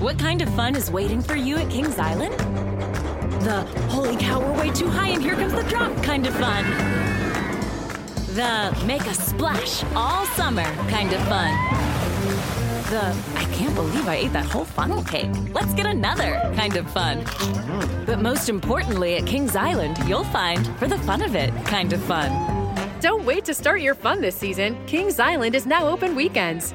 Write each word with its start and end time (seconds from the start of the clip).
What 0.00 0.18
kind 0.18 0.42
of 0.42 0.54
fun 0.54 0.76
is 0.76 0.90
waiting 0.90 1.22
for 1.22 1.36
you 1.36 1.56
at 1.56 1.70
Kings 1.70 1.98
Island? 1.98 2.34
The 3.42 3.62
holy 3.88 4.14
cow, 4.16 4.40
we're 4.40 4.60
way 4.60 4.70
too 4.70 4.90
high 4.90 5.08
and 5.08 5.22
here 5.22 5.34
comes 5.34 5.54
the 5.54 5.62
drop 5.62 5.90
kind 6.02 6.26
of 6.26 6.34
fun. 6.34 6.64
The 8.34 8.76
make 8.84 9.06
a 9.06 9.14
splash 9.14 9.84
all 9.94 10.26
summer 10.26 10.64
kind 10.90 11.14
of 11.14 11.20
fun. 11.28 11.50
The 12.90 13.16
I 13.36 13.44
can't 13.54 13.74
believe 13.74 14.06
I 14.06 14.16
ate 14.16 14.34
that 14.34 14.44
whole 14.44 14.66
funnel 14.66 15.02
cake. 15.02 15.30
Let's 15.54 15.72
get 15.72 15.86
another 15.86 16.42
kind 16.54 16.76
of 16.76 16.90
fun. 16.90 17.24
But 18.04 18.20
most 18.20 18.50
importantly, 18.50 19.16
at 19.16 19.26
Kings 19.26 19.56
Island, 19.56 19.96
you'll 20.06 20.24
find 20.24 20.66
for 20.76 20.86
the 20.86 20.98
fun 20.98 21.22
of 21.22 21.34
it 21.34 21.54
kind 21.64 21.94
of 21.94 22.02
fun. 22.02 22.30
Don't 23.00 23.24
wait 23.24 23.46
to 23.46 23.54
start 23.54 23.80
your 23.80 23.94
fun 23.94 24.20
this 24.20 24.36
season. 24.36 24.76
Kings 24.86 25.18
Island 25.18 25.54
is 25.54 25.64
now 25.64 25.88
open 25.88 26.14
weekends. 26.14 26.74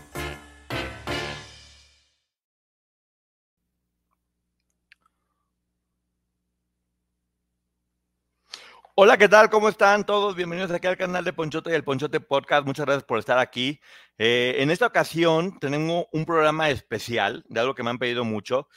Hola, 8.93 9.17
¿qué 9.17 9.29
tal? 9.29 9.49
¿Cómo 9.49 9.69
están 9.69 10.05
todos? 10.05 10.35
Bienvenidos 10.35 10.69
aquí 10.69 10.85
al 10.85 10.97
canal 10.97 11.23
de 11.23 11.31
Ponchote 11.31 11.71
y 11.71 11.73
el 11.73 11.83
Ponchote 11.83 12.19
Podcast. 12.19 12.67
Muchas 12.67 12.85
gracias 12.85 13.05
por 13.05 13.19
estar 13.19 13.37
aquí. 13.39 13.79
Eh, 14.17 14.55
en 14.57 14.69
esta 14.69 14.85
ocasión 14.85 15.57
tenemos 15.59 16.07
un 16.11 16.25
programa 16.25 16.69
especial 16.69 17.45
de 17.47 17.61
algo 17.61 17.73
que 17.73 17.83
me 17.83 17.89
han 17.89 17.99
pedido 17.99 18.25
mucho 18.25 18.67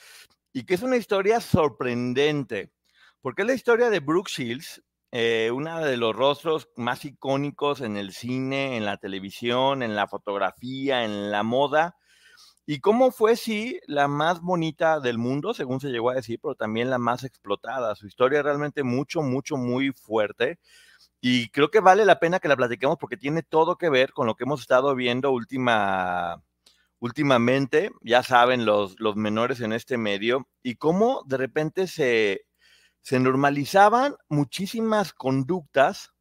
y 0.53 0.67
que 0.67 0.75
es 0.75 0.83
una 0.83 0.97
historia 0.97 1.41
sorprendente, 1.41 2.71
porque 3.23 3.43
es 3.43 3.49
la 3.49 3.55
historia 3.55 3.91
de 3.91 3.99
Brooke 3.99 4.31
Shields, 4.31 4.85
eh, 5.11 5.51
una 5.53 5.81
de 5.81 5.97
los 5.97 6.15
rostros 6.15 6.69
más 6.77 7.05
icónicos 7.05 7.81
en 7.81 7.97
el 7.97 8.13
cine, 8.13 8.77
en 8.77 8.85
la 8.85 8.99
televisión, 8.99 9.83
en 9.83 9.97
la 9.97 10.07
fotografía, 10.07 11.05
en 11.05 11.33
la 11.33 11.43
moda 11.43 11.97
y 12.67 12.81
cómo 12.81 13.11
fue, 13.11 13.37
sí, 13.37 13.79
la 13.87 14.09
más 14.09 14.41
bonita 14.41 14.99
del 15.01 15.19
mundo, 15.19 15.53
según 15.53 15.81
se 15.81 15.91
llegó 15.91 16.11
a 16.11 16.15
decir, 16.15 16.39
pero 16.41 16.55
también 16.55 16.89
la 16.89 16.99
más 16.99 17.23
explotada. 17.23 17.95
Su 17.95 18.07
historia 18.07 18.39
es 18.39 18.45
realmente 18.45 18.83
mucho, 18.83 19.21
mucho, 19.21 19.57
muy 19.59 19.93
fuerte. 19.93 20.59
Y 21.21 21.51
creo 21.51 21.71
que 21.71 21.81
vale 21.81 22.05
la 22.07 22.21
pena 22.21 22.41
que 22.41 22.49
la 22.49 22.57
platiquemos 22.57 22.99
porque 22.99 23.19
tiene 23.19 23.43
todo 23.43 23.77
que 23.77 23.91
ver 23.91 24.13
con 24.13 24.27
lo 24.27 24.35
que 24.37 24.45
hemos 24.45 24.63
estado 24.63 24.95
viendo 24.95 25.31
última, 25.33 26.43
últimamente, 27.01 27.91
ya 28.03 28.23
saben, 28.23 28.65
los, 28.67 28.99
los 28.99 29.17
menores 29.17 29.61
en 29.61 29.73
este 29.75 29.99
medio, 29.99 30.49
y 30.63 30.77
cómo 30.77 31.23
de 31.27 31.37
repente 31.37 31.87
se, 31.87 32.47
se 33.03 33.21
normalizaban 33.21 34.17
muchísimas 34.29 35.13
conductas. 35.13 36.13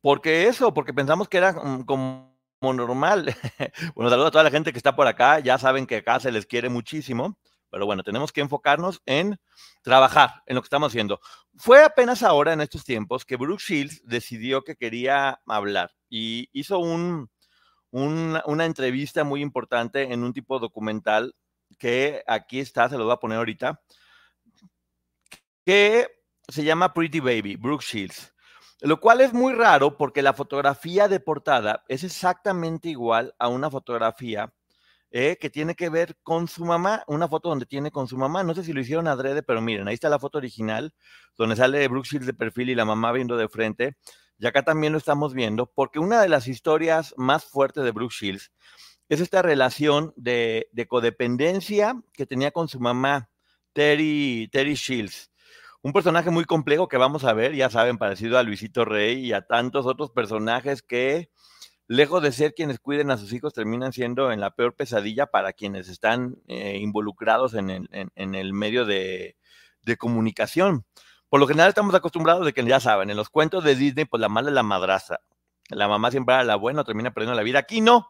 Porque 0.00 0.46
eso, 0.46 0.72
porque 0.72 0.94
pensamos 0.94 1.28
que 1.28 1.38
era 1.38 1.52
mm, 1.52 1.84
como 1.84 2.29
como 2.60 2.74
normal. 2.74 3.34
bueno, 3.94 4.10
saludos 4.10 4.28
a 4.28 4.30
toda 4.32 4.44
la 4.44 4.50
gente 4.50 4.72
que 4.72 4.78
está 4.78 4.94
por 4.94 5.06
acá. 5.06 5.40
Ya 5.40 5.58
saben 5.58 5.86
que 5.86 5.96
acá 5.96 6.20
se 6.20 6.30
les 6.30 6.46
quiere 6.46 6.68
muchísimo. 6.68 7.38
Pero 7.70 7.86
bueno, 7.86 8.02
tenemos 8.02 8.32
que 8.32 8.40
enfocarnos 8.40 9.00
en 9.06 9.38
trabajar 9.82 10.42
en 10.46 10.56
lo 10.56 10.62
que 10.62 10.66
estamos 10.66 10.88
haciendo. 10.88 11.20
Fue 11.56 11.84
apenas 11.84 12.22
ahora, 12.22 12.52
en 12.52 12.60
estos 12.60 12.84
tiempos, 12.84 13.24
que 13.24 13.36
Brooke 13.36 13.62
Shields 13.62 14.02
decidió 14.04 14.62
que 14.62 14.76
quería 14.76 15.40
hablar 15.46 15.92
y 16.08 16.48
hizo 16.52 16.80
un, 16.80 17.30
una 17.92 18.64
entrevista 18.64 19.22
muy 19.22 19.40
importante 19.40 20.12
en 20.12 20.24
un 20.24 20.32
tipo 20.32 20.58
documental 20.58 21.34
que 21.78 22.24
aquí 22.26 22.58
está, 22.58 22.88
se 22.88 22.98
lo 22.98 23.04
voy 23.04 23.12
a 23.12 23.18
poner 23.18 23.38
ahorita, 23.38 23.80
que 25.64 26.08
se 26.48 26.64
llama 26.64 26.92
Pretty 26.92 27.20
Baby, 27.20 27.54
Brooke 27.54 27.84
Shields. 27.84 28.34
Lo 28.82 28.98
cual 28.98 29.20
es 29.20 29.34
muy 29.34 29.52
raro 29.52 29.98
porque 29.98 30.22
la 30.22 30.32
fotografía 30.32 31.06
de 31.06 31.20
portada 31.20 31.84
es 31.88 32.02
exactamente 32.02 32.88
igual 32.88 33.34
a 33.38 33.48
una 33.48 33.70
fotografía 33.70 34.54
eh, 35.10 35.36
que 35.38 35.50
tiene 35.50 35.74
que 35.74 35.90
ver 35.90 36.16
con 36.22 36.48
su 36.48 36.64
mamá, 36.64 37.04
una 37.06 37.28
foto 37.28 37.50
donde 37.50 37.66
tiene 37.66 37.90
con 37.90 38.08
su 38.08 38.16
mamá. 38.16 38.42
No 38.42 38.54
sé 38.54 38.64
si 38.64 38.72
lo 38.72 38.80
hicieron 38.80 39.06
adrede, 39.06 39.42
pero 39.42 39.60
miren, 39.60 39.86
ahí 39.86 39.94
está 39.94 40.08
la 40.08 40.18
foto 40.18 40.38
original, 40.38 40.94
donde 41.36 41.56
sale 41.56 41.86
Brooke 41.88 42.08
Shields 42.08 42.26
de 42.26 42.32
perfil 42.32 42.70
y 42.70 42.74
la 42.74 42.86
mamá 42.86 43.12
viendo 43.12 43.36
de 43.36 43.48
frente. 43.48 43.96
Y 44.38 44.46
acá 44.46 44.62
también 44.62 44.92
lo 44.92 44.98
estamos 44.98 45.34
viendo, 45.34 45.66
porque 45.66 45.98
una 45.98 46.22
de 46.22 46.30
las 46.30 46.48
historias 46.48 47.12
más 47.18 47.44
fuertes 47.44 47.84
de 47.84 47.90
Brooke 47.90 48.14
Shields 48.14 48.50
es 49.10 49.20
esta 49.20 49.42
relación 49.42 50.14
de, 50.16 50.68
de 50.72 50.86
codependencia 50.88 52.00
que 52.14 52.24
tenía 52.24 52.50
con 52.52 52.68
su 52.68 52.80
mamá, 52.80 53.28
Terry, 53.74 54.48
Terry 54.50 54.74
Shields 54.74 55.29
un 55.82 55.92
personaje 55.92 56.30
muy 56.30 56.44
complejo 56.44 56.88
que 56.88 56.96
vamos 56.96 57.24
a 57.24 57.32
ver, 57.32 57.54
ya 57.54 57.70
saben, 57.70 57.98
parecido 57.98 58.38
a 58.38 58.42
Luisito 58.42 58.84
Rey 58.84 59.24
y 59.24 59.32
a 59.32 59.42
tantos 59.42 59.86
otros 59.86 60.10
personajes 60.10 60.82
que, 60.82 61.30
lejos 61.86 62.22
de 62.22 62.32
ser 62.32 62.54
quienes 62.54 62.78
cuiden 62.78 63.10
a 63.10 63.16
sus 63.16 63.32
hijos, 63.32 63.54
terminan 63.54 63.92
siendo 63.92 64.30
en 64.30 64.40
la 64.40 64.50
peor 64.50 64.76
pesadilla 64.76 65.26
para 65.26 65.52
quienes 65.52 65.88
están 65.88 66.36
eh, 66.46 66.78
involucrados 66.80 67.54
en 67.54 67.70
el, 67.70 68.52
medio 68.52 68.84
de, 68.84 69.36
comunicación. 69.98 70.84
Por 71.28 71.40
lo 71.40 71.48
general 71.48 71.70
estamos 71.70 71.94
acostumbrados 71.94 72.44
de 72.44 72.52
que 72.52 72.64
ya 72.64 72.78
saben, 72.78 73.10
en 73.10 73.16
los 73.16 73.30
cuentos 73.30 73.64
de 73.64 73.74
Disney, 73.74 74.04
pues 74.04 74.20
la 74.20 74.28
mala 74.28 74.50
es 74.50 74.54
la 74.54 74.62
madraza. 74.62 75.20
La 75.68 75.88
mamá 75.88 76.10
siempre 76.10 76.34
era 76.34 76.44
la 76.44 76.56
buena, 76.56 76.84
termina 76.84 77.12
perdiendo 77.12 77.34
la 77.34 77.42
vida. 77.42 77.60
Aquí 77.60 77.80
no. 77.80 78.08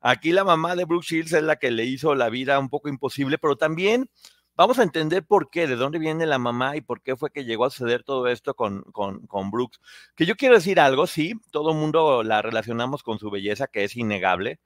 Aquí 0.00 0.32
la 0.32 0.44
mamá 0.44 0.74
de 0.74 0.84
Brooke 0.84 1.06
Shields 1.06 1.32
es 1.32 1.42
la 1.42 1.56
que 1.56 1.70
le 1.70 1.84
hizo 1.84 2.14
la 2.14 2.28
vida 2.28 2.58
un 2.58 2.68
poco 2.68 2.88
imposible, 2.88 3.38
pero 3.38 3.56
también 3.56 4.10
vamos 4.56 4.78
a 4.78 4.82
entender 4.82 5.24
por 5.24 5.50
qué, 5.50 5.66
de 5.66 5.76
dónde 5.76 5.98
viene 5.98 6.26
la 6.26 6.38
mamá 6.38 6.76
y 6.76 6.80
por 6.80 7.02
qué 7.02 7.16
fue 7.16 7.30
que 7.30 7.44
llegó 7.44 7.64
a 7.64 7.70
suceder 7.70 8.04
todo 8.04 8.28
esto 8.28 8.54
con, 8.54 8.82
con, 8.92 9.50
Brooks. 9.50 9.80
Que 10.16 10.26
yo 10.26 10.36
quiero 10.36 10.54
decir 10.54 10.80
algo, 10.80 11.06
sí, 11.06 11.34
todo 11.50 11.70
el 11.72 11.76
mundo 11.78 12.22
la 12.22 12.42
relacionamos 12.42 13.02
con 13.02 13.18
su 13.18 13.30
belleza, 13.30 13.66
que 13.66 13.84
es 13.84 13.96
innegable, 13.96 14.60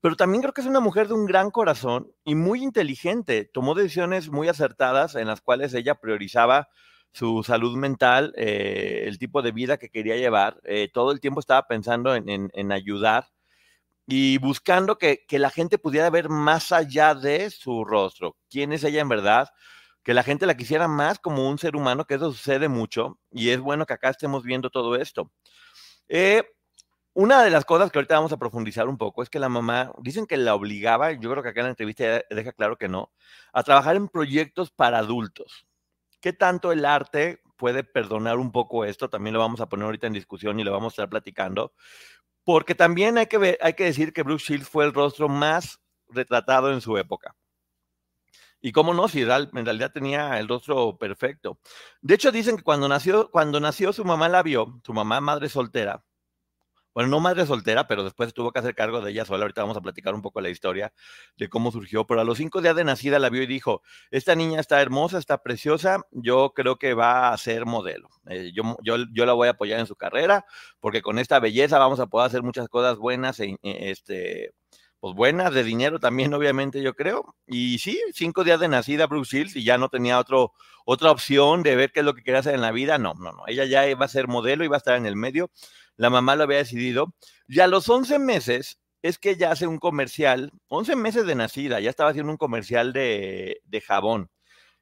pero 0.00 0.16
también 0.16 0.42
creo 0.42 0.54
que 0.54 0.60
es 0.62 0.66
una 0.66 0.80
mujer 0.80 1.08
de 1.08 1.14
un 1.14 1.26
gran 1.26 1.50
corazón 1.50 2.12
y 2.24 2.34
muy 2.34 2.62
inteligente. 2.62 3.44
Tomó 3.52 3.74
decisiones 3.74 4.30
muy 4.30 4.48
acertadas 4.48 5.14
en 5.16 5.26
las 5.26 5.40
cuales 5.40 5.74
ella 5.74 5.96
priorizaba 5.96 6.68
su 7.12 7.42
salud 7.42 7.76
mental, 7.76 8.32
eh, 8.36 9.04
el 9.06 9.18
tipo 9.18 9.42
de 9.42 9.52
vida 9.52 9.78
que 9.78 9.90
quería 9.90 10.16
llevar. 10.16 10.60
Eh, 10.64 10.88
todo 10.92 11.12
el 11.12 11.20
tiempo 11.20 11.40
estaba 11.40 11.66
pensando 11.66 12.14
en, 12.14 12.50
en 12.52 12.72
ayudar 12.72 13.28
y 14.10 14.38
buscando 14.38 14.96
que, 14.96 15.26
la 15.32 15.50
gente 15.50 15.76
pudiera 15.76 16.08
ver 16.08 16.30
más 16.30 16.72
allá 16.72 17.14
de 17.14 17.50
su 17.50 17.84
rostro. 17.84 18.38
¿Quién 18.48 18.72
es 18.72 18.82
ella 18.82 19.02
en 19.02 19.08
verdad? 19.10 19.50
Que 20.02 20.14
la 20.14 20.22
gente 20.22 20.46
la 20.46 20.56
quisiera 20.56 20.88
más 20.88 21.18
como 21.18 21.46
un 21.46 21.58
ser 21.58 21.76
humano, 21.76 22.06
que 22.06 22.14
eso 22.14 22.32
sucede 22.32 22.68
mucho, 22.68 23.18
y 23.30 23.50
es 23.50 23.60
bueno 23.60 23.84
que 23.84 23.92
acá 23.92 24.08
estemos 24.08 24.44
viendo 24.44 24.70
todo 24.70 24.96
esto. 24.96 25.30
Eh, 26.08 26.42
una 27.12 27.42
de 27.42 27.50
las 27.50 27.66
cosas 27.66 27.92
que 27.92 27.98
ahorita 27.98 28.14
vamos 28.14 28.32
a 28.32 28.38
profundizar 28.38 28.88
un 28.88 28.96
poco 28.96 29.22
es 29.22 29.28
que 29.28 29.38
la 29.38 29.50
mamá, 29.50 29.92
dicen 29.98 30.26
que 30.26 30.38
la 30.38 30.54
obligaba, 30.54 31.12
yo 31.12 31.30
creo 31.30 31.42
que 31.42 31.50
acá 31.50 31.60
en 31.60 31.66
la 31.66 31.70
entrevista 31.70 32.22
deja 32.30 32.52
claro 32.52 32.78
que 32.78 32.88
no, 32.88 33.12
a 33.52 33.62
trabajar 33.62 33.96
en 33.96 34.08
proyectos 34.08 34.70
para 34.70 35.00
adultos. 35.00 35.66
¿Qué 36.22 36.32
tanto 36.32 36.72
el 36.72 36.86
arte 36.86 37.42
puede 37.58 37.84
perdonar 37.84 38.38
un 38.38 38.52
poco 38.52 38.86
esto? 38.86 39.10
También 39.10 39.34
lo 39.34 39.40
vamos 39.40 39.60
a 39.60 39.68
poner 39.68 39.84
ahorita 39.84 40.06
en 40.06 40.14
discusión 40.14 40.58
y 40.58 40.64
lo 40.64 40.72
vamos 40.72 40.92
a 40.92 40.94
estar 40.94 41.10
platicando 41.10 41.74
porque 42.48 42.74
también 42.74 43.18
hay 43.18 43.26
que, 43.26 43.36
ver, 43.36 43.58
hay 43.60 43.74
que 43.74 43.84
decir 43.84 44.14
que 44.14 44.22
Bruce 44.22 44.46
Shields 44.46 44.70
fue 44.70 44.86
el 44.86 44.94
rostro 44.94 45.28
más 45.28 45.82
retratado 46.08 46.72
en 46.72 46.80
su 46.80 46.96
época. 46.96 47.36
Y 48.62 48.72
cómo 48.72 48.94
no, 48.94 49.06
si 49.06 49.20
en 49.20 49.66
realidad 49.66 49.92
tenía 49.92 50.38
el 50.38 50.48
rostro 50.48 50.96
perfecto. 50.96 51.58
De 52.00 52.14
hecho, 52.14 52.32
dicen 52.32 52.56
que 52.56 52.62
cuando 52.62 52.88
nació, 52.88 53.30
cuando 53.30 53.60
nació 53.60 53.92
su 53.92 54.02
mamá 54.02 54.30
la 54.30 54.42
vio, 54.42 54.80
su 54.82 54.94
mamá 54.94 55.20
madre 55.20 55.50
soltera, 55.50 56.02
bueno, 56.94 57.10
no 57.10 57.20
madre 57.20 57.46
soltera, 57.46 57.86
pero 57.86 58.02
después 58.02 58.34
tuvo 58.34 58.50
que 58.50 58.58
hacer 58.58 58.74
cargo 58.74 59.00
de 59.00 59.10
ella 59.10 59.24
sola. 59.24 59.44
Ahorita 59.44 59.62
vamos 59.62 59.76
a 59.76 59.80
platicar 59.80 60.14
un 60.14 60.22
poco 60.22 60.40
la 60.40 60.48
historia 60.48 60.92
de 61.36 61.48
cómo 61.48 61.70
surgió. 61.70 62.06
Pero 62.06 62.20
a 62.20 62.24
los 62.24 62.38
cinco 62.38 62.60
días 62.60 62.74
de 62.74 62.84
nacida 62.84 63.18
la 63.18 63.30
vio 63.30 63.42
y 63.42 63.46
dijo, 63.46 63.82
esta 64.10 64.34
niña 64.34 64.60
está 64.60 64.80
hermosa, 64.80 65.18
está 65.18 65.42
preciosa, 65.42 66.00
yo 66.10 66.52
creo 66.54 66.76
que 66.76 66.94
va 66.94 67.30
a 67.30 67.38
ser 67.38 67.66
modelo. 67.66 68.08
Eh, 68.28 68.52
yo, 68.54 68.76
yo, 68.82 68.96
yo, 69.12 69.26
la 69.26 69.32
voy 69.34 69.48
a 69.48 69.52
apoyar 69.52 69.78
en 69.80 69.86
su 69.86 69.96
carrera, 69.96 70.44
porque 70.80 71.02
con 71.02 71.18
esta 71.18 71.38
belleza 71.40 71.78
vamos 71.78 72.00
a 72.00 72.06
poder 72.06 72.26
hacer 72.26 72.42
muchas 72.42 72.68
cosas 72.68 72.96
buenas, 72.98 73.38
e, 73.40 73.58
este, 73.62 74.52
pues 75.00 75.14
buenas, 75.14 75.54
de 75.54 75.62
dinero 75.62 76.00
también, 76.00 76.34
obviamente, 76.34 76.82
yo 76.82 76.94
creo. 76.94 77.36
Y 77.46 77.78
sí, 77.78 78.00
cinco 78.12 78.42
días 78.44 78.60
de 78.60 78.68
nacida 78.68 79.06
Bruce 79.06 79.36
Shields 79.36 79.56
y 79.56 79.64
ya 79.64 79.78
no 79.78 79.88
tenía 79.88 80.18
otro, 80.18 80.52
otra 80.84 81.12
opción 81.12 81.62
de 81.62 81.76
ver 81.76 81.92
qué 81.92 82.00
es 82.00 82.06
lo 82.06 82.14
que 82.14 82.24
quería 82.24 82.40
hacer 82.40 82.54
en 82.54 82.62
la 82.62 82.72
vida. 82.72 82.98
No, 82.98 83.14
no, 83.14 83.32
no. 83.32 83.44
Ella 83.46 83.64
ya 83.66 83.88
iba 83.88 84.04
a 84.04 84.08
ser 84.08 84.26
modelo, 84.26 84.64
iba 84.64 84.76
a 84.76 84.78
estar 84.78 84.96
en 84.96 85.06
el 85.06 85.14
medio 85.14 85.50
la 85.98 86.10
mamá 86.10 86.36
lo 86.36 86.44
había 86.44 86.58
decidido, 86.58 87.12
y 87.48 87.60
a 87.60 87.66
los 87.66 87.88
11 87.88 88.18
meses 88.20 88.78
es 89.02 89.18
que 89.18 89.30
ella 89.30 89.52
hace 89.52 89.66
un 89.66 89.78
comercial, 89.78 90.52
11 90.68 90.96
meses 90.96 91.26
de 91.26 91.34
nacida, 91.34 91.80
ya 91.80 91.90
estaba 91.90 92.10
haciendo 92.10 92.32
un 92.32 92.38
comercial 92.38 92.92
de, 92.92 93.60
de 93.64 93.80
jabón. 93.80 94.30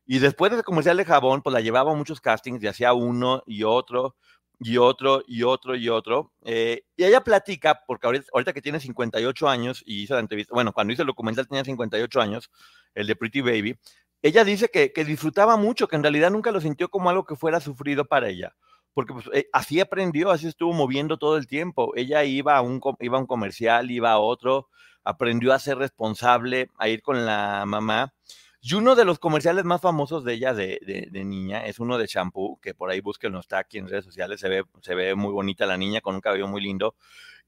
Y 0.06 0.20
después 0.20 0.50
de 0.50 0.58
ese 0.58 0.64
comercial 0.64 0.96
de 0.96 1.04
jabón, 1.04 1.42
pues 1.42 1.52
la 1.52 1.60
llevaba 1.60 1.92
a 1.92 1.94
muchos 1.94 2.20
castings 2.20 2.62
y 2.62 2.68
hacía 2.68 2.92
uno 2.92 3.42
y 3.46 3.64
otro 3.64 4.14
y 4.60 4.78
otro 4.78 5.22
y 5.26 5.42
otro 5.42 5.74
y 5.74 5.88
otro. 5.88 6.32
Eh, 6.44 6.82
y 6.96 7.04
ella 7.04 7.22
platica, 7.22 7.80
porque 7.86 8.06
ahorita, 8.06 8.52
que 8.52 8.62
tiene 8.62 8.78
58 8.78 9.48
años 9.48 9.82
y 9.86 10.02
hizo 10.02 10.14
la 10.14 10.20
entrevista, 10.20 10.54
bueno, 10.54 10.72
cuando 10.72 10.92
hizo 10.92 11.02
el 11.02 11.08
documental 11.08 11.48
tenía 11.48 11.64
58 11.64 12.20
años, 12.20 12.50
el 12.94 13.06
de 13.06 13.16
Pretty 13.16 13.40
Baby, 13.40 13.78
ella 14.22 14.44
dice 14.44 14.70
que 14.70 15.04
disfrutaba 15.04 15.56
mucho, 15.56 15.88
que 15.88 15.96
en 15.96 16.02
realidad 16.02 16.30
nunca 16.30 16.52
lo 16.52 16.60
sintió 16.60 16.88
como 16.88 17.10
algo 17.10 17.24
que 17.24 17.36
fuera 17.36 17.60
sufrido 17.60 18.04
para 18.04 18.28
ella 18.28 18.54
porque 18.96 19.12
pues, 19.12 19.26
eh, 19.34 19.46
así 19.52 19.78
aprendió, 19.78 20.30
así 20.30 20.48
estuvo 20.48 20.72
moviendo 20.72 21.18
todo 21.18 21.36
el 21.36 21.46
tiempo. 21.46 21.92
Ella 21.96 22.24
iba 22.24 22.56
a, 22.56 22.62
un, 22.62 22.80
iba 23.00 23.18
a 23.18 23.20
un 23.20 23.26
comercial, 23.26 23.90
iba 23.90 24.12
a 24.12 24.18
otro, 24.18 24.70
aprendió 25.04 25.52
a 25.52 25.58
ser 25.58 25.76
responsable, 25.76 26.70
a 26.78 26.88
ir 26.88 27.02
con 27.02 27.26
la 27.26 27.64
mamá. 27.66 28.14
Y 28.62 28.72
uno 28.72 28.94
de 28.94 29.04
los 29.04 29.18
comerciales 29.18 29.66
más 29.66 29.82
famosos 29.82 30.24
de 30.24 30.32
ella 30.32 30.54
de, 30.54 31.10
niña 31.12 31.66
es 31.66 31.78
uno 31.78 31.98
de 31.98 32.06
shampoo, 32.06 32.58
que 32.62 32.72
por 32.72 32.88
ahí 32.88 33.02
búsquenlo, 33.02 33.38
está 33.38 33.58
aquí 33.58 33.76
en 33.76 33.86
redes 33.86 34.06
sociales, 34.06 34.40
se 34.40 34.48
ve, 34.48 34.64
se 34.80 34.94
ve 34.94 35.14
muy 35.14 35.30
bonita 35.30 35.66
la 35.66 35.76
niña 35.76 36.00
con 36.00 36.14
un 36.14 36.22
cabello 36.22 36.48
muy 36.48 36.62
lindo. 36.62 36.94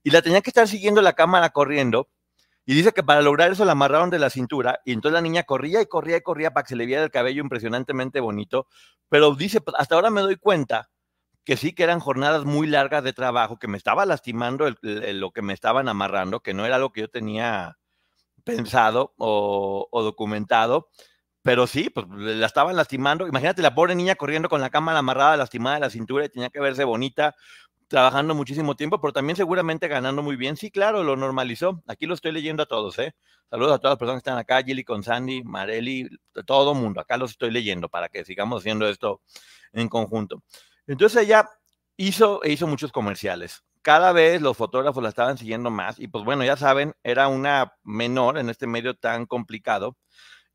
Y 0.02 0.10
la 0.10 0.20
tenía 0.20 0.42
que 0.42 0.50
estar 0.50 0.68
siguiendo 0.68 1.00
la 1.00 1.14
cámara 1.14 1.48
corriendo. 1.48 2.10
Y 2.66 2.74
dice 2.74 2.92
que 2.92 3.02
para 3.02 3.22
lograr 3.22 3.50
eso 3.50 3.64
la 3.64 3.72
amarraron 3.72 4.10
de 4.10 4.18
la 4.18 4.28
cintura 4.28 4.80
y 4.84 4.92
entonces 4.92 5.14
la 5.14 5.22
niña 5.22 5.44
corría 5.44 5.80
y 5.80 5.86
corría 5.86 6.18
y 6.18 6.20
corría 6.20 6.50
para 6.50 6.64
que 6.64 6.68
se 6.68 6.76
le 6.76 6.84
viera 6.84 7.04
el 7.04 7.10
cabello 7.10 7.42
impresionantemente 7.42 8.20
bonito. 8.20 8.66
Pero 9.08 9.34
dice, 9.34 9.62
pues, 9.62 9.74
hasta 9.78 9.94
ahora 9.94 10.10
me 10.10 10.20
doy 10.20 10.36
cuenta 10.36 10.90
que 11.48 11.56
sí 11.56 11.72
que 11.72 11.82
eran 11.82 11.98
jornadas 11.98 12.44
muy 12.44 12.66
largas 12.66 13.02
de 13.02 13.14
trabajo, 13.14 13.58
que 13.58 13.68
me 13.68 13.78
estaba 13.78 14.04
lastimando 14.04 14.66
lo 14.82 15.30
que 15.30 15.40
me 15.40 15.54
estaban 15.54 15.88
amarrando, 15.88 16.40
que 16.40 16.52
no 16.52 16.66
era 16.66 16.76
lo 16.76 16.92
que 16.92 17.00
yo 17.00 17.08
tenía 17.08 17.78
pensado 18.44 19.14
o, 19.16 19.88
documentado, 19.90 20.90
pero 21.40 21.66
sí, 21.66 21.88
pues 21.88 22.06
la 22.10 22.44
estaban 22.44 22.76
lastimando. 22.76 23.26
Imagínate 23.26 23.62
la 23.62 23.74
pobre 23.74 23.94
niña 23.94 24.14
corriendo 24.16 24.50
con 24.50 24.60
la 24.60 24.68
cámara 24.68 24.98
amarrada, 24.98 25.38
lastimada 25.38 25.76
de 25.76 25.80
la 25.80 25.88
cintura 25.88 26.26
y 26.26 26.28
tenía 26.28 26.50
que 26.50 26.60
verse 26.60 26.84
bonita, 26.84 27.34
trabajando 27.88 28.34
muchísimo 28.34 28.76
tiempo, 28.76 29.00
pero 29.00 29.14
también 29.14 29.36
seguramente 29.36 29.88
ganando 29.88 30.22
muy 30.22 30.36
bien. 30.36 30.54
Sí, 30.58 30.70
claro, 30.70 31.02
lo 31.02 31.16
normalizó. 31.16 31.82
Aquí 31.86 32.04
lo 32.04 32.12
estoy 32.12 32.32
leyendo 32.32 32.64
a 32.64 32.66
todos, 32.66 32.98
¿eh? 32.98 33.14
Saludos 33.48 33.72
a 33.72 33.78
todas 33.78 33.92
las 33.92 33.98
personas 33.98 34.22
que 34.22 34.28
están 34.28 34.38
acá, 34.38 34.62
Gilly 34.62 34.84
con 34.84 35.02
Sandy, 35.02 35.42
Mareli, 35.44 36.10
todo 36.44 36.74
mundo. 36.74 37.00
Acá 37.00 37.16
los 37.16 37.30
estoy 37.30 37.50
leyendo 37.50 37.88
para 37.88 38.10
que 38.10 38.22
sigamos 38.26 38.60
haciendo 38.60 38.86
esto 38.86 39.22
en 39.72 39.88
conjunto. 39.88 40.42
Entonces 40.88 41.22
ella 41.22 41.48
hizo, 41.96 42.40
hizo 42.44 42.66
muchos 42.66 42.92
comerciales. 42.92 43.62
Cada 43.82 44.12
vez 44.12 44.42
los 44.42 44.56
fotógrafos 44.56 45.02
la 45.02 45.10
estaban 45.10 45.38
siguiendo 45.38 45.70
más 45.70 46.00
y 46.00 46.08
pues 46.08 46.24
bueno, 46.24 46.44
ya 46.44 46.56
saben, 46.56 46.94
era 47.04 47.28
una 47.28 47.74
menor 47.84 48.38
en 48.38 48.48
este 48.50 48.66
medio 48.66 48.94
tan 48.94 49.26
complicado. 49.26 49.96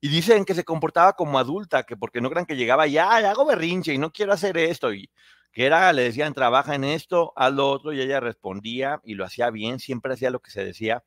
Y 0.01 0.09
dicen 0.09 0.43
que 0.45 0.55
se 0.55 0.65
comportaba 0.65 1.13
como 1.13 1.39
adulta, 1.39 1.83
que 1.83 1.95
porque 1.95 2.19
no 2.19 2.29
crean 2.29 2.45
que 2.45 2.57
llegaba 2.57 2.87
ya, 2.87 3.21
ya 3.21 3.31
hago 3.31 3.45
berrinche 3.45 3.93
y 3.93 3.97
no 3.97 4.11
quiero 4.11 4.33
hacer 4.33 4.57
esto. 4.57 4.93
Y 4.93 5.09
que 5.53 5.65
era, 5.65 5.93
le 5.93 6.03
decían, 6.03 6.33
trabaja 6.33 6.75
en 6.75 6.83
esto, 6.83 7.31
haz 7.35 7.53
lo 7.53 7.69
otro, 7.69 7.93
y 7.93 8.01
ella 8.01 8.19
respondía 8.19 8.99
y 9.03 9.13
lo 9.13 9.23
hacía 9.23 9.51
bien, 9.51 9.79
siempre 9.79 10.13
hacía 10.13 10.31
lo 10.31 10.41
que 10.41 10.51
se 10.51 10.65
decía. 10.65 11.03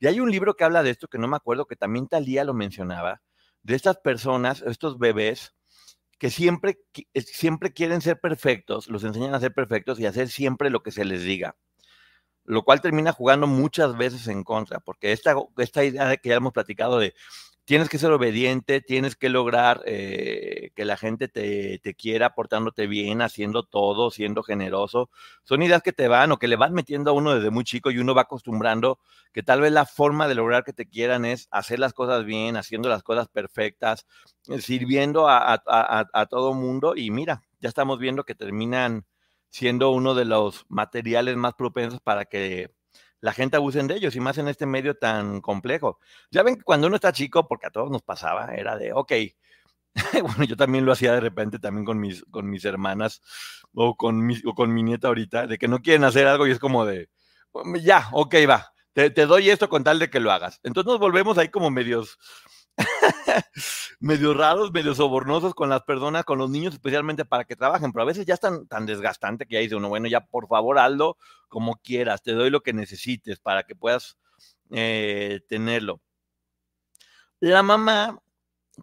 Y 0.00 0.06
hay 0.06 0.20
un 0.20 0.30
libro 0.30 0.54
que 0.54 0.64
habla 0.64 0.82
de 0.82 0.90
esto, 0.90 1.08
que 1.08 1.18
no 1.18 1.28
me 1.28 1.36
acuerdo, 1.36 1.66
que 1.66 1.76
también 1.76 2.08
Talía 2.08 2.44
lo 2.44 2.54
mencionaba, 2.54 3.22
de 3.62 3.74
estas 3.74 3.98
personas, 3.98 4.62
estos 4.62 4.98
bebés 4.98 5.54
que 6.18 6.30
siempre, 6.30 6.78
siempre 7.14 7.72
quieren 7.72 8.00
ser 8.00 8.20
perfectos, 8.20 8.88
los 8.88 9.04
enseñan 9.04 9.34
a 9.34 9.40
ser 9.40 9.54
perfectos 9.54 10.00
y 10.00 10.06
hacer 10.06 10.28
siempre 10.28 10.70
lo 10.70 10.82
que 10.82 10.90
se 10.90 11.04
les 11.04 11.22
diga. 11.22 11.56
Lo 12.44 12.64
cual 12.64 12.80
termina 12.80 13.12
jugando 13.12 13.46
muchas 13.46 13.96
veces 13.96 14.26
en 14.26 14.42
contra, 14.42 14.80
porque 14.80 15.12
esta, 15.12 15.36
esta 15.58 15.84
idea 15.84 16.08
de 16.08 16.18
que 16.18 16.30
ya 16.30 16.36
hemos 16.36 16.52
platicado 16.52 16.98
de 16.98 17.14
tienes 17.68 17.90
que 17.90 17.98
ser 17.98 18.10
obediente, 18.12 18.80
tienes 18.80 19.14
que 19.14 19.28
lograr 19.28 19.82
eh, 19.84 20.70
que 20.74 20.86
la 20.86 20.96
gente 20.96 21.28
te, 21.28 21.78
te, 21.80 21.94
quiera 21.94 22.34
portándote 22.34 22.86
bien, 22.86 23.20
haciendo 23.20 23.62
todo, 23.62 24.10
siendo 24.10 24.42
generoso. 24.42 25.10
Son 25.44 25.62
ideas 25.62 25.82
que 25.82 25.92
te 25.92 26.08
van 26.08 26.32
o 26.32 26.38
que 26.38 26.48
le 26.48 26.56
van 26.56 26.72
metiendo 26.72 27.10
a 27.10 27.12
uno 27.12 27.34
desde 27.34 27.50
muy 27.50 27.64
chico 27.64 27.90
y 27.90 27.98
uno 27.98 28.14
va 28.14 28.22
acostumbrando 28.22 29.00
que 29.34 29.42
tal 29.42 29.60
vez 29.60 29.70
la 29.70 29.84
forma 29.84 30.28
de 30.28 30.34
lograr 30.34 30.64
que 30.64 30.72
te 30.72 30.88
quieran 30.88 31.26
es 31.26 31.46
hacer 31.50 31.78
las 31.78 31.92
cosas 31.92 32.24
bien, 32.24 32.56
haciendo 32.56 32.88
las 32.88 33.02
cosas 33.02 33.28
perfectas, 33.28 34.06
eh, 34.48 34.62
sirviendo 34.62 35.28
a, 35.28 35.52
a, 35.52 35.60
a, 35.66 36.06
a 36.10 36.26
todo 36.26 36.54
mundo. 36.54 36.94
Y 36.96 37.10
mira, 37.10 37.42
ya 37.60 37.68
estamos 37.68 37.98
viendo 37.98 38.24
que 38.24 38.34
terminan 38.34 39.04
siendo 39.50 39.90
uno 39.90 40.14
de 40.14 40.24
los 40.24 40.64
materiales 40.70 41.36
más 41.36 41.52
propensos 41.52 42.00
para 42.00 42.24
que 42.24 42.70
la 43.20 43.32
gente 43.32 43.56
abusen 43.56 43.86
de 43.86 43.96
ellos 43.96 44.14
y 44.16 44.20
más 44.20 44.38
en 44.38 44.48
este 44.48 44.66
medio 44.66 44.96
tan 44.96 45.40
complejo. 45.40 45.98
Ya 46.30 46.42
ven 46.42 46.56
que 46.56 46.62
cuando 46.62 46.86
uno 46.86 46.96
está 46.96 47.12
chico, 47.12 47.46
porque 47.48 47.66
a 47.66 47.70
todos 47.70 47.90
nos 47.90 48.02
pasaba, 48.02 48.54
era 48.54 48.76
de, 48.76 48.92
ok, 48.92 49.12
bueno, 50.22 50.44
yo 50.44 50.56
también 50.56 50.84
lo 50.84 50.92
hacía 50.92 51.12
de 51.12 51.20
repente 51.20 51.58
también 51.58 51.84
con 51.84 51.98
mis, 51.98 52.24
con 52.30 52.48
mis 52.48 52.64
hermanas 52.64 53.20
o 53.74 53.96
con, 53.96 54.24
mi, 54.24 54.36
o 54.44 54.54
con 54.54 54.72
mi 54.72 54.82
nieta 54.82 55.08
ahorita, 55.08 55.46
de 55.46 55.58
que 55.58 55.68
no 55.68 55.80
quieren 55.80 56.04
hacer 56.04 56.26
algo 56.26 56.46
y 56.46 56.52
es 56.52 56.58
como 56.58 56.84
de, 56.84 57.08
ya, 57.82 58.08
ok, 58.12 58.34
va, 58.48 58.72
te, 58.92 59.10
te 59.10 59.26
doy 59.26 59.50
esto 59.50 59.68
con 59.68 59.84
tal 59.84 59.98
de 59.98 60.10
que 60.10 60.20
lo 60.20 60.32
hagas. 60.32 60.60
Entonces 60.62 60.90
nos 60.90 61.00
volvemos 61.00 61.38
ahí 61.38 61.48
como 61.48 61.70
medios 61.70 62.18
medio 64.00 64.34
raros, 64.34 64.72
medio 64.72 64.94
sobornosos 64.94 65.54
con 65.54 65.68
las 65.68 65.82
personas, 65.82 66.24
con 66.24 66.38
los 66.38 66.50
niños, 66.50 66.74
especialmente 66.74 67.24
para 67.24 67.44
que 67.44 67.56
trabajen, 67.56 67.92
pero 67.92 68.02
a 68.02 68.06
veces 68.06 68.26
ya 68.26 68.34
están 68.34 68.66
tan 68.66 68.86
desgastante 68.86 69.46
que 69.46 69.54
ya 69.54 69.60
dice 69.60 69.76
uno, 69.76 69.88
bueno, 69.88 70.08
ya 70.08 70.20
por 70.20 70.48
favor 70.48 70.78
hazlo 70.78 71.16
como 71.48 71.76
quieras, 71.76 72.22
te 72.22 72.32
doy 72.32 72.50
lo 72.50 72.62
que 72.62 72.72
necesites 72.72 73.38
para 73.40 73.62
que 73.64 73.74
puedas 73.74 74.18
eh, 74.70 75.40
tenerlo. 75.48 76.00
La 77.40 77.62
mamá 77.62 78.20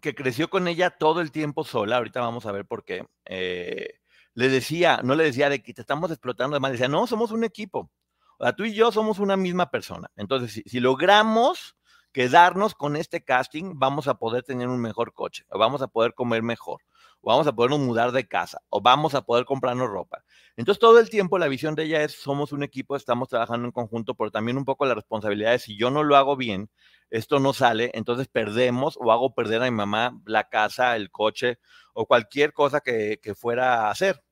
que 0.00 0.14
creció 0.14 0.50
con 0.50 0.68
ella 0.68 0.90
todo 0.90 1.20
el 1.20 1.32
tiempo 1.32 1.64
sola, 1.64 1.96
ahorita 1.96 2.20
vamos 2.20 2.46
a 2.46 2.52
ver 2.52 2.66
por 2.66 2.84
qué, 2.84 3.06
eh, 3.24 4.00
le 4.34 4.48
decía, 4.48 5.00
no 5.02 5.14
le 5.14 5.24
decía 5.24 5.48
de 5.48 5.62
que 5.62 5.72
te 5.72 5.80
estamos 5.80 6.10
explotando, 6.10 6.56
además 6.56 6.72
decía, 6.72 6.88
no, 6.88 7.06
somos 7.06 7.30
un 7.32 7.44
equipo. 7.44 7.90
O 8.38 8.54
tú 8.54 8.64
y 8.64 8.74
yo 8.74 8.92
somos 8.92 9.18
una 9.18 9.36
misma 9.36 9.70
persona. 9.70 10.10
Entonces, 10.14 10.62
si 10.66 10.80
logramos 10.80 11.75
quedarnos 12.16 12.74
con 12.74 12.96
este 12.96 13.22
casting, 13.22 13.72
vamos 13.74 14.08
a 14.08 14.14
poder 14.14 14.42
tener 14.42 14.68
un 14.68 14.80
mejor 14.80 15.12
coche, 15.12 15.44
o 15.50 15.58
vamos 15.58 15.82
a 15.82 15.86
poder 15.86 16.14
comer 16.14 16.42
mejor, 16.42 16.80
o 17.20 17.28
vamos 17.28 17.46
a 17.46 17.52
podernos 17.52 17.80
mudar 17.80 18.10
de 18.10 18.26
casa, 18.26 18.62
o 18.70 18.80
vamos 18.80 19.14
a 19.14 19.20
poder 19.20 19.44
comprarnos 19.44 19.90
ropa. 19.90 20.24
Entonces, 20.56 20.80
todo 20.80 20.98
el 20.98 21.10
tiempo 21.10 21.36
la 21.36 21.46
visión 21.46 21.74
de 21.74 21.82
ella 21.82 22.02
es, 22.02 22.12
somos 22.12 22.52
un 22.52 22.62
equipo, 22.62 22.96
estamos 22.96 23.28
trabajando 23.28 23.66
en 23.66 23.72
conjunto, 23.72 24.14
pero 24.14 24.30
también 24.30 24.56
un 24.56 24.64
poco 24.64 24.86
la 24.86 24.94
responsabilidad 24.94 25.50
de 25.50 25.58
si 25.58 25.76
yo 25.76 25.90
no 25.90 26.04
lo 26.04 26.16
hago 26.16 26.36
bien, 26.38 26.70
esto 27.10 27.38
no 27.38 27.52
sale, 27.52 27.90
entonces 27.92 28.28
perdemos 28.28 28.96
o 28.98 29.12
hago 29.12 29.34
perder 29.34 29.60
a 29.60 29.66
mi 29.66 29.76
mamá 29.76 30.18
la 30.24 30.48
casa, 30.48 30.96
el 30.96 31.10
coche 31.10 31.58
o 31.92 32.06
cualquier 32.06 32.54
cosa 32.54 32.80
que, 32.80 33.20
que 33.22 33.34
fuera 33.34 33.88
a 33.88 33.90
hacer. 33.90 34.22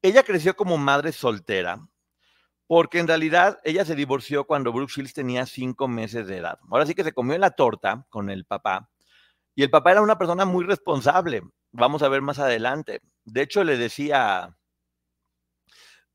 Ella 0.00 0.22
creció 0.22 0.56
como 0.56 0.78
madre 0.78 1.12
soltera, 1.12 1.78
porque 2.72 3.00
en 3.00 3.06
realidad 3.06 3.58
ella 3.64 3.84
se 3.84 3.94
divorció 3.94 4.46
cuando 4.46 4.72
Brooke 4.72 4.90
Shields 4.90 5.12
tenía 5.12 5.44
cinco 5.44 5.88
meses 5.88 6.26
de 6.26 6.38
edad. 6.38 6.58
Ahora 6.70 6.86
sí 6.86 6.94
que 6.94 7.04
se 7.04 7.12
comió 7.12 7.36
la 7.36 7.50
torta 7.50 8.06
con 8.08 8.30
el 8.30 8.46
papá, 8.46 8.88
y 9.54 9.62
el 9.62 9.68
papá 9.68 9.92
era 9.92 10.00
una 10.00 10.16
persona 10.16 10.46
muy 10.46 10.64
responsable. 10.64 11.42
Vamos 11.70 12.02
a 12.02 12.08
ver 12.08 12.22
más 12.22 12.38
adelante. 12.38 13.02
De 13.26 13.42
hecho, 13.42 13.62
le 13.62 13.76
decía, 13.76 14.56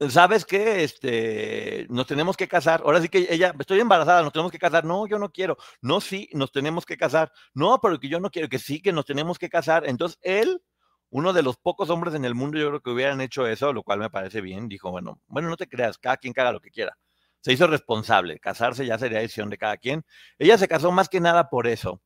¿sabes 0.09 0.45
qué? 0.45 0.83
Este, 0.83 1.85
nos 1.91 2.07
tenemos 2.07 2.35
que 2.35 2.47
casar. 2.47 2.81
Ahora 2.83 3.03
sí 3.03 3.09
que 3.09 3.27
ella, 3.29 3.53
estoy 3.59 3.79
embarazada, 3.79 4.23
nos 4.23 4.33
tenemos 4.33 4.51
que 4.51 4.57
casar. 4.57 4.83
No, 4.83 5.05
yo 5.05 5.19
no 5.19 5.31
quiero. 5.31 5.57
No, 5.83 6.01
sí, 6.01 6.27
nos 6.33 6.51
tenemos 6.51 6.87
que 6.87 6.97
casar. 6.97 7.31
No, 7.53 7.79
pero 7.79 7.99
que 7.99 8.09
yo 8.09 8.19
no 8.19 8.31
quiero, 8.31 8.49
que 8.49 8.57
sí, 8.57 8.81
que 8.81 8.93
nos 8.93 9.05
tenemos 9.05 9.37
que 9.37 9.49
casar. 9.49 9.87
Entonces, 9.87 10.17
él 10.23 10.63
uno 11.09 11.33
de 11.33 11.43
los 11.43 11.57
pocos 11.57 11.89
hombres 11.89 12.15
en 12.15 12.25
el 12.25 12.35
mundo, 12.35 12.57
yo 12.57 12.67
creo 12.69 12.81
que 12.81 12.89
hubieran 12.89 13.21
hecho 13.21 13.47
eso, 13.47 13.73
lo 13.73 13.83
cual 13.83 13.99
me 13.99 14.09
parece 14.09 14.41
bien. 14.41 14.67
Dijo, 14.67 14.91
bueno, 14.91 15.21
bueno, 15.27 15.49
no 15.49 15.57
te 15.57 15.67
creas, 15.67 15.97
cada 15.97 16.17
quien 16.17 16.33
caga 16.33 16.51
lo 16.51 16.59
que 16.59 16.71
quiera. 16.71 16.97
Se 17.41 17.53
hizo 17.53 17.67
responsable. 17.67 18.39
Casarse 18.39 18.85
ya 18.85 18.97
sería 18.97 19.19
decisión 19.19 19.49
de 19.49 19.57
cada 19.57 19.77
quien. 19.77 20.03
Ella 20.37 20.57
se 20.57 20.67
casó 20.67 20.91
más 20.91 21.07
que 21.07 21.19
nada 21.19 21.49
por 21.49 21.67
eso. 21.67 22.01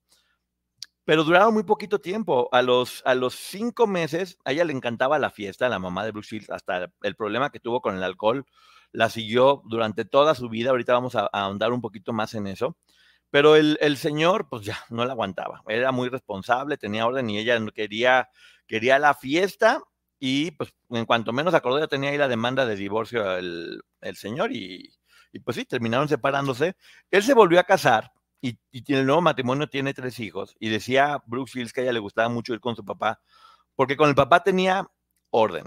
Pero 1.03 1.23
duraron 1.23 1.53
muy 1.53 1.63
poquito 1.63 1.99
tiempo. 1.99 2.47
A 2.51 2.61
los, 2.61 3.01
a 3.05 3.15
los 3.15 3.33
cinco 3.33 3.87
meses, 3.87 4.37
a 4.45 4.51
ella 4.51 4.65
le 4.65 4.73
encantaba 4.73 5.17
la 5.19 5.31
fiesta, 5.31 5.67
la 5.67 5.79
mamá 5.79 6.05
de 6.05 6.11
Bruce 6.11 6.29
Shields, 6.35 6.49
hasta 6.51 6.91
el 7.01 7.15
problema 7.15 7.49
que 7.49 7.59
tuvo 7.59 7.81
con 7.81 7.95
el 7.95 8.03
alcohol, 8.03 8.45
la 8.91 9.09
siguió 9.09 9.63
durante 9.65 10.05
toda 10.05 10.35
su 10.35 10.47
vida. 10.49 10.69
Ahorita 10.69 10.93
vamos 10.93 11.15
a, 11.15 11.21
a 11.21 11.45
ahondar 11.45 11.73
un 11.73 11.81
poquito 11.81 12.13
más 12.13 12.35
en 12.35 12.47
eso. 12.47 12.77
Pero 13.31 13.55
el, 13.55 13.77
el, 13.81 13.97
señor, 13.97 14.49
pues 14.49 14.63
ya, 14.65 14.77
no 14.89 15.05
la 15.05 15.13
aguantaba. 15.13 15.63
Era 15.67 15.91
muy 15.91 16.09
responsable, 16.09 16.77
tenía 16.77 17.07
orden 17.07 17.29
y 17.29 17.39
ella 17.39 17.57
quería 17.73 18.29
quería 18.71 18.99
la 18.99 19.13
fiesta 19.13 19.83
y 20.17 20.51
pues 20.51 20.73
en 20.91 21.05
cuanto 21.05 21.33
menos 21.33 21.53
acordó 21.53 21.77
ya 21.77 21.87
tenía 21.87 22.11
ahí 22.11 22.17
la 22.17 22.29
demanda 22.29 22.65
de 22.65 22.77
divorcio 22.77 23.35
el, 23.35 23.81
el 23.99 24.15
señor 24.15 24.53
y, 24.53 24.93
y, 25.33 25.39
pues 25.39 25.57
sí, 25.57 25.65
terminaron 25.65 26.07
separándose. 26.07 26.77
Él 27.09 27.21
se 27.21 27.33
volvió 27.33 27.59
a 27.59 27.65
casar 27.65 28.13
y, 28.39 28.53
tiene 28.83 29.01
el 29.01 29.07
nuevo 29.07 29.21
matrimonio, 29.21 29.67
tiene 29.67 29.93
tres 29.93 30.17
hijos 30.21 30.55
y 30.57 30.69
decía 30.69 31.21
Brooke 31.25 31.51
Shields 31.51 31.73
que 31.73 31.81
a 31.81 31.83
ella 31.83 31.91
le 31.91 31.99
gustaba 31.99 32.29
mucho 32.29 32.53
ir 32.53 32.61
con 32.61 32.77
su 32.77 32.85
papá 32.85 33.19
porque 33.75 33.97
con 33.97 34.07
el 34.07 34.15
papá 34.15 34.41
tenía 34.41 34.87
orden. 35.31 35.65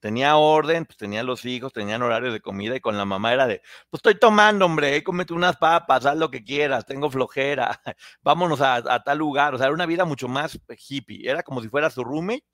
Tenía 0.00 0.36
orden, 0.36 0.84
pues 0.84 0.96
tenía 0.96 1.22
los 1.22 1.44
hijos, 1.44 1.72
tenían 1.72 2.02
horarios 2.02 2.32
de 2.32 2.40
comida 2.40 2.76
y 2.76 2.80
con 2.80 2.96
la 2.96 3.04
mamá 3.04 3.32
era 3.32 3.46
de, 3.46 3.60
pues 3.90 3.98
estoy 3.98 4.18
tomando, 4.18 4.66
hombre, 4.66 5.02
cómete 5.02 5.32
unas 5.34 5.56
papas, 5.56 6.06
haz 6.06 6.16
lo 6.16 6.30
que 6.30 6.44
quieras, 6.44 6.86
tengo 6.86 7.10
flojera, 7.10 7.80
vámonos 8.22 8.60
a, 8.60 9.02
tal 9.02 9.18
lugar. 9.18 9.54
O 9.54 9.58
sea, 9.58 9.66
era 9.66 9.74
una 9.74 9.86
vida 9.86 10.04
mucho 10.04 10.28
más 10.28 10.58
hippie. 10.88 11.28
Era 11.28 11.42
como 11.42 11.62
si 11.62 11.68
fuera 11.68 11.90
su 11.90 12.04
roommate, 12.04 12.44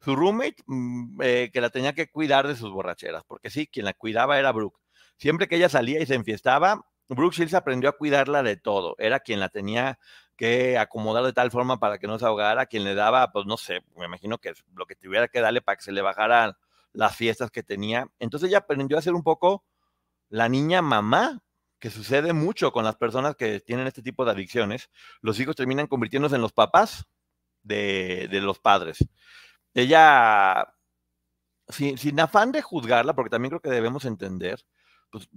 su 0.00 0.16
roommate 0.16 0.56
mm, 0.66 1.22
eh, 1.22 1.50
que 1.52 1.60
la 1.60 1.70
tenía 1.70 1.92
que 1.94 2.10
cuidar 2.10 2.48
de 2.48 2.56
sus 2.56 2.70
borracheras, 2.70 3.24
porque 3.26 3.50
sí, 3.50 3.66
quien 3.66 3.86
la 3.86 3.94
cuidaba 3.94 4.38
era 4.38 4.52
Brooke. 4.52 4.80
Siempre 5.18 5.48
que 5.48 5.56
ella 5.56 5.68
salía 5.68 6.00
y 6.00 6.06
se 6.06 6.14
enfiestaba, 6.14 6.84
Brooke 7.08 7.34
Shields 7.34 7.54
aprendió 7.54 7.90
a 7.90 7.96
cuidarla 7.96 8.42
de 8.42 8.56
todo. 8.56 8.96
Era 8.98 9.20
quien 9.20 9.40
la 9.40 9.48
tenía 9.48 9.98
que 10.36 10.78
acomodar 10.78 11.24
de 11.24 11.32
tal 11.32 11.50
forma 11.50 11.78
para 11.78 11.98
que 11.98 12.06
no 12.06 12.18
se 12.18 12.24
ahogara, 12.24 12.66
quien 12.66 12.84
le 12.84 12.94
daba, 12.94 13.30
pues 13.32 13.46
no 13.46 13.56
sé, 13.56 13.82
me 13.96 14.06
imagino 14.06 14.38
que 14.38 14.54
lo 14.74 14.86
que 14.86 14.96
tuviera 14.96 15.28
que 15.28 15.40
darle 15.40 15.60
para 15.60 15.76
que 15.76 15.84
se 15.84 15.92
le 15.92 16.02
bajaran 16.02 16.54
las 16.92 17.16
fiestas 17.16 17.50
que 17.50 17.62
tenía. 17.62 18.08
Entonces 18.18 18.48
ella 18.48 18.58
aprendió 18.58 18.98
a 18.98 19.02
ser 19.02 19.14
un 19.14 19.22
poco 19.22 19.64
la 20.28 20.48
niña 20.48 20.82
mamá, 20.82 21.42
que 21.78 21.90
sucede 21.90 22.32
mucho 22.32 22.72
con 22.72 22.84
las 22.84 22.96
personas 22.96 23.34
que 23.34 23.60
tienen 23.60 23.86
este 23.86 24.02
tipo 24.02 24.24
de 24.24 24.30
adicciones. 24.30 24.90
Los 25.20 25.40
hijos 25.40 25.56
terminan 25.56 25.88
convirtiéndose 25.88 26.36
en 26.36 26.42
los 26.42 26.52
papás 26.52 27.06
de, 27.62 28.28
los 28.30 28.58
padres. 28.58 28.98
Ella, 29.74 30.74
sin, 31.68 32.20
afán 32.20 32.52
de 32.52 32.62
juzgarla, 32.62 33.14
porque 33.14 33.30
también 33.30 33.50
creo 33.50 33.60
que 33.60 33.70
debemos 33.70 34.04
entender, 34.04 34.64
pues 35.10 35.28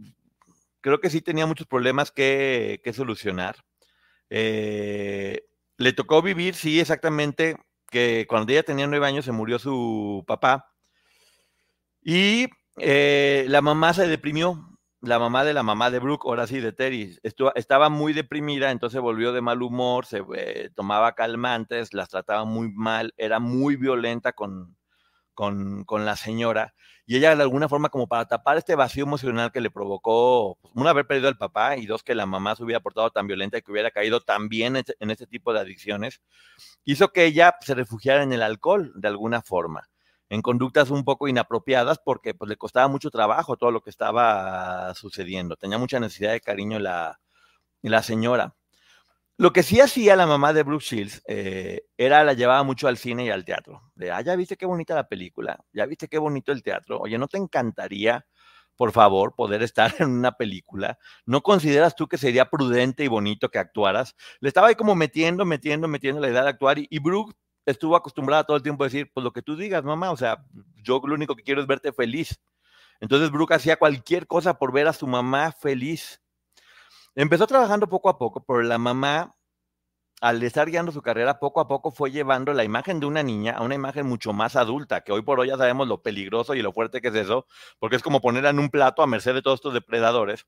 creo 0.82 1.00
que 1.00 1.10
sí 1.10 1.22
tenía 1.22 1.46
muchos 1.48 1.68
problemas 1.68 2.12
que, 2.12 2.80
solucionar. 2.94 3.58
Eh, 4.30 5.48
le 5.78 5.94
tocó 5.94 6.22
vivir, 6.22 6.56
sí, 6.56 6.80
exactamente, 6.80 7.58
que 7.90 8.26
cuando 8.30 8.52
ella 8.52 8.64
tenía 8.64 8.88
nueve 8.88 9.08
años 9.08 9.26
se 9.26 9.32
murió 9.32 9.58
su 9.58 10.24
papá 10.28 10.75
y 12.06 12.46
eh, 12.78 13.46
la 13.50 13.64
mamá 13.64 13.92
se 13.96 14.08
deprimió, 14.08 14.78
la 15.02 15.18
mamá 15.18 15.44
de 15.44 15.56
la 15.56 15.64
mamá 15.64 15.90
de 15.90 15.98
Brooke, 15.98 16.28
ahora 16.28 16.46
sí, 16.46 16.60
de 16.60 16.72
Terry, 16.72 17.18
estaba 17.56 17.90
muy 17.90 18.14
deprimida, 18.14 18.70
entonces 18.70 19.02
volvió 19.02 19.34
de 19.34 19.42
mal 19.42 19.64
humor, 19.64 20.06
se 20.06 20.24
eh, 20.36 20.70
tomaba 20.76 21.14
calmantes, 21.14 21.96
las 21.96 22.10
trataba 22.10 22.46
muy 22.46 22.72
mal, 22.72 23.16
era 23.18 23.40
muy 23.40 23.76
violenta 23.76 24.34
con, 24.34 24.78
con, 25.34 25.84
con, 25.84 26.06
la 26.06 26.16
señora. 26.16 26.76
Y 27.08 27.18
ella 27.18 27.36
de 27.36 27.42
alguna 27.42 27.70
forma 27.70 27.90
como 27.90 28.08
para 28.08 28.28
tapar 28.28 28.58
este 28.58 28.76
vacío 28.76 29.04
emocional 29.06 29.52
que 29.52 29.62
le 29.62 29.72
provocó, 29.72 30.60
pues, 30.62 30.74
una, 30.76 30.92
haber 30.92 31.08
perdido 31.08 31.28
al 31.28 31.38
papá 31.38 31.76
y 31.76 31.88
dos, 31.88 32.04
que 32.04 32.14
la 32.14 32.28
mamá 32.28 32.56
se 32.56 32.64
hubiera 32.64 32.82
portado 32.82 33.10
tan 33.10 33.26
violenta 33.26 33.60
que 33.62 33.72
hubiera 33.72 33.90
caído 33.90 34.22
también 34.22 34.76
en 34.78 35.12
este 35.12 35.26
tipo 35.26 35.54
de 35.54 35.62
adicciones, 35.62 36.22
hizo 36.84 37.12
que 37.12 37.26
ella 37.26 37.56
se 37.62 37.74
refugiara 37.74 38.22
en 38.22 38.32
el 38.32 38.44
alcohol 38.44 38.92
de 38.96 39.08
alguna 39.08 39.42
forma 39.42 39.90
en 40.30 40.42
conductas 40.42 40.90
un 40.90 41.04
poco 41.04 41.28
inapropiadas 41.28 42.00
porque 42.04 42.34
pues, 42.34 42.50
le 42.50 42.58
costaba 42.58 42.88
mucho 42.88 43.12
trabajo 43.12 43.58
todo 43.58 43.72
lo 43.72 43.82
que 43.82 43.90
estaba 43.90 44.94
sucediendo. 44.96 45.56
Tenía 45.56 45.78
mucha 45.78 46.00
necesidad 46.00 46.32
de 46.32 46.42
cariño 46.42 46.80
la, 46.80 47.20
la 47.82 48.04
señora. 48.04 48.56
Lo 49.38 49.52
que 49.52 49.64
sí 49.64 49.82
hacía 49.82 50.16
la 50.16 50.28
mamá 50.28 50.54
de 50.54 50.64
Brooke 50.64 50.84
Shields 50.84 51.22
eh, 51.28 51.82
era 51.98 52.24
la 52.24 52.34
llevaba 52.34 52.64
mucho 52.64 52.88
al 52.88 52.98
cine 52.98 53.26
y 53.26 53.30
al 53.30 53.44
teatro. 53.44 53.92
De, 53.94 54.10
ah, 54.12 54.22
ya 54.22 54.36
viste 54.36 54.56
qué 54.56 54.66
bonita 54.66 54.96
la 54.96 55.10
película, 55.10 55.60
ya 55.74 55.86
viste 55.86 56.08
qué 56.08 56.18
bonito 56.18 56.54
el 56.54 56.64
teatro. 56.64 57.00
Oye, 57.00 57.18
¿no 57.18 57.28
te 57.28 57.38
encantaría, 57.38 58.26
por 58.78 58.94
favor, 58.94 59.36
poder 59.36 59.62
estar 59.62 59.94
en 60.00 60.10
una 60.12 60.32
película? 60.38 60.98
¿No 61.26 61.42
consideras 61.42 61.96
tú 61.96 62.08
que 62.08 62.18
sería 62.18 62.50
prudente 62.50 63.04
y 63.04 63.10
bonito 63.10 63.50
que 63.50 63.60
actuaras? 63.60 64.16
Le 64.40 64.48
estaba 64.48 64.68
ahí 64.68 64.76
como 64.76 64.96
metiendo, 64.96 65.44
metiendo, 65.44 65.90
metiendo 65.90 66.22
la 66.22 66.30
idea 66.30 66.44
de 66.44 66.50
actuar 66.50 66.80
y, 66.80 66.88
y 66.90 67.00
Brooke 67.00 67.36
estuvo 67.66 67.96
acostumbrada 67.96 68.44
todo 68.44 68.58
el 68.58 68.64
tiempo 68.64 68.84
a 68.84 68.88
decir, 68.88 69.12
pues 69.14 69.24
lo 69.24 69.32
que 69.32 69.42
tú 69.42 69.56
digas, 69.56 69.84
mamá, 69.84 70.12
o 70.12 70.18
sea, 70.18 70.46
yo 70.84 71.02
lo 71.04 71.16
único 71.16 71.36
que 71.36 71.44
quiero 71.44 71.62
es 71.62 71.68
verte 71.68 71.92
feliz. 71.92 72.40
Entonces 73.00 73.32
Brooke 73.32 73.54
hacía 73.54 73.78
cualquier 73.78 74.28
cosa 74.28 74.58
por 74.58 74.72
ver 74.72 74.88
a 74.88 74.94
su 74.94 75.08
mamá 75.08 75.52
feliz. 75.52 76.22
Empezó 77.16 77.48
trabajando 77.48 77.88
poco 77.88 78.10
a 78.10 78.18
poco, 78.18 78.44
pero 78.46 78.62
la 78.62 78.78
mamá, 78.78 79.36
al 80.22 80.42
estar 80.44 80.70
guiando 80.70 80.92
su 80.92 81.02
carrera, 81.02 81.40
poco 81.40 81.60
a 81.60 81.68
poco 81.68 81.92
fue 81.92 82.12
llevando 82.12 82.54
la 82.54 82.64
imagen 82.64 83.00
de 83.00 83.06
una 83.06 83.24
niña 83.24 83.54
a 83.54 83.64
una 83.64 83.76
imagen 83.76 84.06
mucho 84.06 84.34
más 84.34 84.56
adulta, 84.56 85.02
que 85.02 85.12
hoy 85.12 85.22
por 85.22 85.40
hoy 85.40 85.48
ya 85.48 85.58
sabemos 85.58 85.88
lo 85.88 86.02
peligroso 86.02 86.56
y 86.56 86.62
lo 86.62 86.72
fuerte 86.72 87.02
que 87.02 87.10
es 87.10 87.16
eso, 87.16 87.48
porque 87.80 87.96
es 87.96 88.04
como 88.04 88.22
ponerla 88.22 88.50
en 88.50 88.60
un 88.60 88.70
plato 88.70 89.02
a 89.02 89.08
merced 89.08 89.34
de 89.34 89.42
todos 89.42 89.60
estos 89.60 89.74
depredadores. 89.74 90.46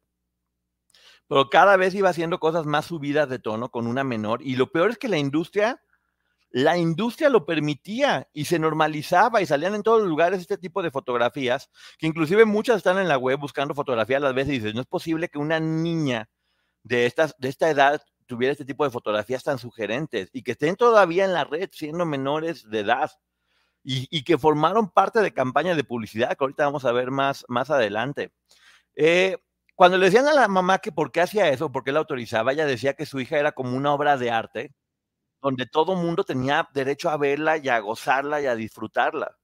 Pero 1.27 1.49
cada 1.49 1.75
vez 1.75 1.93
iba 1.95 2.09
haciendo 2.09 2.39
cosas 2.39 2.65
más 2.65 2.85
subidas 2.85 3.27
de 3.29 3.39
tono 3.39 3.69
con 3.69 3.87
una 3.87 4.03
menor, 4.03 4.41
y 4.41 4.55
lo 4.55 4.71
peor 4.71 4.91
es 4.91 4.97
que 4.97 5.09
la 5.09 5.17
industria 5.17 5.81
la 6.49 6.77
industria 6.77 7.29
lo 7.29 7.45
permitía 7.45 8.29
y 8.33 8.45
se 8.45 8.59
normalizaba 8.59 9.41
y 9.41 9.45
salían 9.45 9.75
en 9.75 9.83
todos 9.83 9.99
los 9.99 10.09
lugares 10.09 10.39
este 10.39 10.57
tipo 10.57 10.81
de 10.81 10.91
fotografías, 10.91 11.69
que 11.97 12.07
inclusive 12.07 12.45
muchas 12.45 12.77
están 12.77 12.97
en 12.97 13.07
la 13.07 13.17
web 13.17 13.39
buscando 13.39 13.75
fotografías 13.75 14.21
a 14.21 14.25
las 14.25 14.33
veces 14.33 14.53
y 14.53 14.59
dices, 14.59 14.75
no 14.75 14.81
es 14.81 14.87
posible 14.87 15.29
que 15.29 15.39
una 15.39 15.59
niña 15.59 16.29
de, 16.83 17.13
de 17.37 17.49
esta 17.49 17.69
edad 17.69 18.01
tuviera 18.25 18.51
este 18.51 18.65
tipo 18.65 18.83
de 18.83 18.91
fotografías 18.91 19.43
tan 19.43 19.57
sugerentes 19.57 20.29
y 20.33 20.43
que 20.43 20.51
estén 20.51 20.75
todavía 20.75 21.25
en 21.25 21.33
la 21.33 21.43
red 21.43 21.69
siendo 21.71 22.05
menores 22.05 22.69
de 22.69 22.79
edad 22.79 23.11
y, 23.89 24.23
que 24.23 24.37
formaron 24.37 24.89
parte 24.89 25.21
de 25.21 25.33
campañas 25.33 25.77
de 25.77 25.85
publicidad 25.85 26.35
que 26.35 26.43
ahorita 26.43 26.65
vamos 26.65 26.83
a 26.83 26.91
ver 26.91 27.09
más, 27.09 27.45
más 27.47 27.69
adelante. 27.69 28.33
Eh, 28.95 29.37
cuando 29.75 29.97
le 29.97 30.07
decían 30.07 30.27
a 30.27 30.33
la 30.33 30.49
mamá 30.49 30.79
que 30.79 30.91
por 30.91 31.11
qué 31.11 31.21
hacía 31.21 31.47
eso, 31.49 31.71
por 31.71 31.85
qué 31.85 31.93
la 31.93 31.99
autorizaba, 31.99 32.51
ella 32.51 32.65
decía 32.65 32.95
que 32.95 33.05
su 33.05 33.21
hija 33.21 33.37
era 33.39 33.53
como 33.53 33.77
una 33.77 33.93
obra 33.93 34.17
de 34.17 34.29
arte 34.29 34.73
donde 35.47 35.65
todo 35.65 35.95
mundo 35.95 36.25
tenía 36.25 36.67
derecho 36.73 37.09
a 37.09 37.15
verla 37.15 37.55
y 37.55 37.69
a 37.69 37.79
gozarla 37.79 38.41
y 38.41 38.47
a 38.47 38.55
disfrutarla. 38.55 39.37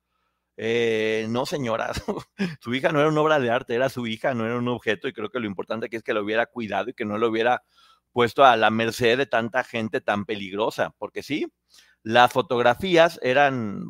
Eh, 0.57 1.27
no, 1.29 1.45
señora, 1.45 1.93
su 2.59 2.75
hija 2.75 2.91
no 2.91 2.99
era 2.99 3.07
una 3.07 3.21
obra 3.21 3.39
de 3.39 3.49
arte, 3.49 3.73
era 3.73 3.87
su 3.87 4.05
hija, 4.05 4.33
no 4.33 4.45
era 4.45 4.57
un 4.57 4.67
objeto, 4.67 5.07
y 5.07 5.13
creo 5.13 5.29
que 5.29 5.39
lo 5.39 5.47
importante 5.47 5.85
aquí 5.85 5.95
es 5.95 6.03
que 6.03 6.13
lo 6.13 6.21
hubiera 6.21 6.45
cuidado 6.45 6.89
y 6.89 6.93
que 6.93 7.05
no 7.05 7.17
lo 7.17 7.29
hubiera 7.29 7.63
puesto 8.11 8.43
a 8.43 8.57
la 8.57 8.69
merced 8.69 9.17
de 9.17 9.25
tanta 9.25 9.63
gente 9.63 10.01
tan 10.01 10.25
peligrosa, 10.25 10.93
porque 10.97 11.23
sí, 11.23 11.47
las 12.03 12.33
fotografías 12.33 13.17
eran, 13.23 13.85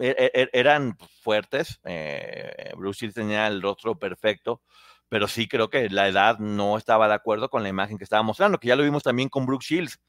e, 0.00 0.08
e, 0.08 0.42
e, 0.42 0.50
eran 0.54 0.96
fuertes, 1.20 1.80
eh, 1.84 2.72
Bruce 2.78 3.04
Willis 3.04 3.14
tenía 3.14 3.46
el 3.46 3.60
rostro 3.60 3.98
perfecto, 3.98 4.62
pero 5.10 5.28
sí 5.28 5.46
creo 5.46 5.68
que 5.68 5.90
la 5.90 6.08
edad 6.08 6.38
no 6.38 6.78
estaba 6.78 7.08
de 7.08 7.14
acuerdo 7.14 7.50
con 7.50 7.62
la 7.62 7.68
imagen 7.68 7.98
que 7.98 8.04
estaba 8.04 8.22
mostrando, 8.22 8.58
que 8.58 8.68
ya 8.68 8.76
lo 8.76 8.84
vimos 8.84 9.02
también 9.02 9.28
con 9.28 9.44
Brooke 9.44 9.66
Shields 9.66 10.00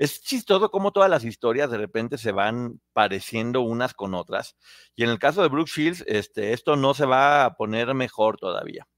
es 0.00 0.22
chistoso 0.22 0.70
cómo 0.70 0.92
todas 0.92 1.10
las 1.10 1.24
historias 1.24 1.70
de 1.70 1.76
repente 1.76 2.16
se 2.16 2.32
van 2.32 2.80
pareciendo 2.94 3.60
unas 3.60 3.92
con 3.92 4.14
otras. 4.14 4.56
Y 4.96 5.04
en 5.04 5.10
el 5.10 5.18
caso 5.18 5.42
de 5.42 5.48
Brooke 5.48 5.70
Shields, 5.70 6.02
este, 6.06 6.54
esto 6.54 6.74
no 6.74 6.94
se 6.94 7.04
va 7.04 7.44
a 7.44 7.54
poner 7.54 7.92
mejor 7.92 8.38
todavía. 8.38 8.88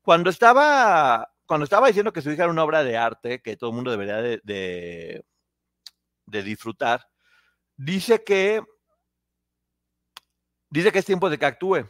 Cuando 0.00 0.30
estaba, 0.30 1.30
cuando 1.44 1.64
estaba 1.64 1.88
diciendo 1.88 2.14
que 2.14 2.22
su 2.22 2.30
hija 2.30 2.44
era 2.44 2.52
una 2.52 2.64
obra 2.64 2.82
de 2.82 2.96
arte 2.96 3.42
que 3.42 3.58
todo 3.58 3.70
el 3.70 3.76
mundo 3.76 3.90
debería 3.90 4.22
de, 4.22 4.40
de, 4.42 5.22
disfrutar, 6.42 7.06
dice 7.76 8.24
que 8.24 8.62
dice 10.70 10.92
que 10.92 11.00
es 11.00 11.04
tiempo 11.04 11.28
de 11.28 11.36
que 11.36 11.44
actúe. 11.44 11.86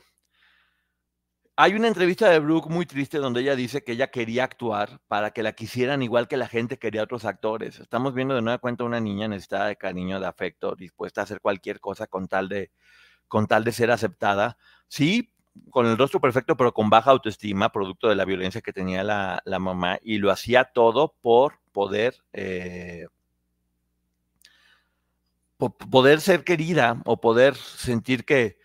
Hay 1.55 1.75
una 1.75 1.89
entrevista 1.89 2.31
de 2.31 2.39
Brooke 2.39 2.71
muy 2.71 2.87
triste 2.87 3.19
donde 3.19 3.43
ella 3.43 3.55
dice 3.55 3.85
que 3.85 3.93
ella 3.93 4.11
quería 4.11 4.45
actuar 4.45 5.01
para 5.07 5.33
que 5.33 5.43
la 5.43 5.53
quisieran 5.53 6.03
igual 6.03 6.27
que 6.27 6.39
la 6.39 6.49
gente 6.49 6.79
quería 6.79 7.03
a 7.03 7.05
otros 7.05 7.27
actores. 7.27 7.79
Estamos 7.79 8.15
viendo 8.15 8.35
de 8.35 8.41
nueva 8.41 8.57
cuenta 8.59 8.85
una 8.85 9.01
niña 9.01 9.29
necesitada 9.29 9.67
de 9.67 9.77
cariño, 9.77 10.19
de 10.19 10.27
afecto, 10.27 10.75
dispuesta 10.75 11.21
a 11.21 11.25
hacer 11.25 11.43
cualquier 11.43 11.79
cosa 11.79 12.07
con 12.07 12.27
tal 12.27 12.49
de, 12.49 12.71
con 13.29 13.47
tal 13.47 13.65
de 13.65 13.73
ser 13.73 13.91
aceptada. 13.91 14.57
Sí, 14.89 15.31
con 15.71 15.87
el 15.87 15.99
rostro 15.99 16.21
perfecto, 16.21 16.57
pero 16.57 16.73
con 16.73 16.89
baja 16.89 17.11
autoestima, 17.11 17.71
producto 17.71 18.09
de 18.09 18.17
la 18.17 18.25
violencia 18.25 18.63
que 18.63 18.73
tenía 18.73 19.05
la, 19.05 19.43
mamá, 19.61 19.99
y 20.03 20.19
lo 20.19 20.31
hacía 20.31 20.65
todo 20.65 21.17
por 21.21 21.61
poder, 21.73 22.17
eh, 22.33 23.09
por 25.59 25.77
poder 25.77 26.23
ser 26.23 26.45
querida 26.45 27.03
o 27.05 27.21
poder 27.21 27.57
sentir 27.57 28.25
que 28.25 28.59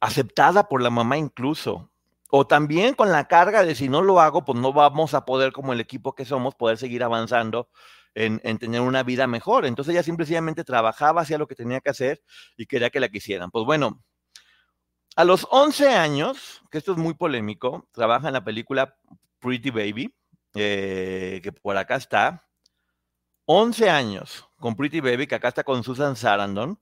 aceptada 0.00 0.68
por 0.68 0.80
la 0.80 0.90
mamá 0.90 1.18
incluso 1.18 1.89
o 2.30 2.46
también 2.46 2.94
con 2.94 3.10
la 3.10 3.26
carga 3.26 3.64
de 3.64 3.74
si 3.74 3.88
no 3.88 4.02
lo 4.02 4.20
hago, 4.20 4.44
pues 4.44 4.58
no 4.58 4.72
vamos 4.72 5.14
a 5.14 5.24
poder, 5.24 5.52
como 5.52 5.72
el 5.72 5.80
equipo 5.80 6.14
que 6.14 6.24
somos, 6.24 6.54
poder 6.54 6.78
seguir 6.78 7.02
avanzando 7.02 7.68
en, 8.14 8.40
tener 8.58 8.80
una 8.80 9.02
vida 9.02 9.26
mejor. 9.26 9.66
Entonces 9.66 9.92
ella 9.92 10.02
simplemente 10.02 10.64
trabajaba, 10.64 11.22
hacía 11.22 11.38
lo 11.38 11.48
que 11.48 11.54
tenía 11.56 11.80
que 11.80 11.90
hacer 11.90 12.22
y 12.56 12.66
quería 12.66 12.90
que 12.90 13.00
la 13.00 13.08
quisieran. 13.08 13.50
Pues 13.50 13.64
bueno, 13.64 14.02
a 15.16 15.24
los 15.24 15.46
11 15.50 15.88
años, 15.90 16.62
que 16.70 16.78
esto 16.78 16.92
es 16.92 16.98
muy 16.98 17.14
polémico, 17.14 17.88
trabaja 17.92 18.28
en 18.28 18.34
la 18.34 18.44
película 18.44 18.96
Pretty 19.40 19.70
Baby, 19.70 20.14
eh, 20.54 21.40
que 21.42 21.52
por 21.52 21.76
acá 21.76 21.96
está. 21.96 22.46
11 23.46 23.90
años 23.90 24.48
con 24.60 24.76
Pretty 24.76 25.00
Baby, 25.00 25.26
que 25.26 25.34
acá 25.34 25.48
está 25.48 25.64
con 25.64 25.82
Susan 25.82 26.14
Sarandon, 26.14 26.80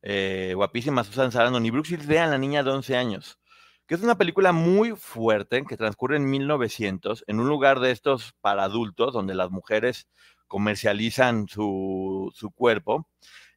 eh, 0.00 0.52
guapísima 0.54 1.04
Susan 1.04 1.30
Sarandon, 1.30 1.66
y 1.66 1.70
Brooke 1.70 1.88
Shields, 1.88 2.06
vean 2.06 2.30
la 2.30 2.38
niña 2.38 2.62
de 2.62 2.70
11 2.70 2.96
años 2.96 3.38
que 3.86 3.94
es 3.94 4.02
una 4.02 4.18
película 4.18 4.52
muy 4.52 4.92
fuerte 4.96 5.64
que 5.64 5.76
transcurre 5.76 6.16
en 6.16 6.28
1900 6.28 7.24
en 7.26 7.40
un 7.40 7.48
lugar 7.48 7.80
de 7.80 7.92
estos 7.92 8.34
para 8.40 8.64
adultos 8.64 9.12
donde 9.12 9.34
las 9.34 9.50
mujeres 9.50 10.08
comercializan 10.48 11.48
su, 11.48 12.32
cuerpo. 12.54 13.08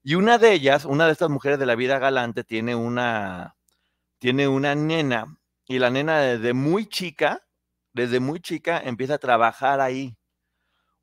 Y 0.03 0.15
una 0.15 0.38
de 0.38 0.53
ellas, 0.53 0.86
una 0.86 1.07
de 1.07 1.13
estas 1.13 1.29
mujeres 1.29 1.59
de 1.59 1.65
la 1.65 1.75
vida 1.75 2.00
galante, 2.00 2.43
tiene 2.43 2.75
una, 2.75 3.57
tiene 4.19 4.48
una 4.48 4.75
nena 4.75 5.39
y 5.67 5.79
la 5.79 5.89
nena 5.89 6.19
desde 6.19 6.53
muy 6.53 6.88
chica, 6.88 7.45
desde 7.93 8.19
muy 8.19 8.39
chica 8.39 8.81
empieza 8.83 9.15
a 9.15 9.19
trabajar 9.19 9.81
ahí. 9.81 10.15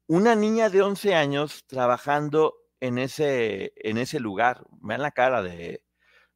Una 0.08 0.34
niña 0.36 0.70
de 0.70 0.82
11 0.82 1.14
años 1.14 1.64
trabajando 1.66 2.54
en 2.80 2.98
ese, 2.98 3.72
en 3.76 3.98
ese 3.98 4.20
lugar. 4.20 4.64
Vean 4.80 5.02
la 5.02 5.10
cara 5.10 5.42
de, 5.42 5.82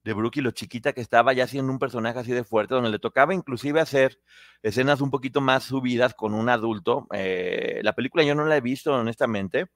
de 0.03 0.13
Brooke 0.15 0.39
y 0.39 0.43
lo 0.43 0.51
chiquita 0.53 0.93
que 0.93 1.01
estaba 1.01 1.33
ya 1.33 1.47
siendo 1.47 1.73
un 1.73 1.79
personaje 1.79 2.19
así 2.19 2.33
de 2.33 2.45
fuerte, 2.45 2.75
donde 2.75 2.91
le 2.91 2.99
tocaba 2.99 3.35
inclusive 3.35 3.81
hacer 3.81 4.19
escenas 4.63 5.01
un 5.01 5.11
poquito 5.11 5.41
más 5.41 5.65
subidas 5.65 6.15
con 6.15 6.35
un 6.35 6.49
adulto. 6.49 7.07
Eh, 7.13 7.81
la 7.83 7.95
película 7.95 8.25
yo 8.25 8.35
no 8.35 8.45
la 8.45 8.57
he 8.57 8.61
visto, 8.61 8.95
honestamente. 8.95 9.67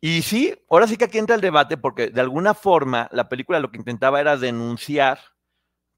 Y 0.00 0.22
sí, 0.22 0.54
ahora 0.68 0.86
sí 0.86 0.96
que 0.98 1.06
aquí 1.06 1.18
entra 1.18 1.34
el 1.34 1.40
debate, 1.40 1.78
porque 1.78 2.10
de 2.10 2.20
alguna 2.20 2.52
forma 2.52 3.08
la 3.12 3.28
película 3.28 3.60
lo 3.60 3.70
que 3.70 3.78
intentaba 3.78 4.20
era 4.20 4.36
denunciar 4.36 5.18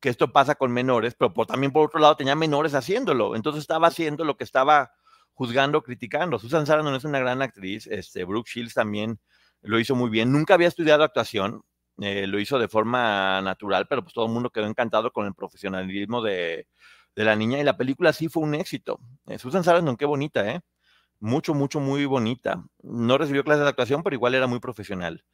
que 0.01 0.09
esto 0.11 0.33
pasa 0.33 0.55
con 0.55 0.71
menores, 0.73 1.17
pero 1.19 1.33
también 1.47 1.73
por 1.73 1.87
otro 1.87 1.99
lado 1.99 2.17
tenía 2.17 2.37
menores 2.37 2.75
haciéndolo. 2.75 3.35
Entonces 3.35 3.63
estaba 3.63 3.89
haciendo 3.89 4.25
lo 4.25 4.37
que 4.37 4.45
estaba 4.45 4.93
juzgando, 5.35 5.83
criticando. 5.83 6.39
Susan 6.39 6.67
Sarandon 6.67 6.95
es 6.95 7.05
una 7.05 7.19
gran 7.19 7.43
actriz, 7.43 7.87
este, 7.89 8.25
Brooke 8.25 8.49
Shields 8.49 8.75
también 8.75 9.19
lo 9.63 9.81
hizo 9.81 9.97
muy 9.97 10.11
bien. 10.11 10.31
Nunca 10.33 10.55
había 10.55 10.69
estudiado 10.69 11.03
actuación, 11.03 11.63
eh, 11.99 12.27
lo 12.27 12.39
hizo 12.39 12.59
de 12.59 12.69
forma 12.69 13.41
natural, 13.41 13.87
pero 13.89 14.03
pues 14.03 14.15
todo 14.15 14.27
el 14.27 14.33
mundo 14.33 14.51
quedó 14.51 14.67
encantado 14.67 15.13
con 15.13 15.27
el 15.27 15.35
profesionalismo 15.35 16.23
de, 16.23 16.67
de 17.15 17.25
la 17.25 17.37
niña 17.37 17.59
y 17.59 17.65
la 17.65 17.77
película 17.77 18.13
sí 18.13 18.29
fue 18.29 18.43
un 18.43 18.55
éxito. 18.55 19.01
Eh, 19.27 19.39
Susan 19.39 19.65
Sarandon, 19.65 19.97
qué 19.97 20.05
bonita, 20.05 20.49
¿eh? 20.49 20.61
Mucho, 21.19 21.55
mucho, 21.55 21.81
muy 21.81 22.05
bonita. 22.05 22.63
No 22.83 23.17
recibió 23.17 23.43
clases 23.43 23.63
de 23.63 23.71
actuación, 23.71 24.03
pero 24.03 24.15
igual 24.15 24.35
era 24.35 24.47
muy 24.47 24.61
profesional. 24.61 25.25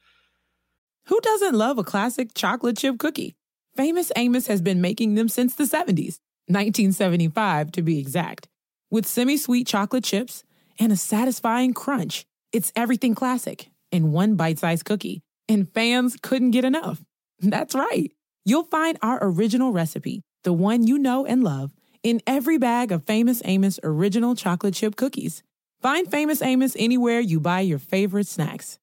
Who 1.11 1.19
doesn't 1.21 1.55
love 1.55 1.79
a 1.79 1.85
classic 1.85 2.33
chocolate 2.35 2.77
chip 2.77 2.99
cookie? 2.99 3.35
Famous 3.77 4.13
Amos 4.15 4.47
has 4.47 4.63
been 4.63 4.81
making 4.81 5.17
them 5.17 5.29
since 5.29 5.57
the 5.57 5.65
70s, 5.65 6.21
1975 6.47 7.73
to 7.73 7.83
be 7.83 7.99
exact. 7.99 8.49
With 8.91 9.07
semi 9.07 9.37
sweet 9.37 9.67
chocolate 9.67 10.05
chips 10.05 10.45
and 10.79 10.93
a 10.93 10.97
satisfying 10.97 11.73
crunch, 11.73 12.25
it's 12.53 12.71
everything 12.77 13.17
classic 13.17 13.71
in 13.91 14.13
one 14.13 14.37
bite 14.37 14.61
sized 14.61 14.85
cookie 14.85 15.23
and 15.53 15.73
fans 15.73 16.17
couldn't 16.21 16.51
get 16.53 16.65
enough. 16.65 17.05
That's 17.41 17.75
right. 17.75 18.11
You'll 18.45 18.65
find 18.65 18.99
our 19.03 19.19
original 19.23 19.73
recipe, 19.73 20.23
the 20.43 20.53
one 20.53 20.87
you 20.87 20.99
know 20.99 21.25
and 21.27 21.45
love, 21.45 21.73
in 22.03 22.21
every 22.27 22.59
bag 22.59 22.91
of 22.91 23.05
Famous 23.05 23.43
Amos 23.45 23.79
original 23.85 24.35
chocolate 24.35 24.75
chip 24.75 24.97
cookies. 24.97 25.43
Find 25.81 26.11
Famous 26.11 26.43
Amos 26.43 26.75
anywhere 26.79 27.21
you 27.21 27.39
buy 27.41 27.61
your 27.61 27.79
favorite 27.79 28.27
snacks. 28.27 28.79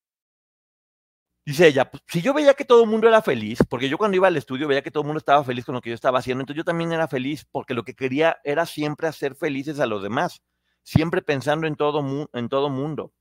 Dice 1.46 1.68
ella, 1.68 1.90
pues, 1.90 2.04
si 2.08 2.22
yo 2.22 2.34
veía 2.34 2.54
que 2.54 2.64
todo 2.64 2.84
el 2.84 2.90
mundo 2.90 3.08
era 3.08 3.24
feliz, 3.24 3.60
porque 3.68 3.90
yo 3.90 3.98
cuando 3.98 4.16
iba 4.16 4.28
al 4.28 4.38
estudio 4.38 4.68
veía 4.68 4.84
que 4.84 4.92
todo 4.92 5.02
el 5.02 5.08
mundo 5.08 5.18
estaba 5.18 5.44
feliz 5.44 5.66
con 5.66 5.74
lo 5.74 5.82
que 5.82 5.90
yo 5.90 5.96
estaba 5.96 6.20
haciendo, 6.20 6.44
entonces 6.44 6.58
yo 6.58 6.64
también 6.64 6.92
era 6.92 7.08
feliz 7.08 7.44
porque 7.52 7.74
lo 7.74 7.84
que 7.84 7.96
quería 7.96 8.38
era 8.44 8.68
siempre 8.68 9.08
hacer 9.08 9.34
felices 9.34 9.80
a 9.80 9.88
los 9.88 10.04
demás, 10.04 10.44
siempre 10.84 11.24
pensando 11.24 11.66
en 11.66 11.76
todo, 11.76 12.30
en 12.34 12.50
todo 12.50 12.70
mundo. 12.70 13.14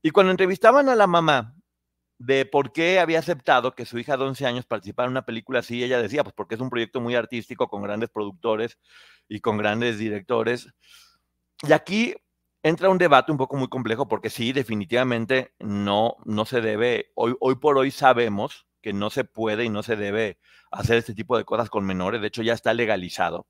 Y 0.00 0.10
cuando 0.10 0.30
entrevistaban 0.30 0.88
a 0.88 0.94
la 0.94 1.08
mamá 1.08 1.56
de 2.20 2.44
por 2.44 2.70
qué 2.70 3.00
había 3.00 3.18
aceptado 3.18 3.74
que 3.74 3.86
su 3.86 3.98
hija 3.98 4.18
de 4.18 4.24
11 4.24 4.44
años 4.44 4.66
participara 4.66 5.06
en 5.06 5.12
una 5.12 5.24
película 5.24 5.60
así, 5.60 5.82
ella 5.82 6.02
decía, 6.02 6.22
pues 6.22 6.34
porque 6.34 6.54
es 6.54 6.60
un 6.60 6.68
proyecto 6.68 7.00
muy 7.00 7.14
artístico 7.14 7.68
con 7.68 7.82
grandes 7.82 8.10
productores 8.10 8.78
y 9.26 9.40
con 9.40 9.56
grandes 9.56 9.98
directores. 9.98 10.68
Y 11.66 11.72
aquí 11.72 12.14
entra 12.62 12.90
un 12.90 12.98
debate 12.98 13.32
un 13.32 13.38
poco 13.38 13.56
muy 13.56 13.68
complejo 13.68 14.06
porque 14.06 14.28
sí, 14.28 14.52
definitivamente 14.52 15.54
no, 15.60 16.16
no 16.26 16.44
se 16.44 16.60
debe, 16.60 17.10
hoy, 17.14 17.34
hoy 17.40 17.54
por 17.54 17.78
hoy 17.78 17.90
sabemos 17.90 18.66
que 18.82 18.92
no 18.92 19.08
se 19.08 19.24
puede 19.24 19.64
y 19.64 19.70
no 19.70 19.82
se 19.82 19.96
debe 19.96 20.38
hacer 20.70 20.98
este 20.98 21.14
tipo 21.14 21.38
de 21.38 21.46
cosas 21.46 21.70
con 21.70 21.86
menores, 21.86 22.20
de 22.20 22.26
hecho 22.26 22.42
ya 22.42 22.52
está 22.52 22.74
legalizado. 22.74 23.46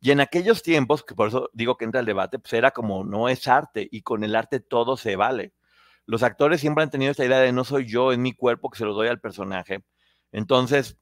Y 0.00 0.10
en 0.10 0.20
aquellos 0.20 0.62
tiempos, 0.62 1.04
que 1.04 1.14
por 1.14 1.28
eso 1.28 1.48
digo 1.54 1.78
que 1.78 1.86
entra 1.86 2.00
el 2.00 2.06
debate, 2.06 2.38
pues 2.38 2.52
era 2.52 2.72
como 2.72 3.02
no 3.02 3.30
es 3.30 3.48
arte 3.48 3.88
y 3.90 4.02
con 4.02 4.24
el 4.24 4.36
arte 4.36 4.60
todo 4.60 4.98
se 4.98 5.16
vale 5.16 5.54
los 6.06 6.22
actores 6.22 6.60
siempre 6.60 6.82
han 6.84 6.90
tenido 6.90 7.10
esta 7.10 7.24
idea 7.24 7.38
de 7.38 7.52
no 7.52 7.64
soy 7.64 7.86
yo, 7.86 8.12
es 8.12 8.18
mi 8.18 8.32
cuerpo 8.32 8.70
que 8.70 8.78
se 8.78 8.84
lo 8.84 8.94
doy 8.94 9.08
al 9.08 9.20
personaje. 9.20 9.84
Entonces, 10.32 10.98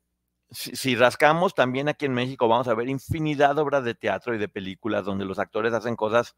si, 0.51 0.95
rascamos 0.97 1.55
también 1.55 1.89
aquí 1.89 2.07
en 2.07 2.15
México, 2.15 2.49
vamos 2.49 2.69
a 2.69 2.75
ver 2.75 2.89
infinidad 2.89 3.55
de 3.57 3.63
obras 3.63 3.85
de 3.85 3.95
teatro 3.95 4.35
y 4.35 4.39
de 4.39 4.49
películas 4.49 5.05
donde 5.05 5.25
los 5.25 5.39
actores 5.39 5.73
hacen 5.73 5.97
cosas. 5.97 6.37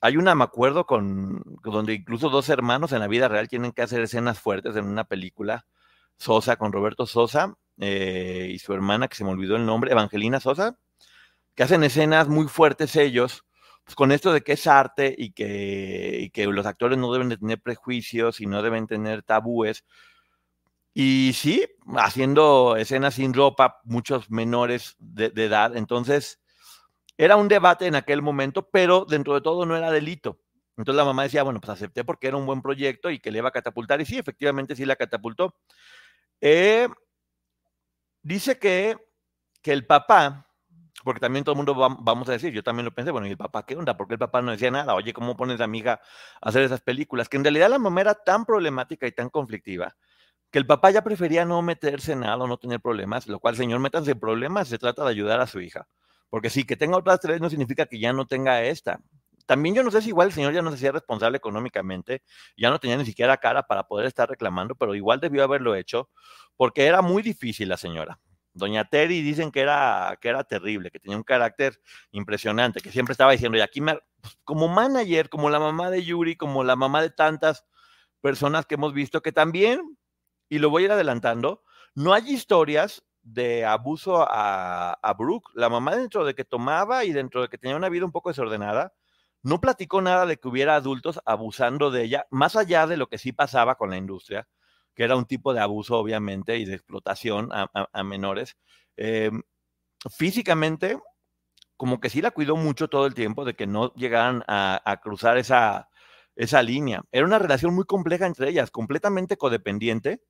Hay 0.00 0.16
una, 0.16 0.34
me 0.34 0.44
acuerdo, 0.44 0.86
con 0.86 1.42
donde 1.62 1.94
incluso 1.94 2.30
dos 2.30 2.48
hermanos 2.48 2.92
en 2.92 3.00
la 3.00 3.08
vida 3.08 3.28
real 3.28 3.48
tienen 3.48 3.72
que 3.72 3.82
hacer 3.82 4.00
escenas 4.02 4.40
fuertes 4.40 4.76
en 4.76 4.86
una 4.86 5.04
película. 5.04 5.66
Sosa 6.18 6.56
con 6.56 6.72
Roberto 6.72 7.06
Sosa 7.06 7.56
eh, 7.78 8.50
y 8.52 8.58
su 8.58 8.72
hermana, 8.72 9.08
que 9.08 9.16
se 9.16 9.24
me 9.24 9.30
olvidó 9.30 9.56
el 9.56 9.66
nombre, 9.66 9.92
Evangelina 9.92 10.40
Sosa, 10.40 10.78
que 11.54 11.62
hacen 11.62 11.84
escenas 11.84 12.28
muy 12.28 12.48
fuertes 12.48 12.96
ellos 12.96 13.45
con 13.94 14.10
esto 14.10 14.32
de 14.32 14.42
que 14.42 14.52
es 14.52 14.66
arte 14.66 15.14
y 15.16 15.30
que, 15.30 16.30
que 16.32 16.46
los 16.46 16.66
actores 16.66 16.98
no 16.98 17.12
deben 17.12 17.28
de 17.28 17.36
tener 17.36 17.60
prejuicios 17.60 18.40
y 18.40 18.46
no 18.46 18.62
deben 18.62 18.86
tener 18.86 19.22
tabúes. 19.22 19.84
Y 20.92 21.32
sí, 21.34 21.62
haciendo 21.96 22.76
escenas 22.76 23.14
sin 23.14 23.34
ropa, 23.34 23.80
muchos 23.84 24.30
menores 24.30 24.96
de, 24.98 25.26
edad. 25.36 25.76
Entonces, 25.76 26.40
era 27.18 27.36
un 27.36 27.48
debate 27.48 27.86
en 27.86 27.94
aquel 27.94 28.22
momento, 28.22 28.68
pero 28.70 29.04
dentro 29.04 29.34
de 29.34 29.42
todo 29.42 29.66
no 29.66 29.76
era 29.76 29.90
delito. 29.90 30.40
Entonces 30.76 30.96
la 30.96 31.04
mamá 31.04 31.24
decía, 31.24 31.42
bueno, 31.42 31.60
pues 31.60 31.70
acepté 31.70 32.02
porque 32.02 32.28
era 32.28 32.36
un 32.36 32.46
buen 32.46 32.62
proyecto 32.62 33.10
y 33.10 33.18
que 33.18 33.30
le 33.30 33.38
iba 33.38 33.48
a 33.48 33.52
catapultar. 33.52 34.00
Y 34.00 34.06
sí, 34.06 34.18
efectivamente 34.18 34.74
sí 34.74 34.84
la 34.84 34.96
catapultó. 34.96 35.54
Eh, 36.40 36.88
dice 38.22 38.58
que, 38.58 38.96
que 39.62 39.72
el 39.72 39.86
papá 39.86 40.45
porque 41.06 41.20
también 41.20 41.44
todo 41.44 41.52
el 41.52 41.58
mundo 41.58 41.96
vamos 42.00 42.28
a 42.28 42.32
decir, 42.32 42.52
yo 42.52 42.64
también 42.64 42.84
lo 42.84 42.92
pensé, 42.92 43.12
bueno, 43.12 43.28
¿y 43.28 43.30
el 43.30 43.36
papá 43.36 43.64
qué 43.64 43.76
onda? 43.76 43.96
Porque 43.96 44.14
el 44.14 44.18
papá 44.18 44.42
no 44.42 44.50
decía 44.50 44.72
nada? 44.72 44.92
Oye, 44.92 45.12
¿cómo 45.12 45.36
pones 45.36 45.60
a 45.60 45.64
amiga 45.64 46.00
a 46.42 46.48
hacer 46.48 46.64
esas 46.64 46.80
películas? 46.80 47.28
Que 47.28 47.36
en 47.36 47.44
realidad 47.44 47.70
la 47.70 47.78
mamá 47.78 48.00
era 48.00 48.14
tan 48.14 48.44
problemática 48.44 49.06
y 49.06 49.12
tan 49.12 49.30
conflictiva 49.30 49.94
que 50.50 50.58
el 50.58 50.66
papá 50.66 50.90
ya 50.90 51.04
prefería 51.04 51.44
no 51.44 51.62
meterse 51.62 52.14
en 52.14 52.20
nada 52.20 52.38
o 52.38 52.48
no 52.48 52.56
tener 52.56 52.80
problemas, 52.80 53.28
lo 53.28 53.38
cual, 53.38 53.54
señor, 53.54 53.78
métanse 53.78 54.10
en 54.10 54.18
problemas, 54.18 54.66
se 54.66 54.78
trata 54.78 55.04
de 55.04 55.10
ayudar 55.10 55.40
a 55.40 55.46
su 55.46 55.60
hija. 55.60 55.86
Porque 56.28 56.50
sí, 56.50 56.64
que 56.64 56.74
tenga 56.74 56.96
otras 56.96 57.20
tres 57.20 57.40
no 57.40 57.50
significa 57.50 57.86
que 57.86 58.00
ya 58.00 58.12
no 58.12 58.26
tenga 58.26 58.64
esta. 58.64 58.98
También 59.46 59.76
yo 59.76 59.84
no 59.84 59.92
sé 59.92 60.02
si 60.02 60.08
igual 60.08 60.26
el 60.26 60.34
señor 60.34 60.54
ya 60.54 60.62
no 60.62 60.70
se 60.70 60.74
hacía 60.74 60.90
responsable 60.90 61.36
económicamente, 61.36 62.24
ya 62.56 62.68
no 62.68 62.80
tenía 62.80 62.96
ni 62.96 63.04
siquiera 63.04 63.36
cara 63.36 63.62
para 63.62 63.84
poder 63.84 64.06
estar 64.06 64.28
reclamando, 64.28 64.74
pero 64.74 64.96
igual 64.96 65.20
debió 65.20 65.44
haberlo 65.44 65.76
hecho, 65.76 66.10
porque 66.56 66.86
era 66.86 67.00
muy 67.00 67.22
difícil 67.22 67.68
la 67.68 67.76
señora. 67.76 68.18
Doña 68.56 68.88
Terry 68.88 69.20
dicen 69.20 69.52
que 69.52 69.60
era, 69.60 70.18
que 70.20 70.28
era 70.28 70.44
terrible, 70.44 70.90
que 70.90 70.98
tenía 70.98 71.16
un 71.16 71.22
carácter 71.22 71.80
impresionante, 72.10 72.80
que 72.80 72.90
siempre 72.90 73.12
estaba 73.12 73.32
diciendo, 73.32 73.58
y 73.58 73.60
aquí 73.60 73.80
pues, 73.80 74.38
como 74.44 74.68
manager, 74.68 75.28
como 75.28 75.50
la 75.50 75.60
mamá 75.60 75.90
de 75.90 76.02
Yuri, 76.02 76.36
como 76.36 76.64
la 76.64 76.74
mamá 76.74 77.02
de 77.02 77.10
tantas 77.10 77.66
personas 78.20 78.66
que 78.66 78.76
hemos 78.76 78.92
visto, 78.94 79.20
que 79.22 79.32
también, 79.32 79.98
y 80.48 80.58
lo 80.58 80.70
voy 80.70 80.82
a 80.82 80.86
ir 80.86 80.92
adelantando, 80.92 81.62
no 81.94 82.14
hay 82.14 82.30
historias 82.30 83.04
de 83.22 83.64
abuso 83.64 84.26
a 84.28 85.14
Brooke. 85.18 85.50
La 85.54 85.68
mamá 85.68 85.96
dentro 85.96 86.24
de 86.24 86.34
que 86.34 86.44
tomaba 86.44 87.04
y 87.04 87.12
dentro 87.12 87.42
de 87.42 87.48
que 87.48 87.58
tenía 87.58 87.76
una 87.76 87.88
vida 87.88 88.04
un 88.04 88.12
poco 88.12 88.30
desordenada, 88.30 88.94
no 89.42 89.60
platicó 89.60 90.00
nada 90.00 90.26
de 90.26 90.38
que 90.38 90.48
hubiera 90.48 90.76
adultos 90.76 91.20
abusando 91.24 91.90
de 91.90 92.04
ella, 92.04 92.26
más 92.30 92.56
allá 92.56 92.86
de 92.86 92.96
lo 92.96 93.08
que 93.08 93.18
sí 93.18 93.32
pasaba 93.32 93.76
con 93.76 93.90
la 93.90 93.96
industria 93.96 94.48
que 94.96 95.04
era 95.04 95.16
un 95.16 95.26
tipo 95.26 95.54
de 95.54 95.60
abuso, 95.60 95.98
obviamente, 95.98 96.56
y 96.58 96.64
de 96.64 96.74
explotación 96.74 97.50
a, 97.52 98.02
menores. 98.02 98.56
Em, 98.96 99.42
físicamente, 100.10 100.98
como 101.76 102.00
que 102.00 102.10
sí 102.10 102.22
la 102.22 102.30
cuidó 102.32 102.56
mucho 102.56 102.88
todo 102.88 103.06
el 103.06 103.14
tiempo 103.14 103.44
de 103.44 103.54
que 103.54 103.66
no 103.66 103.92
llegaran 103.94 104.42
a, 104.48 105.00
cruzar 105.02 105.38
esa, 105.38 105.90
esa 106.36 106.62
línea. 106.62 107.04
Era 107.12 107.26
una 107.26 107.38
relación 107.38 107.74
muy 107.74 107.84
compleja 107.84 108.26
entre 108.26 108.48
ellas, 108.50 108.70
completamente 108.70 109.36
codependiente, 109.36 110.22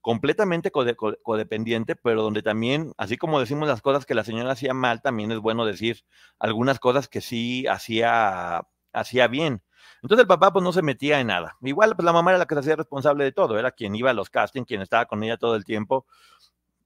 completamente 0.00 0.70
codependiente, 0.70 1.96
pero 1.96 2.22
donde 2.22 2.42
también, 2.42 2.92
así 2.98 3.16
como 3.16 3.40
decimos 3.40 3.68
las 3.68 3.82
cosas 3.82 4.06
que 4.06 4.14
la 4.14 4.24
señora 4.24 4.52
hacía 4.52 4.74
mal, 4.74 5.02
también 5.02 5.32
es 5.32 5.40
bueno 5.40 5.66
decir 5.66 6.04
algunas 6.38 6.78
cosas 6.78 7.08
que 7.08 7.20
sí 7.20 7.66
hacía, 7.66 8.62
hacía 8.92 9.28
bien. 9.28 9.62
Entonces 10.02 10.22
el 10.22 10.26
papá 10.28 10.52
pues 10.52 10.62
no 10.62 10.72
se 10.72 10.82
metía 10.82 11.20
en 11.20 11.28
nada. 11.28 11.56
Igual 11.62 11.96
pues 11.96 12.04
la 12.04 12.12
mamá 12.12 12.32
era 12.32 12.38
la 12.38 12.46
que 12.46 12.54
se 12.54 12.60
hacía 12.60 12.76
responsable 12.76 13.24
de 13.24 13.32
todo, 13.32 13.58
era 13.58 13.70
quien 13.72 13.94
iba 13.94 14.10
a 14.10 14.14
los 14.14 14.30
castings, 14.30 14.66
quien 14.66 14.82
estaba 14.82 15.06
con 15.06 15.22
ella 15.22 15.36
todo 15.36 15.56
el 15.56 15.64
tiempo, 15.64 16.06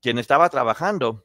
quien 0.00 0.18
estaba 0.18 0.48
trabajando. 0.48 1.24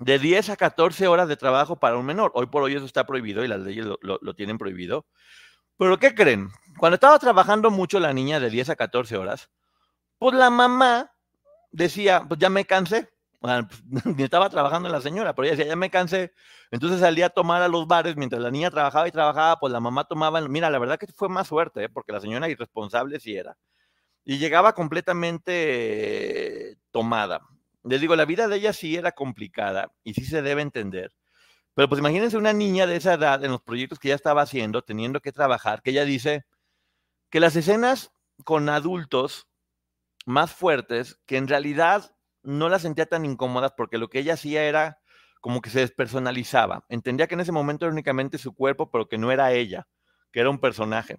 De 0.00 0.20
10 0.20 0.50
a 0.50 0.56
14 0.56 1.08
horas 1.08 1.26
de 1.28 1.36
trabajo 1.36 1.76
para 1.76 1.96
un 1.96 2.06
menor. 2.06 2.30
Hoy 2.34 2.46
por 2.46 2.62
hoy 2.62 2.76
eso 2.76 2.84
está 2.84 3.04
prohibido 3.04 3.44
y 3.44 3.48
las 3.48 3.58
leyes 3.60 3.84
lo, 3.84 4.34
tienen 4.34 4.56
prohibido. 4.56 5.06
Pero 5.76 5.98
¿qué 5.98 6.14
creen? 6.14 6.50
Cuando 6.78 6.94
estaba 6.94 7.18
trabajando 7.18 7.70
mucho 7.70 7.98
la 7.98 8.12
niña 8.12 8.38
de 8.38 8.48
10 8.48 8.70
a 8.70 8.76
14 8.76 9.16
horas, 9.16 9.50
pues 10.18 10.36
la 10.36 10.50
mamá 10.50 11.12
decía, 11.72 12.24
pues 12.28 12.38
ya 12.38 12.48
me 12.48 12.64
cansé, 12.64 13.10
ni 14.16 14.22
estaba 14.22 14.50
trabajando 14.50 14.88
la 14.88 15.00
señora, 15.00 15.34
pero 15.34 15.46
ella 15.46 15.56
decía, 15.56 15.70
ya 15.70 15.76
me 15.76 15.90
cansé. 15.90 16.32
Entonces 16.70 17.00
salía 17.00 17.26
a 17.26 17.30
tomar 17.30 17.62
a 17.62 17.68
los 17.68 17.86
bares 17.86 18.16
mientras 18.16 18.42
la 18.42 18.50
niña 18.50 18.70
trabajaba 18.70 19.08
y 19.08 19.12
trabajaba, 19.12 19.58
pues 19.58 19.72
la 19.72 19.80
mamá 19.80 20.04
tomaba. 20.04 20.40
Mira, 20.48 20.70
la 20.70 20.78
verdad 20.78 20.98
que 20.98 21.06
fue 21.08 21.28
más 21.28 21.48
suerte, 21.48 21.84
¿eh? 21.84 21.88
porque 21.88 22.12
la 22.12 22.20
señora 22.20 22.48
irresponsable 22.48 23.20
sí 23.20 23.36
era. 23.36 23.56
Y 24.24 24.38
llegaba 24.38 24.74
completamente 24.74 26.78
tomada. 26.90 27.40
les 27.84 28.00
digo, 28.00 28.16
la 28.16 28.24
vida 28.24 28.48
de 28.48 28.56
ella 28.56 28.72
sí 28.72 28.96
era 28.96 29.12
complicada 29.12 29.92
y 30.04 30.14
sí 30.14 30.24
se 30.24 30.42
debe 30.42 30.62
entender. 30.62 31.12
Pero 31.74 31.88
pues 31.88 32.00
imagínense 32.00 32.36
una 32.36 32.52
niña 32.52 32.86
de 32.86 32.96
esa 32.96 33.14
edad 33.14 33.44
en 33.44 33.52
los 33.52 33.62
proyectos 33.62 33.98
que 34.00 34.08
ella 34.08 34.16
estaba 34.16 34.42
haciendo, 34.42 34.82
teniendo 34.82 35.20
que 35.20 35.32
trabajar, 35.32 35.82
que 35.82 35.90
ella 35.90 36.04
dice 36.04 36.44
que 37.30 37.40
las 37.40 37.56
escenas 37.56 38.12
con 38.44 38.68
adultos 38.68 39.48
más 40.26 40.52
fuertes, 40.52 41.18
que 41.26 41.36
en 41.36 41.48
realidad 41.48 42.12
no 42.48 42.70
las 42.70 42.82
sentía 42.82 43.04
tan 43.04 43.26
incómodas 43.26 43.72
porque 43.76 43.98
lo 43.98 44.08
que 44.08 44.20
ella 44.20 44.34
hacía 44.34 44.64
era 44.64 45.00
como 45.40 45.60
que 45.60 45.68
se 45.68 45.80
despersonalizaba. 45.80 46.84
Entendía 46.88 47.26
que 47.26 47.34
en 47.34 47.40
ese 47.40 47.52
momento 47.52 47.84
era 47.84 47.92
únicamente 47.92 48.38
su 48.38 48.54
cuerpo, 48.54 48.90
pero 48.90 49.06
que 49.06 49.18
no 49.18 49.30
era 49.30 49.52
ella, 49.52 49.86
que 50.32 50.40
era 50.40 50.48
un 50.48 50.58
personaje. 50.58 51.18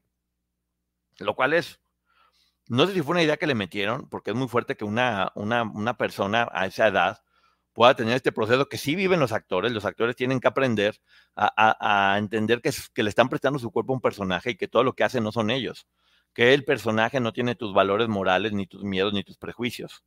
Lo 1.20 1.36
cual 1.36 1.54
es, 1.54 1.80
no 2.68 2.88
sé 2.88 2.94
si 2.94 3.04
fue 3.04 3.12
una 3.12 3.22
idea 3.22 3.38
que 3.38 3.46
le 3.46 3.54
metieron, 3.54 4.10
porque 4.10 4.32
es 4.32 4.36
muy 4.36 4.48
fuerte 4.48 4.76
que 4.76 4.86
una, 4.86 5.32
una, 5.36 5.98
persona 5.98 6.50
a 6.52 6.66
esa 6.66 6.88
edad 6.88 7.20
pueda 7.74 7.96
tener 7.96 8.16
este 8.16 8.32
proceso 8.32 8.68
que 8.68 8.80
sí 8.80 8.96
viven 8.96 9.20
los 9.20 9.32
actores. 9.32 9.72
Los 9.72 9.86
actores 9.86 10.16
tienen 10.16 10.40
que 10.40 10.48
aprender 10.48 11.00
a, 11.36 12.16
entender 12.18 12.62
que, 12.62 12.72
que, 12.94 13.04
le 13.04 13.10
están 13.10 13.30
prestando 13.30 13.60
su 13.60 13.70
cuerpo 13.70 13.94
a 13.94 13.98
un 13.98 14.02
personaje 14.02 14.52
y 14.52 14.56
que 14.58 14.68
todo 14.68 14.84
lo 14.84 14.94
que 14.94 15.04
hacen 15.04 15.24
no 15.24 15.32
son 15.32 15.52
ellos. 15.52 15.88
Que 16.34 16.56
el 16.56 16.66
personaje 16.66 17.20
no 17.20 17.34
tiene 17.34 17.54
tus 17.54 17.72
valores 17.72 18.08
morales, 18.08 18.52
ni 18.52 18.66
tus 18.66 18.84
miedos, 18.84 19.14
ni 19.14 19.24
tus 19.24 19.38
prejuicios. 19.38 20.04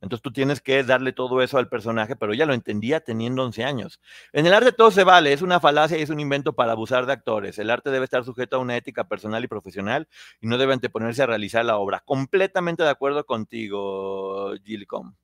Entonces 0.00 0.22
tú 0.22 0.32
tienes 0.32 0.60
que 0.60 0.84
darle 0.84 1.12
todo 1.12 1.42
eso 1.42 1.58
al 1.58 1.68
personaje, 1.68 2.14
pero 2.14 2.32
ella 2.32 2.46
lo 2.46 2.54
entendía 2.54 3.00
teniendo 3.00 3.44
11 3.44 3.64
años. 3.64 4.00
En 4.32 4.46
el 4.46 4.54
arte 4.54 4.72
todo 4.72 4.90
se 4.90 5.04
vale, 5.04 5.32
es 5.32 5.42
una 5.42 5.60
falacia 5.60 5.98
y 5.98 6.02
es 6.02 6.10
un 6.10 6.20
invento 6.20 6.54
para 6.54 6.72
abusar 6.72 7.06
de 7.06 7.12
actores. 7.12 7.58
El 7.58 7.70
arte 7.70 7.90
debe 7.90 8.04
estar 8.04 8.24
sujeto 8.24 8.56
a 8.56 8.60
una 8.60 8.76
ética 8.76 9.08
personal 9.08 9.42
y 9.42 9.48
profesional 9.48 10.08
y 10.40 10.46
no 10.46 10.58
debe 10.58 10.72
anteponerse 10.72 11.22
a 11.22 11.26
realizar 11.26 11.64
la 11.64 11.78
obra. 11.78 12.00
Completamente 12.04 12.82
de 12.82 12.90
acuerdo 12.90 13.26
contigo, 13.26 14.54
Gilcom. 14.64 15.14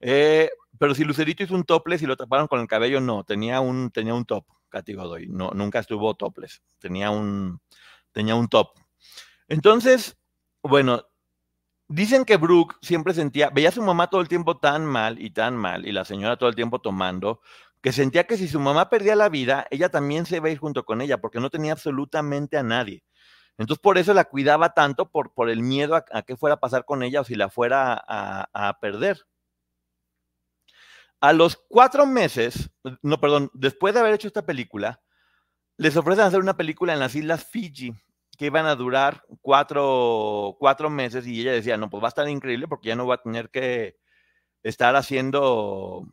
Eh, 0.00 0.50
pero 0.78 0.94
si 0.94 1.04
Lucerito 1.04 1.42
hizo 1.42 1.54
un 1.54 1.64
topless 1.64 2.02
y 2.02 2.06
lo 2.06 2.16
taparon 2.16 2.48
con 2.48 2.60
el 2.60 2.68
cabello, 2.68 3.00
no, 3.00 3.24
tenía 3.24 3.60
un, 3.60 3.90
tenía 3.90 4.14
un 4.14 4.24
top, 4.24 4.44
Katy 4.68 4.94
Godoy. 4.94 5.26
No, 5.28 5.50
nunca 5.50 5.78
estuvo 5.78 6.14
topless, 6.14 6.62
tenía 6.78 7.10
un, 7.10 7.60
tenía 8.12 8.34
un 8.34 8.48
top. 8.48 8.68
Entonces, 9.48 10.16
bueno, 10.62 11.06
Dicen 11.88 12.24
que 12.24 12.36
Brooke 12.36 12.76
siempre 12.82 13.14
sentía, 13.14 13.50
veía 13.50 13.68
a 13.68 13.72
su 13.72 13.82
mamá 13.82 14.10
todo 14.10 14.20
el 14.20 14.28
tiempo 14.28 14.58
tan 14.58 14.84
mal 14.84 15.20
y 15.20 15.30
tan 15.30 15.56
mal, 15.56 15.86
y 15.86 15.92
la 15.92 16.04
señora 16.04 16.36
todo 16.36 16.48
el 16.48 16.56
tiempo 16.56 16.80
tomando, 16.80 17.40
que 17.80 17.92
sentía 17.92 18.26
que 18.26 18.36
si 18.36 18.48
su 18.48 18.58
mamá 18.58 18.90
perdía 18.90 19.14
la 19.14 19.28
vida, 19.28 19.66
ella 19.70 19.88
también 19.88 20.26
se 20.26 20.36
iba 20.36 20.48
a 20.48 20.50
ir 20.50 20.58
junto 20.58 20.84
con 20.84 21.00
ella, 21.00 21.18
porque 21.20 21.38
no 21.38 21.48
tenía 21.48 21.72
absolutamente 21.72 22.56
a 22.56 22.64
nadie. 22.64 23.04
Entonces 23.58 23.80
por 23.80 23.98
eso 23.98 24.12
la 24.14 24.24
cuidaba 24.24 24.74
tanto, 24.74 25.08
por, 25.10 25.32
por 25.32 25.48
el 25.48 25.62
miedo 25.62 25.94
a, 25.94 26.22
que 26.22 26.36
fuera 26.36 26.54
a 26.54 26.60
pasar 26.60 26.84
con 26.84 27.04
ella 27.04 27.20
o 27.20 27.24
si 27.24 27.36
la 27.36 27.48
fuera 27.50 27.94
a, 27.94 28.48
a 28.52 28.80
perder. 28.80 29.24
A 31.20 31.32
los 31.32 31.56
cuatro 31.68 32.04
meses, 32.04 32.70
no, 33.02 33.20
perdón, 33.20 33.50
después 33.54 33.94
de 33.94 34.00
haber 34.00 34.14
hecho 34.14 34.28
esta 34.28 34.44
película, 34.44 35.00
les 35.78 35.96
ofrecen 35.96 36.24
hacer 36.24 36.40
una 36.40 36.56
película 36.56 36.92
en 36.92 36.98
las 36.98 37.14
Islas 37.14 37.44
Fiji 37.44 37.94
que 38.36 38.46
iban 38.46 38.66
a 38.66 38.76
durar 38.76 39.24
cuatro, 39.42 40.56
cuatro 40.58 40.90
meses 40.90 41.26
y 41.26 41.40
ella 41.40 41.52
decía, 41.52 41.76
no, 41.76 41.90
pues 41.90 42.02
va 42.02 42.08
a 42.08 42.10
estar 42.10 42.28
increíble 42.28 42.68
porque 42.68 42.88
ya 42.88 42.96
no 42.96 43.06
va 43.06 43.16
a 43.16 43.22
tener 43.22 43.50
que 43.50 43.96
estar 44.62 44.96
haciendo 44.96 46.06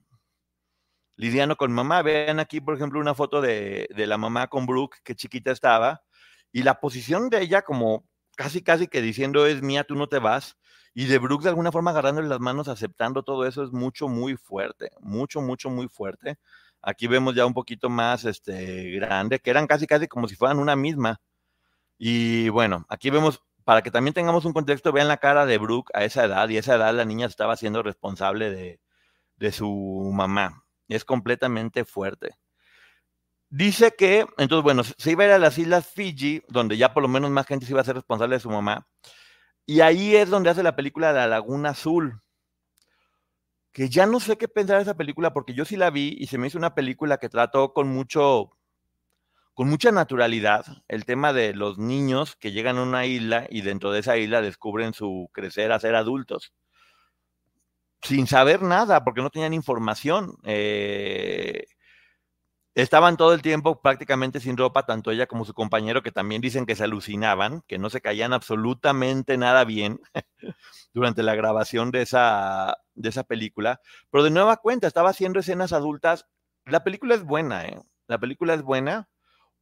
lidiando 1.15 1.55
con 1.57 1.71
mamá. 1.71 2.01
Vean 2.01 2.39
aquí, 2.39 2.61
por 2.61 2.75
ejemplo, 2.75 2.99
una 2.99 3.15
foto 3.15 3.41
de, 3.41 3.87
de, 3.95 4.07
la 4.07 4.17
mamá 4.17 4.47
con 4.47 4.65
Brooke, 4.65 4.97
que 5.03 5.15
chiquita 5.15 5.51
estaba, 5.51 6.03
y 6.51 6.63
la 6.63 6.79
posición 6.79 7.29
de 7.29 7.41
ella 7.41 7.63
como 7.63 8.07
casi, 8.35 8.61
casi 8.61 8.87
que 8.87 9.01
diciendo 9.01 9.45
es 9.45 9.61
mía, 9.61 9.83
tú 9.83 9.95
no 9.95 10.07
te 10.07 10.19
vas, 10.19 10.57
y 10.93 11.05
de 11.05 11.17
Brooke 11.17 11.43
de 11.43 11.49
alguna 11.49 11.71
forma 11.71 11.91
agarrándole 11.91 12.27
las 12.27 12.39
manos, 12.39 12.67
aceptando 12.67 13.23
todo 13.23 13.47
eso, 13.47 13.63
es 13.63 13.71
mucho, 13.71 14.07
muy 14.07 14.37
fuerte, 14.37 14.91
mucho, 15.01 15.41
mucho, 15.41 15.69
muy 15.69 15.87
fuerte. 15.87 16.37
Aquí 16.81 17.07
vemos 17.07 17.35
ya 17.35 17.45
un 17.45 17.53
poquito 17.53 17.89
más 17.89 18.25
este, 18.25 18.91
grande, 18.91 19.39
que 19.39 19.49
eran 19.49 19.67
casi, 19.67 19.87
casi 19.87 20.07
como 20.07 20.27
si 20.27 20.35
fueran 20.35 20.59
una 20.59 20.75
misma. 20.75 21.19
Y 22.05 22.49
bueno, 22.49 22.85
aquí 22.89 23.09
vemos, 23.09 23.41
para 23.63 23.81
que 23.81 23.89
también 23.89 24.13
tengamos 24.13 24.43
un 24.43 24.51
contexto, 24.51 24.91
vean 24.91 25.07
la 25.07 25.15
cara 25.15 25.45
de 25.45 25.57
Brooke 25.57 25.89
a 25.93 26.03
esa 26.03 26.25
edad, 26.25 26.49
y 26.49 26.57
a 26.57 26.59
esa 26.59 26.75
edad 26.75 26.93
la 26.93 27.05
niña 27.05 27.27
estaba 27.27 27.55
siendo 27.55 27.81
responsable 27.81 28.51
de, 28.51 28.81
de 29.37 29.51
su 29.53 30.11
mamá. 30.13 30.65
Es 30.89 31.05
completamente 31.05 31.85
fuerte. 31.85 32.31
Dice 33.49 33.95
que, 33.97 34.25
entonces, 34.37 34.63
bueno, 34.63 34.83
se 34.83 35.11
iba 35.11 35.23
a 35.23 35.27
ir 35.27 35.31
a 35.31 35.39
las 35.39 35.57
Islas 35.57 35.87
Fiji, 35.87 36.43
donde 36.49 36.75
ya 36.75 36.93
por 36.93 37.03
lo 37.03 37.07
menos 37.07 37.31
más 37.31 37.47
gente 37.47 37.65
se 37.65 37.71
iba 37.71 37.79
a 37.79 37.85
ser 37.85 37.95
responsable 37.95 38.35
de 38.35 38.41
su 38.41 38.49
mamá. 38.49 38.85
Y 39.65 39.79
ahí 39.79 40.13
es 40.17 40.29
donde 40.29 40.49
hace 40.49 40.61
la 40.61 40.75
película 40.75 41.13
La 41.13 41.27
Laguna 41.27 41.69
Azul. 41.69 42.21
Que 43.71 43.87
ya 43.87 44.07
no 44.07 44.19
sé 44.19 44.37
qué 44.37 44.49
pensar 44.49 44.75
de 44.75 44.83
esa 44.83 44.97
película, 44.97 45.31
porque 45.31 45.53
yo 45.53 45.63
sí 45.63 45.77
la 45.77 45.89
vi 45.89 46.17
y 46.19 46.27
se 46.27 46.37
me 46.37 46.47
hizo 46.47 46.57
una 46.57 46.75
película 46.75 47.17
que 47.17 47.29
trató 47.29 47.71
con 47.71 47.87
mucho 47.87 48.57
con 49.53 49.69
mucha 49.69 49.91
naturalidad 49.91 50.65
el 50.87 51.05
tema 51.05 51.31
de 51.33 51.53
los 51.53 51.77
niños 51.77 52.35
que 52.35 52.51
llegan 52.51 52.77
a 52.77 52.83
una 52.83 53.05
isla 53.05 53.45
y 53.49 53.61
dentro 53.61 53.91
de 53.91 53.99
esa 53.99 54.17
isla 54.17 54.41
descubren 54.41 54.93
su 54.93 55.29
crecer 55.31 55.71
a 55.71 55.79
ser 55.79 55.95
adultos, 55.95 56.53
sin 58.01 58.27
saber 58.27 58.61
nada, 58.61 59.03
porque 59.03 59.21
no 59.21 59.29
tenían 59.29 59.53
información. 59.53 60.35
Eh, 60.43 61.65
estaban 62.75 63.15
todo 63.15 63.33
el 63.33 63.43
tiempo 63.43 63.81
prácticamente 63.81 64.39
sin 64.39 64.57
ropa, 64.57 64.85
tanto 64.85 65.11
ella 65.11 65.27
como 65.27 65.45
su 65.45 65.53
compañero, 65.53 66.01
que 66.01 66.11
también 66.11 66.41
dicen 66.41 66.65
que 66.65 66.75
se 66.75 66.83
alucinaban, 66.85 67.61
que 67.67 67.77
no 67.77 67.89
se 67.89 68.01
caían 68.01 68.33
absolutamente 68.33 69.37
nada 69.37 69.63
bien 69.65 70.01
durante 70.93 71.23
la 71.23 71.35
grabación 71.35 71.91
de 71.91 72.01
esa, 72.01 72.77
de 72.95 73.09
esa 73.09 73.23
película. 73.23 73.81
Pero 74.09 74.23
de 74.23 74.31
nueva 74.31 74.57
cuenta, 74.57 74.87
estaba 74.87 75.11
haciendo 75.11 75.39
escenas 75.39 75.73
adultas. 75.73 76.27
La 76.65 76.83
película 76.83 77.15
es 77.15 77.23
buena, 77.23 77.65
¿eh? 77.65 77.79
La 78.07 78.17
película 78.17 78.53
es 78.53 78.63
buena 78.63 79.07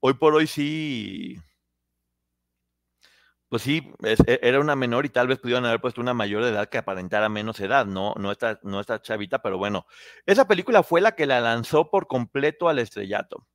hoy 0.02 0.14
por 0.16 0.36
hoy 0.36 0.48
sí, 0.48 1.38
pues 3.50 3.64
sí, 3.64 3.92
e, 4.04 4.40
era 4.44 4.60
una 4.62 4.76
menor 4.76 5.06
y 5.06 5.10
tal 5.10 5.28
vez 5.28 5.40
pudieran 5.40 5.66
haber 5.66 5.82
puesto 5.82 6.00
una 6.02 6.14
mayor 6.14 6.44
de 6.44 6.52
edad 6.52 6.70
que 6.70 6.78
aparentara 6.78 7.28
menos 7.30 7.60
edad, 7.60 7.86
no, 7.86 8.14
no 8.18 8.34
no 8.64 8.80
esta 8.80 9.02
chavita, 9.02 9.42
pero 9.42 9.58
bueno, 9.58 9.86
esa 10.26 10.48
película 10.48 10.84
fue 10.84 11.02
la 11.02 11.14
que 11.14 11.26
la 11.26 11.42
lanzó 11.42 11.90
por 11.90 12.08
completo 12.08 12.70
al 12.70 12.80
estrellato. 12.80 13.48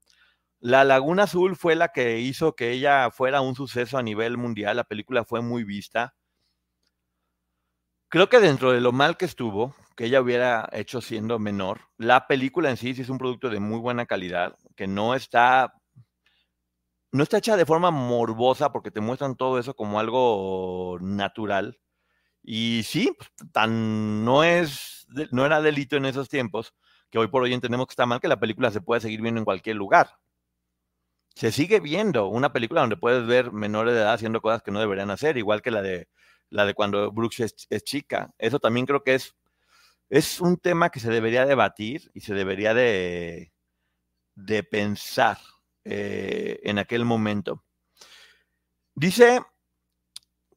La 0.60 0.84
Laguna 0.84 1.24
Azul 1.24 1.56
fue 1.56 1.76
la 1.76 1.88
que 1.90 2.20
hizo 2.20 2.54
que 2.56 2.72
ella 2.72 3.10
fuera 3.10 3.40
un 3.42 3.54
suceso 3.56 3.98
a 3.98 4.02
nivel 4.02 4.38
mundial, 4.38 4.76
la 4.76 4.84
película 4.84 5.24
fue 5.24 5.42
muy 5.42 5.64
vista. 5.64 6.14
Creo 8.08 8.28
que 8.28 8.40
dentro 8.40 8.72
de 8.72 8.80
lo 8.80 8.92
mal 8.92 9.16
que 9.16 9.24
estuvo, 9.24 9.74
que 9.96 10.06
ella 10.06 10.20
hubiera 10.20 10.68
hecho 10.72 11.00
siendo 11.00 11.38
menor, 11.38 11.80
la 11.98 12.26
película 12.26 12.70
en 12.70 12.76
sí 12.76 12.94
sí 12.94 13.02
es 13.02 13.08
un 13.08 13.18
producto 13.18 13.50
de 13.50 13.60
muy 13.60 13.78
buena 13.78 14.06
calidad, 14.06 14.56
que 14.76 14.86
no 14.86 15.14
está 15.14 15.74
no 17.12 17.22
está 17.22 17.38
hecha 17.38 17.56
de 17.56 17.66
forma 17.66 17.90
morbosa 17.90 18.72
porque 18.72 18.90
te 18.90 19.00
muestran 19.00 19.36
todo 19.36 19.58
eso 19.58 19.74
como 19.74 20.00
algo 20.00 20.98
natural. 21.00 21.78
Y 22.42 22.82
sí, 22.84 23.12
pues, 23.18 23.30
tan 23.52 24.24
no 24.24 24.44
es, 24.44 25.06
no 25.32 25.46
era 25.46 25.60
delito 25.62 25.96
en 25.96 26.06
esos 26.06 26.28
tiempos 26.28 26.74
que 27.10 27.18
hoy 27.18 27.28
por 27.28 27.42
hoy 27.42 27.54
entendemos 27.54 27.86
que 27.86 27.92
está 27.92 28.06
mal 28.06 28.20
que 28.20 28.28
la 28.28 28.40
película 28.40 28.70
se 28.70 28.80
puede 28.80 29.00
seguir 29.00 29.22
viendo 29.22 29.40
en 29.40 29.44
cualquier 29.44 29.76
lugar. 29.76 30.18
Se 31.34 31.52
sigue 31.52 31.80
viendo 31.80 32.28
una 32.28 32.52
película 32.52 32.80
donde 32.80 32.96
puedes 32.96 33.26
ver 33.26 33.52
menores 33.52 33.94
de 33.94 34.00
edad 34.00 34.14
haciendo 34.14 34.40
cosas 34.40 34.62
que 34.62 34.70
no 34.70 34.80
deberían 34.80 35.10
hacer, 35.10 35.36
igual 35.36 35.62
que 35.62 35.70
la 35.70 35.82
de 35.82 36.08
la 36.50 36.64
de 36.64 36.74
cuando 36.74 37.12
Brooks 37.12 37.40
es, 37.40 37.84
chica. 37.84 38.32
Eso 38.38 38.58
también 38.60 38.86
creo 38.86 39.02
que 39.02 39.14
es, 39.14 39.34
es 40.10 40.40
un 40.40 40.56
tema 40.58 40.90
que 40.90 41.00
se 41.00 41.10
debería 41.10 41.46
debatir 41.46 42.10
y 42.14 42.20
se 42.20 42.34
debería 42.34 42.74
de, 42.74 43.52
de 44.36 44.62
pensar. 44.64 45.38
Eh, 45.88 46.58
en 46.64 46.80
aquel 46.80 47.04
momento. 47.04 47.62
Dice, 48.96 49.40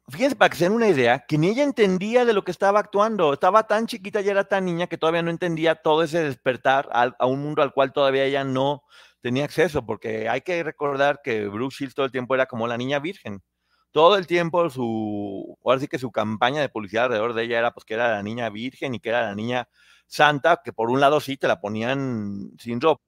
fíjense 0.07 0.35
para 0.35 0.49
que 0.49 0.57
se 0.57 0.63
den 0.63 0.73
una 0.73 0.87
idea, 0.87 1.23
que 1.27 1.37
ni 1.37 1.49
ella 1.49 1.63
entendía 1.63 2.25
de 2.25 2.33
lo 2.33 2.43
que 2.43 2.49
estaba 2.49 2.79
actuando. 2.79 3.33
Estaba 3.33 3.67
tan 3.67 3.85
chiquita 3.85 4.21
y 4.21 4.29
era 4.29 4.45
tan 4.45 4.65
niña 4.65 4.87
que 4.87 4.97
todavía 4.97 5.21
no 5.21 5.29
entendía 5.29 5.75
todo 5.75 6.01
ese 6.01 6.23
despertar 6.23 6.89
a, 6.91 7.27
un 7.27 7.41
mundo 7.43 7.61
al 7.61 7.73
cual 7.73 7.93
todavía 7.93 8.25
ella 8.25 8.43
no 8.43 8.81
tenía 9.21 9.45
acceso, 9.45 9.85
porque 9.85 10.27
hay 10.29 10.41
que 10.41 10.63
recordar 10.63 11.21
que 11.23 11.47
Bruce 11.47 11.77
Shields 11.77 11.93
todo 11.93 12.07
el 12.07 12.11
tiempo 12.11 12.33
era 12.33 12.47
como 12.47 12.67
la 12.67 12.77
niña 12.77 12.97
virgen. 12.97 13.43
Todo 13.91 14.17
el 14.17 14.25
tiempo 14.27 14.69
su, 14.71 15.57
ahora 15.63 15.79
sí 15.79 15.87
que 15.87 15.99
su 15.99 16.11
campaña 16.11 16.61
de 16.61 16.69
publicidad 16.69 17.05
alrededor 17.05 17.33
de 17.33 17.43
ella 17.43 17.59
era 17.59 17.73
pues 17.73 17.85
que 17.85 17.95
era 17.95 18.11
la 18.11 18.23
niña 18.23 18.49
virgen 18.49 18.95
y 18.95 18.99
que 18.99 19.09
era 19.09 19.23
la 19.23 19.35
niña 19.35 19.69
santa, 20.07 20.61
que 20.63 20.73
por 20.73 20.89
un 20.89 20.99
lado 20.99 21.19
sí 21.21 21.37
te 21.37 21.47
la 21.47 21.61
ponían 21.61 22.51
sin 22.59 22.81
ropa, 22.81 23.03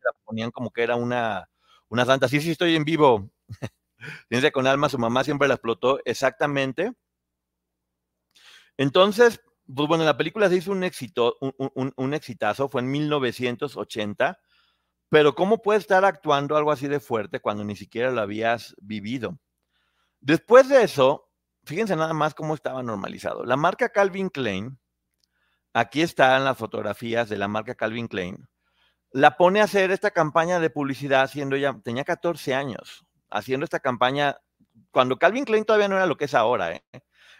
te 0.00 0.04
la 0.06 0.12
ponían 0.24 0.50
como 0.50 0.70
que 0.70 0.82
era 0.82 0.96
una 0.96 1.48
una 1.92 2.06
santa, 2.06 2.26
sí, 2.26 2.40
sí, 2.40 2.52
estoy 2.52 2.74
en 2.74 2.84
vivo. 2.84 3.30
Piensa 4.28 4.50
con 4.50 4.66
alma, 4.66 4.88
su 4.88 4.98
mamá 4.98 5.24
siempre 5.24 5.46
la 5.46 5.54
explotó, 5.54 6.00
exactamente. 6.06 6.92
Entonces, 8.78 9.42
pues 9.66 9.88
bueno, 9.88 10.02
la 10.02 10.16
película 10.16 10.48
se 10.48 10.56
hizo 10.56 10.72
un 10.72 10.84
éxito, 10.84 11.36
un, 11.42 11.92
un, 11.94 12.14
exitazo, 12.14 12.70
fue 12.70 12.80
en 12.80 12.90
1980, 12.90 14.40
pero 15.10 15.34
¿cómo 15.34 15.60
puedes 15.60 15.82
estar 15.82 16.06
actuando 16.06 16.56
algo 16.56 16.72
así 16.72 16.88
de 16.88 16.98
fuerte 16.98 17.40
cuando 17.40 17.62
ni 17.62 17.76
siquiera 17.76 18.10
lo 18.10 18.22
habías 18.22 18.74
vivido? 18.80 19.38
Después 20.18 20.70
de 20.70 20.84
eso, 20.84 21.28
fíjense 21.64 21.94
nada 21.94 22.14
más 22.14 22.34
cómo 22.34 22.54
estaba 22.54 22.82
normalizado. 22.82 23.44
La 23.44 23.58
marca 23.58 23.90
Calvin 23.90 24.30
Klein 24.30 24.78
aquí 25.74 26.00
están 26.00 26.44
las 26.44 26.56
fotografías 26.56 27.28
de 27.28 27.36
la 27.36 27.48
marca 27.48 27.74
Calvin 27.74 28.08
Klein. 28.08 28.48
La 29.12 29.36
pone 29.36 29.60
a 29.60 29.64
hacer 29.64 29.90
esta 29.90 30.10
campaña 30.10 30.58
de 30.58 30.70
publicidad 30.70 31.28
siendo 31.28 31.56
ella, 31.56 31.78
tenía 31.84 32.04
14 32.04 32.54
años, 32.54 33.04
haciendo 33.30 33.64
esta 33.64 33.80
campaña, 33.80 34.38
cuando 34.90 35.18
Calvin 35.18 35.44
Klein 35.44 35.64
todavía 35.64 35.88
no 35.88 35.96
era 35.96 36.06
lo 36.06 36.16
que 36.16 36.24
es 36.24 36.34
ahora. 36.34 36.72
¿eh? 36.72 36.84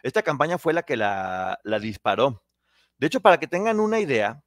Esta 0.02 0.22
campaña 0.22 0.58
fue 0.58 0.72
la 0.72 0.82
que 0.82 0.96
la, 0.96 1.58
la 1.64 1.78
disparó. 1.78 2.44
De 2.98 3.06
hecho, 3.06 3.20
para 3.20 3.38
que 3.38 3.46
tengan 3.46 3.80
una 3.80 4.00
idea, 4.00 4.42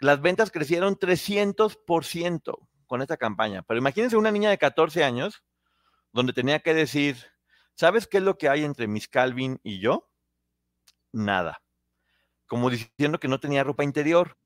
las 0.00 0.20
ventas 0.20 0.50
crecieron 0.50 0.96
300% 0.96 2.68
con 2.86 3.02
esta 3.02 3.16
campaña. 3.16 3.62
Pero 3.62 3.78
imagínense 3.78 4.16
una 4.16 4.30
niña 4.30 4.50
de 4.50 4.58
14 4.58 5.04
años 5.04 5.44
donde 6.12 6.32
tenía 6.32 6.60
que 6.60 6.74
decir, 6.74 7.16
¿sabes 7.74 8.06
qué 8.06 8.18
es 8.18 8.22
lo 8.22 8.38
que 8.38 8.48
hay 8.48 8.64
entre 8.64 8.88
Miss 8.88 9.08
Calvin 9.08 9.60
y 9.62 9.80
yo? 9.80 10.10
Nada. 11.12 11.62
Como 12.46 12.70
diciendo 12.70 13.20
que 13.20 13.28
no 13.28 13.40
tenía 13.40 13.62
ropa 13.62 13.84
interior. 13.84 14.36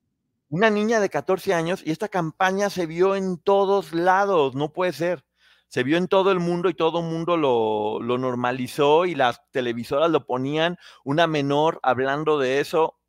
Una 0.53 0.69
niña 0.69 0.99
de 0.99 1.09
14 1.09 1.55
años 1.55 1.81
y 1.83 1.89
esta 1.89 2.09
campaña 2.09 2.69
se 2.69 2.85
vio 2.85 3.15
en 3.15 3.39
todos 3.39 3.91
lados, 3.91 4.53
no 4.53 4.71
puede 4.71 4.93
ser. 4.93 5.25
Se 5.67 5.81
vio 5.81 5.97
en 5.97 6.07
todo 6.07 6.31
el 6.31 6.39
mundo 6.39 6.69
y 6.69 6.75
todo 6.75 6.99
el 6.99 7.05
mundo 7.05 7.37
lo, 7.37 7.99
lo 7.99 8.19
normalizó 8.19 9.07
y 9.07 9.15
las 9.15 9.41
televisoras 9.49 10.11
lo 10.11 10.27
ponían, 10.27 10.77
una 11.03 11.25
menor 11.25 11.79
hablando 11.81 12.37
de 12.37 12.59
eso 12.59 12.99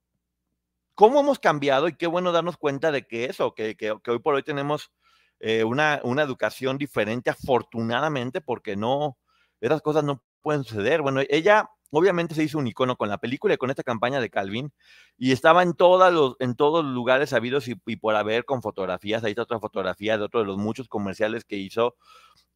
cómo 0.95 1.21
hemos 1.21 1.39
cambiado 1.39 1.87
y 1.87 1.99
qué 1.99 2.07
bueno 2.07 2.33
darnos 2.33 2.57
cuenta 2.57 2.91
de 2.91 3.07
que 3.07 3.27
eso, 3.27 3.53
que, 3.53 3.77
que, 3.77 3.91
hoy 3.91 4.19
por 4.21 4.37
hoy 4.37 4.43
tenemos 4.43 4.91
eh, 5.39 5.65
una, 5.65 6.01
una, 6.03 6.23
educación 6.23 6.79
diferente, 6.79 7.29
afortunadamente, 7.29 8.41
porque 8.41 8.75
no, 8.75 9.19
esas 9.61 9.83
cosas 9.83 10.03
no 10.03 10.25
pueden 10.41 10.65
suceder. 10.65 11.03
Bueno, 11.03 11.21
ella 11.29 11.69
obviamente 11.97 12.35
se 12.35 12.45
hizo 12.45 12.59
un 12.59 12.67
icono 12.67 12.97
con 12.97 13.09
la 13.09 13.19
película 13.19 13.55
y 13.55 13.57
con 13.57 13.71
esta 13.71 13.83
campaña 13.83 14.21
de 14.21 14.31
Calvin 14.31 14.73
y 15.17 15.33
estaba 15.33 15.63
en, 15.63 15.75
todos 15.75 16.13
los, 16.13 16.37
en 16.41 16.55
todos 16.55 16.85
los 16.85 16.93
lugares 16.93 17.31
sabidos 17.31 17.69
y, 17.69 17.75
y, 17.87 17.97
por 17.97 18.17
haber 18.17 18.45
con 18.45 18.63
fotografías, 18.63 19.25
ahí 19.25 19.31
está 19.31 19.43
otra 19.43 19.61
fotografía 19.61 20.19
de 20.19 20.25
otro 20.25 20.41
de 20.41 20.47
los 20.47 20.59
muchos 20.59 20.89
comerciales 20.89 21.45
que 21.45 21.57
hizo. 21.57 21.97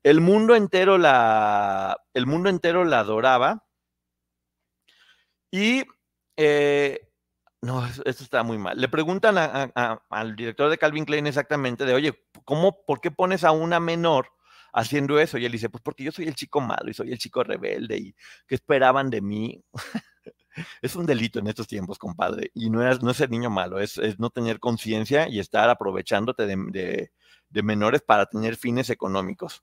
El 0.03 0.21
mundo 0.21 0.55
entero 0.55 0.99
la, 0.99 1.97
el 2.15 2.27
mundo 2.27 2.49
entero 2.49 2.85
la 2.85 3.01
adoraba 3.01 3.65
y 5.51 5.85
eh, 6.37 7.09
no, 7.61 7.85
esto 7.87 8.23
está 8.23 8.43
muy 8.43 8.59
mal. 8.59 8.81
Le 8.81 8.89
preguntan 8.89 9.37
al 9.37 10.37
director 10.37 10.71
de 10.71 10.79
Calvin 10.79 11.05
Klein 11.05 11.27
exactamente 11.27 11.85
de, 11.85 11.95
oye, 11.95 12.25
¿cómo, 12.45 12.85
por 12.87 13.01
qué 13.01 13.11
pones 13.11 13.45
a 13.45 13.51
una 13.51 13.81
menor 13.81 14.31
haciendo 14.73 15.19
eso? 15.19 15.39
Y 15.39 15.47
él 15.47 15.53
dice, 15.53 15.69
pues 15.69 15.83
porque 15.83 16.05
yo 16.05 16.13
soy 16.13 16.27
el 16.27 16.35
chico 16.35 16.61
malo 16.61 16.91
y 16.91 16.95
soy 16.95 17.13
el 17.13 17.19
chico 17.19 17.43
rebelde 17.45 17.99
y 17.99 18.15
¿qué 18.47 18.55
esperaban 18.55 19.11
de 19.11 19.21
mí? 19.21 19.63
es 20.83 20.97
un 20.97 21.07
delito 21.07 21.39
en 21.39 21.47
estos 21.49 21.67
tiempos, 21.67 21.99
compadre. 21.99 22.51
Y 22.55 22.71
no 22.71 22.89
es, 22.89 23.03
no 23.03 23.13
ser 23.15 23.31
niño 23.31 23.51
malo, 23.51 23.81
es, 23.81 23.99
no 24.19 24.31
tener 24.31 24.61
conciencia 24.61 25.29
y 25.29 25.39
estar 25.39 25.71
aprovechándote 25.71 26.47
de 26.47 27.63
menores 27.63 28.03
para 28.03 28.27
tener 28.27 28.57
fines 28.57 28.91
económicos. 28.91 29.63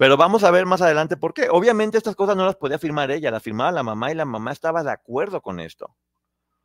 Pero 0.00 0.16
vamos 0.16 0.44
a 0.44 0.50
ver 0.50 0.64
más 0.64 0.80
adelante 0.80 1.18
por 1.18 1.34
qué. 1.34 1.48
Obviamente 1.50 1.98
estas 1.98 2.16
cosas 2.16 2.34
no 2.34 2.46
las 2.46 2.56
podía 2.56 2.78
firmar 2.78 3.10
ella, 3.10 3.30
las 3.30 3.42
firmaba 3.42 3.70
la 3.70 3.82
mamá 3.82 4.10
y 4.10 4.14
la 4.14 4.24
mamá 4.24 4.50
estaba 4.50 4.82
de 4.82 4.90
acuerdo 4.90 5.42
con 5.42 5.60
esto. 5.60 5.94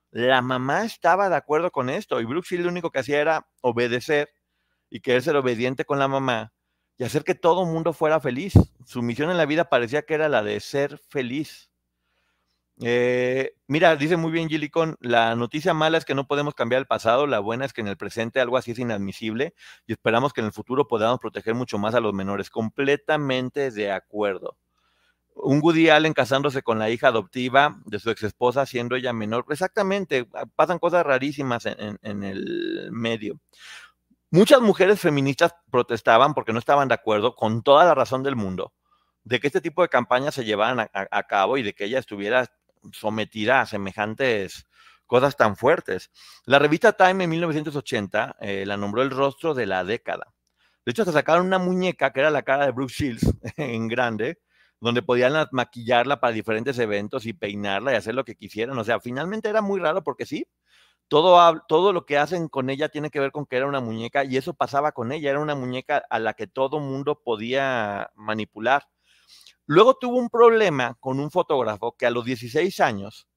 La 0.10 0.42
mamá 0.42 0.86
estaba 0.86 1.28
de 1.28 1.36
acuerdo 1.36 1.70
con 1.70 1.90
esto 1.90 2.22
y 2.22 2.24
Brooke 2.24 2.58
lo 2.58 2.70
único 2.70 2.92
que 2.92 3.00
hacía 3.00 3.20
era 3.20 3.46
obedecer 3.60 4.30
y 4.90 5.02
querer 5.02 5.22
ser 5.22 5.36
obediente 5.36 5.84
con 5.84 6.00
la 6.00 6.08
mamá 6.08 6.54
y 6.98 7.04
hacer 7.04 7.26
que 7.26 7.36
todo 7.36 7.64
el 7.64 7.74
mundo 7.74 7.92
fuera 7.92 8.22
feliz. 8.22 8.54
Su 8.86 9.02
misión 9.02 9.30
en 9.30 9.36
la 9.36 9.46
vida 9.46 9.68
parecía 9.68 10.04
que 10.04 10.14
era 10.14 10.30
la 10.30 10.42
de 10.42 10.58
ser 10.62 10.98
feliz. 11.10 11.70
Eh, 12.82 13.54
mira, 13.68 13.96
dice 13.96 14.18
muy 14.18 14.32
bien 14.32 14.50
Gillicon, 14.50 14.98
la 15.00 15.36
noticia 15.36 15.74
mala 15.74 15.98
es 15.98 16.04
que 16.04 16.14
no 16.14 16.28
podemos 16.28 16.54
cambiar 16.56 16.82
el 16.82 16.88
pasado, 16.88 17.26
la 17.26 17.40
buena 17.40 17.64
es 17.64 17.72
que 17.72 17.80
en 17.80 17.88
el 17.88 17.96
presente 17.96 18.42
algo 18.42 18.58
así 18.58 18.72
es 18.72 18.80
inadmisible 18.80 19.54
y 19.88 19.94
esperamos 19.94 20.34
que 20.34 20.42
en 20.42 20.48
el 20.48 20.54
futuro 20.54 20.88
podamos 20.88 21.20
proteger 21.20 21.56
mucho 21.56 21.78
más 21.78 21.96
a 21.96 22.02
los 22.02 22.14
menores. 22.14 22.50
Completamente 22.50 23.72
de 23.72 23.92
acuerdo. 23.92 24.58
Un 25.36 25.60
Woody 25.62 25.90
Allen 25.90 26.14
casándose 26.14 26.64
con 26.64 26.80
la 26.80 26.90
hija 26.90 27.10
adoptiva 27.10 27.78
de 27.86 28.00
su 28.00 28.10
ex 28.10 28.24
esposa, 28.24 28.66
siendo 28.66 28.96
ella 28.96 29.14
menor. 29.14 29.46
Exactamente, 29.50 30.28
pasan 30.56 30.80
cosas 30.80 31.06
rarísimas 31.06 31.66
en, 31.66 32.24
el 32.24 32.90
medio. 32.92 33.40
Muchas 34.32 34.62
mujeres 34.62 35.00
feministas 35.00 35.54
protestaban 35.72 36.34
porque 36.34 36.54
no 36.54 36.60
estaban 36.60 36.88
de 36.88 36.96
acuerdo, 36.96 37.36
con 37.36 37.64
toda 37.64 37.86
la 37.86 37.96
razón 37.96 38.24
del 38.24 38.36
mundo, 38.36 38.74
de 39.24 39.40
que 39.40 39.48
este 39.48 39.62
tipo 39.62 39.82
de 39.82 39.90
campañas 39.90 40.36
se 40.36 40.46
llevaran 40.46 40.90
a 40.94 41.24
cabo 41.24 41.58
y 41.58 41.64
de 41.64 41.74
que 41.74 41.86
ella 41.86 42.00
estuviera 42.00 42.50
sometida 42.94 43.62
a 43.62 43.66
semejantes 43.66 44.68
cosas 45.06 45.36
tan 45.38 45.56
fuertes. 45.56 46.12
La 46.46 46.60
revista 46.60 46.94
Time 46.94 47.24
en 47.24 47.30
1980 47.30 48.38
eh, 48.42 48.66
la 48.66 48.78
nombró 48.78 49.02
el 49.02 49.12
rostro 49.12 49.54
de 49.54 49.66
la 49.66 49.84
década. 49.84 50.34
De 50.86 50.92
hecho, 50.92 51.02
hasta 51.02 51.14
sacaron 51.14 51.48
una 51.48 51.60
muñeca 51.60 52.12
que 52.14 52.20
era 52.20 52.30
la 52.30 52.44
cara 52.44 52.66
de 52.66 52.72
Brooke 52.72 52.94
Shields 52.94 53.34
en 53.58 53.88
grande, 53.88 54.40
donde 54.80 55.02
podían 55.02 55.48
maquillarla 55.52 56.20
para 56.20 56.34
diferentes 56.34 56.78
eventos 56.80 57.26
y 57.26 57.34
peinarla 57.34 57.94
y 57.94 57.96
hacer 57.96 58.16
lo 58.16 58.26
que 58.26 58.36
quisieran. 58.36 58.78
O 58.78 58.84
sea, 58.84 59.00
finalmente 59.00 59.50
era 59.50 59.62
muy 59.62 59.80
raro 59.80 60.04
porque 60.04 60.26
sí, 60.26 60.48
todo, 61.08 61.62
todo 61.68 61.94
lo 61.94 62.06
que 62.06 62.18
hacen 62.18 62.50
con 62.50 62.70
ella 62.70 62.90
tiene 62.90 63.10
que 63.10 63.20
ver 63.20 63.32
con 63.32 63.46
que 63.46 63.58
era 63.58 63.68
una 63.68 63.80
muñeca 63.80 64.24
y 64.24 64.38
eso 64.38 64.54
pasaba 64.54 64.92
con 64.92 65.12
ella, 65.12 65.32
era 65.32 65.40
una 65.40 65.56
muñeca 65.56 66.04
a 66.10 66.20
la 66.20 66.34
que 66.34 66.48
todo 66.48 66.80
mundo 66.80 67.22
podía 67.24 68.12
manipular. 68.16 68.88
Luego 69.68 69.96
tuvo 69.96 70.18
un 70.18 70.30
problema 70.30 70.96
con 71.00 71.20
un 71.20 71.32
fotógrafo 71.32 71.96
que 71.98 72.06
a 72.06 72.12
los 72.12 72.26
16 72.26 72.80
años 72.80 73.28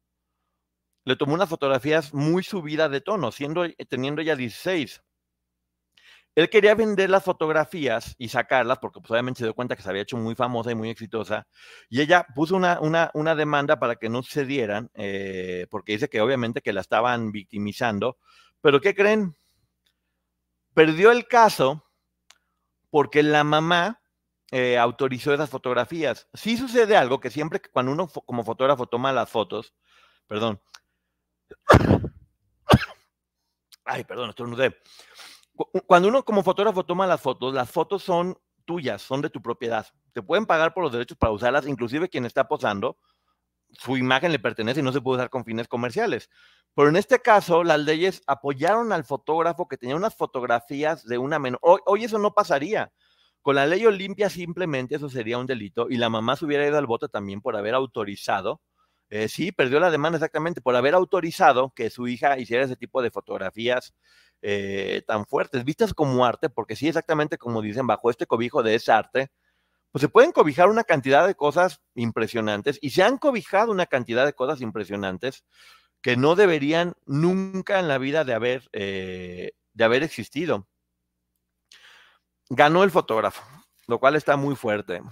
le 1.04 1.16
tomó 1.16 1.34
unas 1.34 1.48
fotografías 1.48 2.12
muy 2.12 2.42
subidas 2.42 2.90
de 2.90 3.00
tono, 3.00 3.32
siendo, 3.32 3.64
eh, 3.64 3.74
teniendo 3.88 4.20
ya 4.20 4.36
16. 4.36 5.02
Él 6.34 6.50
quería 6.50 6.74
vender 6.74 7.10
las 7.10 7.24
fotografías 7.24 8.14
y 8.18 8.28
sacarlas, 8.28 8.78
porque 8.78 9.00
pues, 9.00 9.10
obviamente 9.10 9.38
se 9.38 9.44
dio 9.44 9.54
cuenta 9.54 9.74
que 9.74 9.82
se 9.82 9.88
había 9.88 10.02
hecho 10.02 10.18
muy 10.18 10.34
famosa 10.34 10.70
y 10.70 10.74
muy 10.74 10.90
exitosa, 10.90 11.48
y 11.88 12.00
ella 12.00 12.26
puso 12.34 12.56
una, 12.56 12.78
una, 13.14 13.34
demanda 13.34 13.78
para 13.80 13.96
que 13.96 14.08
no 14.08 14.22
se 14.22 14.44
dieran, 14.44 14.90
eh, 14.94 15.66
porque 15.70 15.92
dice 15.92 16.08
que 16.08 16.20
obviamente 16.20 16.60
que 16.60 16.72
la 16.72 16.82
estaban 16.82 17.32
victimizando, 17.32 18.18
pero 18.60 18.80
¿qué 18.80 18.94
creen? 18.94 19.34
Perdió 20.74 21.10
el 21.10 21.26
caso 21.26 21.84
porque 22.90 23.22
la 23.22 23.42
mamá 23.44 24.00
eh, 24.50 24.78
autorizó 24.78 25.34
esas 25.34 25.50
fotografías. 25.50 26.28
Sí 26.34 26.56
sucede 26.56 26.96
algo 26.96 27.20
que 27.20 27.30
siempre 27.30 27.60
cuando 27.60 27.92
uno 27.92 28.08
como 28.08 28.44
fotógrafo 28.44 28.86
toma 28.86 29.12
las 29.12 29.28
fotos, 29.28 29.74
perdón. 30.26 30.60
Ay, 33.84 34.04
perdón, 34.04 34.30
estornudé. 34.30 34.76
Cuando 35.86 36.08
uno 36.08 36.24
como 36.24 36.42
fotógrafo 36.42 36.84
toma 36.84 37.06
las 37.06 37.20
fotos, 37.20 37.52
las 37.52 37.70
fotos 37.70 38.02
son 38.02 38.38
tuyas, 38.64 39.02
son 39.02 39.22
de 39.22 39.30
tu 39.30 39.42
propiedad. 39.42 39.86
Te 40.12 40.22
pueden 40.22 40.46
pagar 40.46 40.74
por 40.74 40.84
los 40.84 40.92
derechos 40.92 41.16
para 41.16 41.32
usarlas, 41.32 41.66
inclusive 41.66 42.08
quien 42.08 42.26
está 42.26 42.46
posando, 42.46 42.98
su 43.72 43.96
imagen 43.96 44.32
le 44.32 44.38
pertenece 44.38 44.80
y 44.80 44.82
no 44.82 44.92
se 44.92 45.00
puede 45.00 45.16
usar 45.18 45.30
con 45.30 45.44
fines 45.44 45.68
comerciales. 45.68 46.30
Pero 46.74 46.88
en 46.88 46.96
este 46.96 47.20
caso, 47.20 47.64
las 47.64 47.80
leyes 47.80 48.22
apoyaron 48.26 48.92
al 48.92 49.04
fotógrafo 49.04 49.68
que 49.68 49.76
tenía 49.76 49.96
unas 49.96 50.14
fotografías 50.14 51.04
de 51.04 51.18
una 51.18 51.38
menor. 51.38 51.60
hoy 51.62 52.04
eso 52.04 52.18
no 52.18 52.34
pasaría. 52.34 52.92
Con 53.42 53.54
la 53.56 53.66
ley 53.66 53.86
Olimpia 53.86 54.28
simplemente 54.28 54.96
eso 54.96 55.08
sería 55.08 55.38
un 55.38 55.46
delito 55.46 55.86
y 55.88 55.96
la 55.96 56.08
mamá 56.10 56.36
se 56.36 56.44
hubiera 56.44 56.66
ido 56.66 56.78
al 56.78 56.86
voto 56.86 57.08
también 57.08 57.40
por 57.40 57.56
haber 57.56 57.74
autorizado, 57.74 58.60
eh, 59.10 59.28
sí, 59.28 59.52
perdió 59.52 59.80
la 59.80 59.90
demanda 59.90 60.18
exactamente 60.18 60.60
por 60.60 60.76
haber 60.76 60.94
autorizado 60.94 61.72
que 61.74 61.88
su 61.90 62.08
hija 62.08 62.38
hiciera 62.38 62.64
ese 62.64 62.76
tipo 62.76 63.00
de 63.02 63.10
fotografías 63.10 63.94
eh, 64.42 65.02
tan 65.06 65.26
fuertes, 65.26 65.64
vistas 65.64 65.94
como 65.94 66.24
arte, 66.26 66.50
porque 66.50 66.76
sí, 66.76 66.88
exactamente 66.88 67.38
como 67.38 67.62
dicen, 67.62 67.86
bajo 67.86 68.10
este 68.10 68.26
cobijo 68.26 68.62
de 68.62 68.74
ese 68.74 68.92
arte, 68.92 69.30
pues 69.92 70.02
se 70.02 70.08
pueden 70.08 70.32
cobijar 70.32 70.68
una 70.68 70.84
cantidad 70.84 71.26
de 71.26 71.34
cosas 71.34 71.80
impresionantes 71.94 72.78
y 72.82 72.90
se 72.90 73.02
han 73.02 73.18
cobijado 73.18 73.72
una 73.72 73.86
cantidad 73.86 74.26
de 74.26 74.34
cosas 74.34 74.60
impresionantes 74.60 75.44
que 76.02 76.16
no 76.16 76.36
deberían 76.36 76.94
nunca 77.06 77.80
en 77.80 77.88
la 77.88 77.98
vida 77.98 78.24
de 78.24 78.34
haber, 78.34 78.68
eh, 78.72 79.52
de 79.74 79.84
haber 79.84 80.02
existido 80.02 80.68
ganó 82.50 82.84
el 82.84 82.90
fotógrafo, 82.90 83.42
lo 83.86 83.98
cual 83.98 84.16
está 84.16 84.36
muy 84.36 84.56
fuerte. 84.56 85.02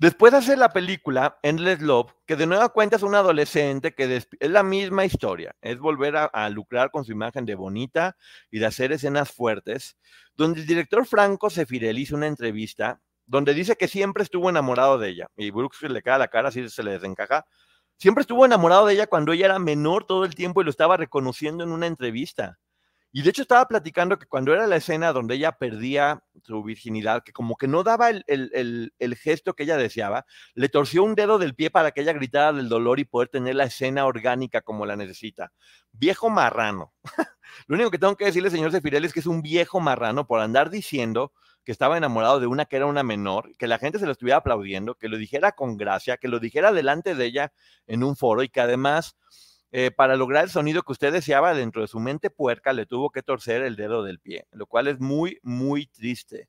Después 0.00 0.32
hace 0.32 0.56
la 0.56 0.70
película 0.70 1.38
Endless 1.42 1.82
Love, 1.82 2.14
que 2.26 2.34
de 2.34 2.46
nueva 2.46 2.70
cuenta 2.70 2.96
es 2.96 3.02
un 3.02 3.14
adolescente 3.14 3.94
que 3.94 4.16
es 4.16 4.28
la 4.40 4.62
misma 4.62 5.04
historia, 5.04 5.54
es 5.60 5.78
volver 5.78 6.16
a, 6.16 6.48
lucrar 6.48 6.90
con 6.90 7.04
su 7.04 7.12
imagen 7.12 7.44
de 7.44 7.54
bonita 7.54 8.16
y 8.50 8.60
de 8.60 8.64
hacer 8.66 8.92
escenas 8.92 9.30
fuertes, 9.30 9.98
donde 10.34 10.60
el 10.60 10.66
director 10.66 11.04
Franco 11.04 11.50
Sefirel 11.50 11.98
hizo 11.98 12.16
una 12.16 12.28
entrevista 12.28 13.02
donde 13.26 13.52
dice 13.52 13.76
que 13.76 13.88
siempre 13.88 14.22
estuvo 14.22 14.48
enamorado 14.48 14.96
de 14.96 15.10
ella, 15.10 15.26
y 15.36 15.50
Brooks 15.50 15.82
le 15.82 16.00
cae 16.00 16.18
la 16.18 16.28
cara, 16.28 16.48
así 16.48 16.66
se 16.70 16.82
le 16.82 16.92
desencaja, 16.92 17.44
siempre 17.98 18.22
estuvo 18.22 18.46
enamorado 18.46 18.86
de 18.86 18.94
ella 18.94 19.06
cuando 19.06 19.34
ella 19.34 19.44
era 19.44 19.58
menor 19.58 20.06
todo 20.06 20.24
el 20.24 20.34
tiempo 20.34 20.62
y 20.62 20.64
lo 20.64 20.70
estaba 20.70 20.96
reconociendo 20.96 21.62
en 21.62 21.72
una 21.72 21.86
entrevista. 21.86 22.58
Y 23.12 23.22
de 23.22 23.30
hecho 23.30 23.42
estaba 23.42 23.66
platicando 23.66 24.18
que 24.18 24.26
cuando 24.26 24.52
era 24.52 24.68
la 24.68 24.76
escena 24.76 25.12
donde 25.12 25.34
ella 25.34 25.52
perdía 25.52 26.22
su 26.44 26.62
virginidad, 26.62 27.24
que 27.24 27.32
como 27.32 27.56
que 27.56 27.66
no 27.66 27.82
daba 27.82 28.10
el, 28.10 28.92
gesto 29.18 29.54
que 29.54 29.64
ella 29.64 29.76
deseaba, 29.76 30.26
le 30.54 30.68
torció 30.68 31.02
un 31.02 31.16
dedo 31.16 31.38
del 31.38 31.56
pie 31.56 31.70
para 31.70 31.90
que 31.90 32.02
ella 32.02 32.12
gritara 32.12 32.52
del 32.52 32.68
dolor 32.68 33.00
y 33.00 33.04
poder 33.04 33.28
tener 33.28 33.56
la 33.56 33.64
escena 33.64 34.06
orgánica 34.06 34.60
como 34.60 34.86
la 34.86 34.96
necesita. 34.96 35.52
Viejo 35.92 36.30
marrano. 36.30 36.92
Lo 37.66 37.74
único 37.74 37.90
que 37.90 37.98
tengo 37.98 38.16
que 38.16 38.26
decirle, 38.26 38.50
señor 38.50 38.70
Sefirel, 38.70 39.04
es 39.04 39.12
que 39.12 39.20
es 39.20 39.26
un 39.26 39.42
viejo 39.42 39.80
marrano 39.80 40.26
por 40.28 40.40
andar 40.40 40.70
diciendo 40.70 41.32
que 41.64 41.72
estaba 41.72 41.98
enamorado 41.98 42.38
de 42.38 42.46
una 42.46 42.64
que 42.64 42.76
era 42.76 42.86
una 42.86 43.02
menor, 43.02 43.50
que 43.58 43.66
la 43.66 43.78
gente 43.78 43.98
se 43.98 44.06
lo 44.06 44.12
estuviera 44.12 44.38
aplaudiendo, 44.38 44.94
que 44.94 45.08
lo 45.08 45.18
dijera 45.18 45.52
con 45.52 45.76
gracia, 45.76 46.16
que 46.16 46.28
lo 46.28 46.38
dijera 46.38 46.72
delante 46.72 47.14
de 47.14 47.26
ella 47.26 47.52
en 47.86 48.04
un 48.04 48.16
foro 48.16 48.42
y 48.42 48.48
que 48.48 48.60
además 48.60 49.16
eh, 49.72 49.90
para 49.90 50.16
lograr 50.16 50.44
el 50.44 50.50
sonido 50.50 50.82
que 50.82 50.92
usted 50.92 51.12
deseaba 51.12 51.54
dentro 51.54 51.82
de 51.82 51.88
su 51.88 52.00
mente 52.00 52.30
puerca, 52.30 52.72
le 52.72 52.86
tuvo 52.86 53.10
que 53.10 53.22
torcer 53.22 53.62
el 53.62 53.76
dedo 53.76 54.02
del 54.02 54.18
pie, 54.18 54.46
lo 54.52 54.66
cual 54.66 54.88
es 54.88 55.00
muy, 55.00 55.38
muy 55.42 55.86
triste. 55.86 56.48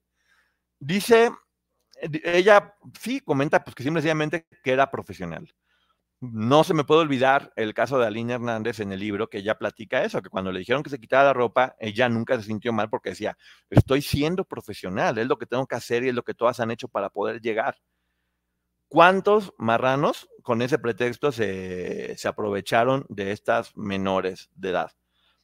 Dice, 0.80 1.32
eh, 2.02 2.22
ella 2.24 2.76
sí 3.00 3.22
comenta 3.22 3.64
pues 3.64 3.76
que 3.76 3.84
simplemente 3.84 4.48
que 4.64 4.72
era 4.72 4.90
profesional. 4.92 5.54
No 6.22 6.64
se 6.64 6.76
me 6.76 6.84
puede 6.84 7.02
olvidar 7.02 7.52
el 7.56 7.74
caso 7.74 8.00
de 8.00 8.08
Aline 8.08 8.34
Hernández 8.34 8.80
en 8.80 8.92
el 8.92 9.00
libro, 9.00 9.28
que 9.28 9.40
ella 9.40 9.58
platica 9.58 10.04
eso, 10.04 10.22
que 10.22 10.30
cuando 10.30 10.52
le 10.52 10.60
dijeron 10.60 10.84
que 10.84 10.92
se 10.92 11.00
quitara 11.00 11.26
la 11.26 11.34
ropa, 11.34 11.76
ella 11.80 12.10
nunca 12.10 12.38
se 12.38 12.44
sintió 12.44 12.74
mal 12.74 12.90
porque 12.90 13.10
decía, 13.12 13.38
estoy 13.72 14.04
siendo 14.04 14.46
profesional, 14.46 15.18
es 15.18 15.28
lo 15.28 15.38
que 15.38 15.48
tengo 15.48 15.66
que 15.68 15.76
hacer 15.76 16.04
y 16.04 16.10
es 16.10 16.16
lo 16.16 16.24
que 16.24 16.36
todas 16.36 16.60
han 16.60 16.72
hecho 16.72 16.88
para 16.88 17.10
poder 17.10 17.42
llegar. 17.42 17.78
¿Cuántos 18.92 19.54
marranos 19.58 20.28
con 20.44 20.62
ese 20.62 20.78
pretexto 20.78 21.32
se, 21.32 22.18
aprovecharon 22.26 23.06
de 23.08 23.32
estas 23.32 23.72
menores 23.78 24.50
de 24.54 24.72
edad? 24.72 24.92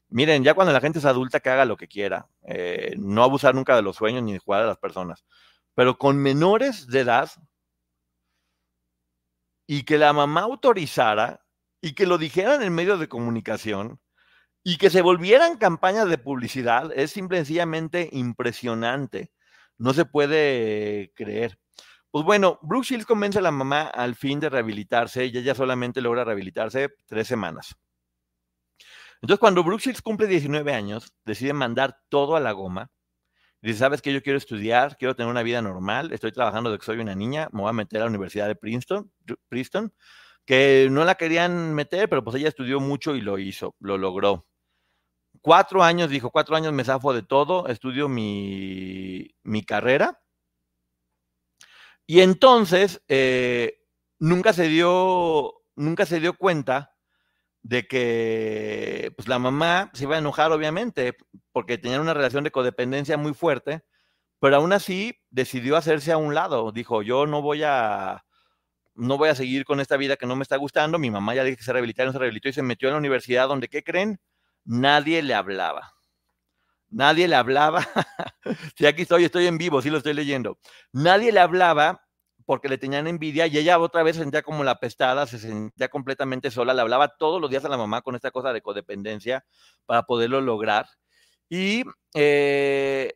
Miren, 0.10 0.44
ya 0.44 0.54
cuando 0.54 0.74
la 0.74 0.82
gente 0.82 1.00
es 1.00 1.06
adulta, 1.06 1.40
que 1.40 1.50
haga 1.50 1.64
lo 1.64 1.78
que 1.78 1.88
quiera. 1.88 2.28
Eh, 2.46 2.96
no 3.00 3.24
abusar 3.24 3.56
nunca 3.56 3.74
de 3.78 3.84
los 3.84 3.96
sueños 3.96 4.22
ni 4.24 4.34
de 4.34 4.40
jugar 4.40 4.64
a 4.64 4.68
las 4.68 4.78
personas. 4.80 5.24
Pero 5.76 5.98
con 5.98 6.18
menores 6.18 6.88
de 6.88 7.00
edad 7.00 7.30
y 9.66 9.84
que 9.84 9.98
la 9.98 10.12
mamá 10.12 10.42
autorizara 10.42 11.46
y 11.80 11.94
que 11.94 12.06
lo 12.06 12.18
dijeran 12.18 12.62
en 12.64 12.76
medios 12.76 13.00
de 13.00 13.08
comunicación 13.08 14.02
y 14.62 14.78
que 14.78 14.90
se 14.90 15.02
volvieran 15.02 15.56
campañas 15.58 16.10
de 16.10 16.18
publicidad 16.18 16.92
es 16.94 17.12
simplemente 17.12 18.10
impresionante. 18.12 19.32
No 19.78 19.94
se 19.94 20.04
puede 20.04 21.14
creer. 21.16 21.58
Pues 22.18 22.26
bueno, 22.26 22.58
Brooke 22.64 22.88
Shields 22.88 23.06
convence 23.06 23.38
a 23.38 23.44
la 23.44 23.52
mamá 23.52 23.84
al 23.84 24.16
fin 24.16 24.40
de 24.40 24.50
rehabilitarse 24.50 25.28
y 25.28 25.38
ella 25.38 25.54
solamente 25.54 26.02
logra 26.02 26.24
rehabilitarse 26.24 26.90
tres 27.06 27.28
semanas. 27.28 27.76
Entonces, 29.22 29.40
cuando 29.40 29.64
Brooke 29.64 29.84
Shields 29.84 30.02
cumple 30.02 30.26
19 30.26 30.74
años, 30.74 31.14
decide 31.26 31.54
mandar 31.54 32.00
todo 32.10 32.36
a 32.36 32.40
la 32.40 32.54
goma. 32.54 32.90
Dice, 33.62 33.78
¿sabes 33.78 34.02
que 34.02 34.12
Yo 34.12 34.24
quiero 34.24 34.40
estudiar, 34.40 34.98
quiero 34.98 35.16
tener 35.16 35.30
una 35.30 35.44
vida 35.44 35.62
normal, 35.62 36.12
estoy 36.12 36.32
trabajando 36.32 36.72
de 36.72 36.80
que 36.80 36.86
soy 36.86 36.98
una 36.98 37.14
niña, 37.14 37.50
me 37.52 37.62
voy 37.62 37.70
a 37.70 37.74
meter 37.74 38.02
a 38.02 38.06
la 38.06 38.10
Universidad 38.10 38.48
de 38.48 38.56
Princeton, 38.56 39.12
Princeton, 39.48 39.94
que 40.44 40.88
no 40.90 41.06
la 41.06 41.14
querían 41.14 41.76
meter, 41.76 42.10
pero 42.10 42.24
pues 42.24 42.38
ella 42.38 42.50
estudió 42.50 42.80
mucho 42.80 43.16
y 43.16 43.22
lo 43.22 43.38
hizo, 43.38 43.76
lo 43.80 44.00
logró. 44.00 44.48
Cuatro 45.42 45.84
años, 45.84 46.10
dijo, 46.10 46.32
cuatro 46.32 46.56
años 46.56 46.74
me 46.74 46.84
zafo 46.84 47.14
de 47.14 47.22
todo, 47.22 47.68
estudio 47.68 48.10
mi, 48.10 49.36
mi 49.44 49.64
carrera 49.64 50.20
y 52.08 52.22
entonces 52.22 53.04
eh, 53.10 53.82
nunca 54.20 54.54
se 54.54 54.70
dio, 54.70 55.54
nunca 55.76 56.06
se 56.06 56.20
dio 56.22 56.38
cuenta 56.38 56.94
de 57.64 57.88
que 57.88 59.14
pues, 59.18 59.28
la 59.28 59.40
mamá 59.40 59.92
se 59.94 60.06
iba 60.06 60.16
a 60.16 60.20
enojar, 60.20 60.52
obviamente, 60.54 61.18
porque 61.52 61.78
tenían 61.78 62.02
una 62.02 62.14
relación 62.14 62.46
de 62.46 62.52
codependencia 62.52 63.18
muy 63.18 63.34
fuerte, 63.34 63.84
pero 64.40 64.58
aún 64.58 64.74
así 64.74 65.20
decidió 65.32 65.76
hacerse 65.78 66.14
a 66.14 66.18
un 66.18 66.34
lado. 66.34 66.72
Dijo, 66.72 67.02
yo 67.04 67.26
no 67.28 67.42
voy 67.42 67.64
a, 67.66 68.26
no 68.96 69.18
voy 69.18 69.30
a 69.30 69.36
seguir 69.36 69.66
con 69.66 69.82
esta 69.82 69.98
vida 69.98 70.18
que 70.18 70.28
no 70.28 70.36
me 70.38 70.44
está 70.44 70.58
gustando. 70.58 71.00
Mi 71.00 71.12
mamá 71.12 71.36
ya 71.36 71.44
dije 71.44 71.58
que 71.58 71.64
se 71.64 71.74
rehabilitara, 71.74 72.08
no 72.08 72.14
se 72.14 72.20
rehabilitó 72.20 72.50
y 72.50 72.54
se 72.54 72.64
metió 72.64 72.90
en 72.90 72.94
la 72.94 73.00
universidad 73.00 73.48
donde, 73.50 73.68
¿qué 73.70 73.84
creen? 73.84 74.20
Nadie 74.66 75.24
le 75.24 75.34
hablaba. 75.34 75.97
Nadie 76.90 77.28
le 77.28 77.36
hablaba. 77.36 77.86
si 78.78 78.86
aquí 78.86 79.04
estoy, 79.04 79.26
estoy 79.26 79.48
en 79.48 79.58
vivo, 79.58 79.82
sí 79.82 79.90
lo 79.90 79.98
estoy 79.98 80.14
leyendo. 80.14 80.60
Nadie 80.94 81.32
le 81.32 81.40
hablaba 81.40 82.02
porque 82.46 82.70
le 82.70 82.78
tenían 82.78 83.08
envidia 83.08 83.46
y 83.48 83.58
ella 83.58 83.78
otra 83.78 84.04
vez 84.04 84.16
se 84.16 84.22
sentía 84.22 84.42
como 84.42 84.64
la 84.64 84.80
pestada, 84.80 85.28
se 85.28 85.38
sentía 85.38 85.90
completamente 85.90 86.50
sola, 86.50 86.74
le 86.74 86.82
hablaba 86.82 87.10
todos 87.18 87.42
los 87.42 87.50
días 87.50 87.66
a 87.66 87.70
la 87.70 87.78
mamá 87.78 88.02
con 88.02 88.16
esta 88.16 88.32
cosa 88.32 88.54
de 88.54 88.62
codependencia 88.62 89.46
para 89.86 90.04
poderlo 90.04 90.40
lograr. 90.40 90.88
Y 91.50 91.84
eh, 92.16 93.14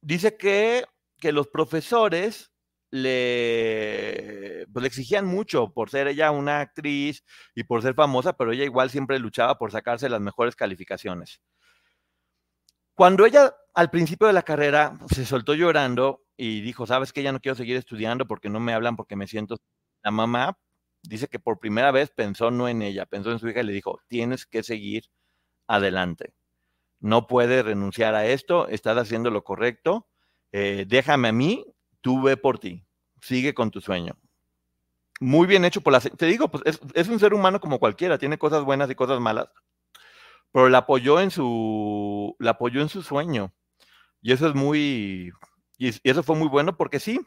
dice 0.00 0.36
que, 0.36 0.84
que 1.18 1.32
los 1.32 1.48
profesores 1.48 2.52
le, 2.90 4.66
pues, 4.72 4.82
le 4.82 4.88
exigían 4.88 5.26
mucho 5.26 5.72
por 5.72 5.90
ser 5.90 6.08
ella 6.08 6.30
una 6.30 6.60
actriz 6.60 7.24
y 7.54 7.64
por 7.64 7.82
ser 7.82 7.94
famosa, 7.94 8.34
pero 8.34 8.52
ella 8.52 8.64
igual 8.64 8.90
siempre 8.90 9.18
luchaba 9.18 9.58
por 9.58 9.72
sacarse 9.72 10.08
las 10.08 10.20
mejores 10.20 10.56
calificaciones. 10.56 11.40
Cuando 12.96 13.26
ella 13.26 13.54
al 13.74 13.90
principio 13.90 14.26
de 14.26 14.32
la 14.32 14.42
carrera 14.42 14.98
se 15.14 15.26
soltó 15.26 15.52
llorando 15.52 16.24
y 16.34 16.62
dijo, 16.62 16.86
sabes 16.86 17.12
que 17.12 17.22
ya 17.22 17.30
no 17.30 17.40
quiero 17.40 17.54
seguir 17.54 17.76
estudiando 17.76 18.26
porque 18.26 18.48
no 18.48 18.58
me 18.58 18.72
hablan, 18.72 18.96
porque 18.96 19.16
me 19.16 19.26
siento... 19.26 19.58
La 20.02 20.10
mamá 20.10 20.58
dice 21.02 21.28
que 21.28 21.38
por 21.38 21.58
primera 21.58 21.90
vez 21.90 22.10
pensó 22.10 22.50
no 22.50 22.68
en 22.68 22.80
ella, 22.80 23.04
pensó 23.04 23.32
en 23.32 23.38
su 23.38 23.48
hija 23.48 23.60
y 23.60 23.64
le 23.64 23.74
dijo, 23.74 24.00
tienes 24.08 24.46
que 24.46 24.62
seguir 24.62 25.04
adelante. 25.66 26.32
No 26.98 27.26
puedes 27.26 27.66
renunciar 27.66 28.14
a 28.14 28.24
esto, 28.24 28.66
estás 28.68 28.96
haciendo 28.96 29.30
lo 29.30 29.44
correcto, 29.44 30.08
eh, 30.52 30.86
déjame 30.88 31.28
a 31.28 31.32
mí, 31.32 31.66
tú 32.00 32.22
ve 32.22 32.38
por 32.38 32.58
ti, 32.58 32.86
sigue 33.20 33.52
con 33.52 33.70
tu 33.70 33.82
sueño. 33.82 34.16
Muy 35.20 35.46
bien 35.46 35.66
hecho 35.66 35.82
por 35.82 35.92
la... 35.92 36.00
Te 36.00 36.24
digo, 36.24 36.48
pues 36.48 36.62
es, 36.64 36.80
es 36.94 37.08
un 37.08 37.20
ser 37.20 37.34
humano 37.34 37.60
como 37.60 37.78
cualquiera, 37.78 38.16
tiene 38.16 38.38
cosas 38.38 38.64
buenas 38.64 38.88
y 38.88 38.94
cosas 38.94 39.20
malas, 39.20 39.50
pero 40.52 40.68
la 40.68 40.78
apoyó 40.78 41.20
en 41.20 41.30
su, 41.30 42.36
la 42.38 42.52
apoyó 42.52 42.80
en 42.80 42.88
su 42.88 43.02
sueño. 43.02 43.52
Y 44.22 44.32
eso 44.32 44.48
es 44.48 44.54
muy, 44.54 45.32
y, 45.78 45.90
eso 46.08 46.22
fue 46.22 46.36
muy 46.36 46.48
bueno 46.48 46.76
porque 46.76 47.00
sí. 47.00 47.20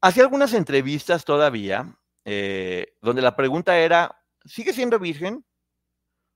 Hacía 0.00 0.22
algunas 0.22 0.54
entrevistas 0.54 1.24
todavía, 1.24 1.98
eh, 2.24 2.94
donde 3.02 3.22
la 3.22 3.34
pregunta 3.34 3.78
era, 3.78 4.16
¿sigue 4.44 4.72
siendo 4.72 4.98
virgen? 4.98 5.44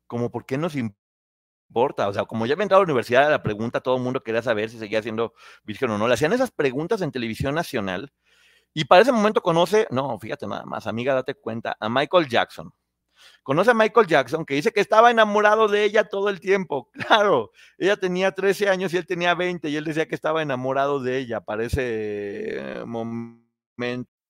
Como, 0.09 0.31
¿por 0.31 0.47
qué 0.47 0.59
nos 0.59 0.75
importa? 0.75 2.09
O 2.09 2.13
sea, 2.13 2.25
como 2.25 2.47
ya 2.47 2.55
había 2.55 2.65
entrado 2.65 2.83
a 2.83 2.85
la 2.85 2.93
universidad, 2.93 3.31
la 3.31 3.43
pregunta, 3.43 3.81
todo 3.81 3.97
el 3.97 4.03
mundo 4.03 4.23
quería 4.23 4.43
saber 4.43 4.69
si 4.69 4.79
seguía 4.79 5.03
siendo 5.03 5.35
virgen 5.65 5.91
o 5.91 5.99
no. 5.99 6.09
Le 6.09 6.15
hacían 6.15 6.33
esas 6.33 6.51
preguntas 6.51 7.03
en 7.03 7.13
televisión 7.13 7.55
nacional 7.55 8.13
y 8.75 8.85
para 8.87 9.03
ese 9.03 9.13
momento 9.13 9.43
conoce, 9.43 9.87
no, 9.91 10.19
fíjate 10.19 10.47
nada 10.47 10.65
más, 10.65 10.87
amiga, 10.87 11.15
date 11.15 11.35
cuenta, 11.35 11.77
a 11.79 11.89
Michael 11.89 12.29
Jackson. 12.29 12.73
Conoce 13.43 13.71
a 13.71 13.75
Michael 13.75 14.07
Jackson, 14.07 14.45
que 14.45 14.55
dice 14.55 14.73
que 14.73 14.81
estaba 14.81 15.11
enamorado 15.11 15.69
de 15.69 15.85
ella 15.85 16.05
todo 16.05 16.29
el 16.29 16.41
tiempo. 16.41 16.91
Claro, 17.13 17.53
ella 17.79 17.97
tenía 17.97 18.33
13 18.33 18.69
años 18.69 18.95
y 18.95 18.97
él 18.97 19.07
tenía 19.07 19.35
20 19.35 19.69
y 19.69 19.77
él 19.77 19.85
decía 19.85 20.09
que 20.09 20.15
estaba 20.15 20.43
enamorado 20.43 21.01
de 21.01 21.19
ella 21.19 21.41
para 21.41 21.65
ese 21.65 22.83
momento. 22.87 24.12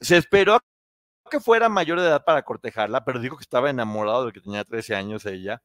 se 0.00 0.16
esperó 0.16 0.58
que 1.30 1.40
fuera 1.40 1.68
mayor 1.68 2.00
de 2.00 2.06
edad 2.06 2.24
para 2.24 2.42
cortejarla, 2.44 3.04
pero 3.04 3.20
dijo 3.20 3.36
que 3.36 3.42
estaba 3.42 3.70
enamorado 3.70 4.26
de 4.26 4.32
que 4.32 4.40
tenía 4.40 4.64
13 4.64 4.96
años 4.96 5.26
ella. 5.26 5.62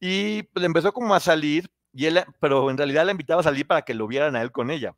Y 0.00 0.48
le 0.54 0.66
empezó 0.66 0.92
como 0.92 1.14
a 1.14 1.20
salir, 1.20 1.70
y 1.92 2.06
él, 2.06 2.24
pero 2.40 2.70
en 2.70 2.78
realidad 2.78 3.06
la 3.06 3.12
invitaba 3.12 3.40
a 3.40 3.44
salir 3.44 3.66
para 3.66 3.82
que 3.82 3.94
lo 3.94 4.06
vieran 4.06 4.36
a 4.36 4.42
él 4.42 4.52
con 4.52 4.70
ella. 4.70 4.96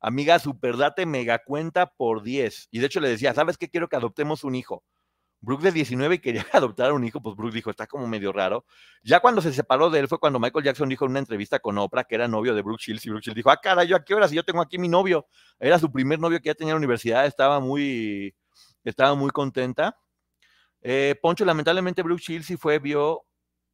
amiga, 0.00 0.38
super 0.38 0.76
date 0.76 1.06
mega 1.06 1.40
cuenta 1.44 1.86
por 1.86 2.22
10. 2.22 2.68
Y 2.72 2.80
de 2.80 2.86
hecho 2.86 3.00
le 3.00 3.08
decía, 3.10 3.34
¿sabes 3.34 3.58
qué? 3.58 3.70
Quiero 3.70 3.88
que 3.88 3.96
adoptemos 3.96 4.44
un 4.44 4.54
hijo. 4.56 4.84
Brooke 5.42 5.64
de 5.64 5.72
19 5.72 6.14
y 6.14 6.18
quería 6.20 6.46
adoptar 6.52 6.92
un 6.92 7.04
hijo, 7.04 7.20
pues 7.20 7.36
Brooke 7.36 7.54
dijo, 7.54 7.70
está 7.70 7.86
como 7.86 8.06
medio 8.06 8.32
raro. 8.32 8.64
Ya 9.02 9.20
cuando 9.20 9.42
se 9.42 9.52
separó 9.52 9.90
de 9.90 9.98
él 9.98 10.08
fue 10.08 10.18
cuando 10.18 10.38
Michael 10.38 10.64
Jackson 10.64 10.88
dijo 10.88 11.04
en 11.04 11.10
una 11.10 11.18
entrevista 11.18 11.58
con 11.58 11.76
Oprah 11.78 12.04
que 12.04 12.14
era 12.14 12.28
novio 12.28 12.54
de 12.54 12.62
Brooke 12.62 12.80
Shields 12.80 13.04
y 13.04 13.10
Brooke 13.10 13.24
Shields 13.24 13.36
dijo, 13.36 13.50
ah, 13.50 13.58
cara, 13.60 13.84
¿yo 13.84 13.96
a 13.96 14.04
qué 14.04 14.14
hora? 14.14 14.28
Si 14.28 14.36
yo 14.36 14.44
tengo 14.44 14.62
aquí 14.62 14.78
mi 14.78 14.88
novio. 14.88 15.26
Era 15.58 15.78
su 15.78 15.90
primer 15.90 16.20
novio 16.20 16.40
que 16.40 16.46
ya 16.46 16.54
tenía 16.54 16.70
en 16.70 16.76
la 16.76 16.78
universidad, 16.78 17.26
estaba 17.26 17.58
muy, 17.60 18.34
estaba 18.84 19.14
muy 19.16 19.30
contenta. 19.30 19.98
Eh, 20.80 21.16
Poncho, 21.20 21.44
lamentablemente 21.44 22.02
Brooke 22.02 22.22
Shields 22.22 22.46
sí 22.46 22.56
fue, 22.56 22.78
vio 22.78 23.24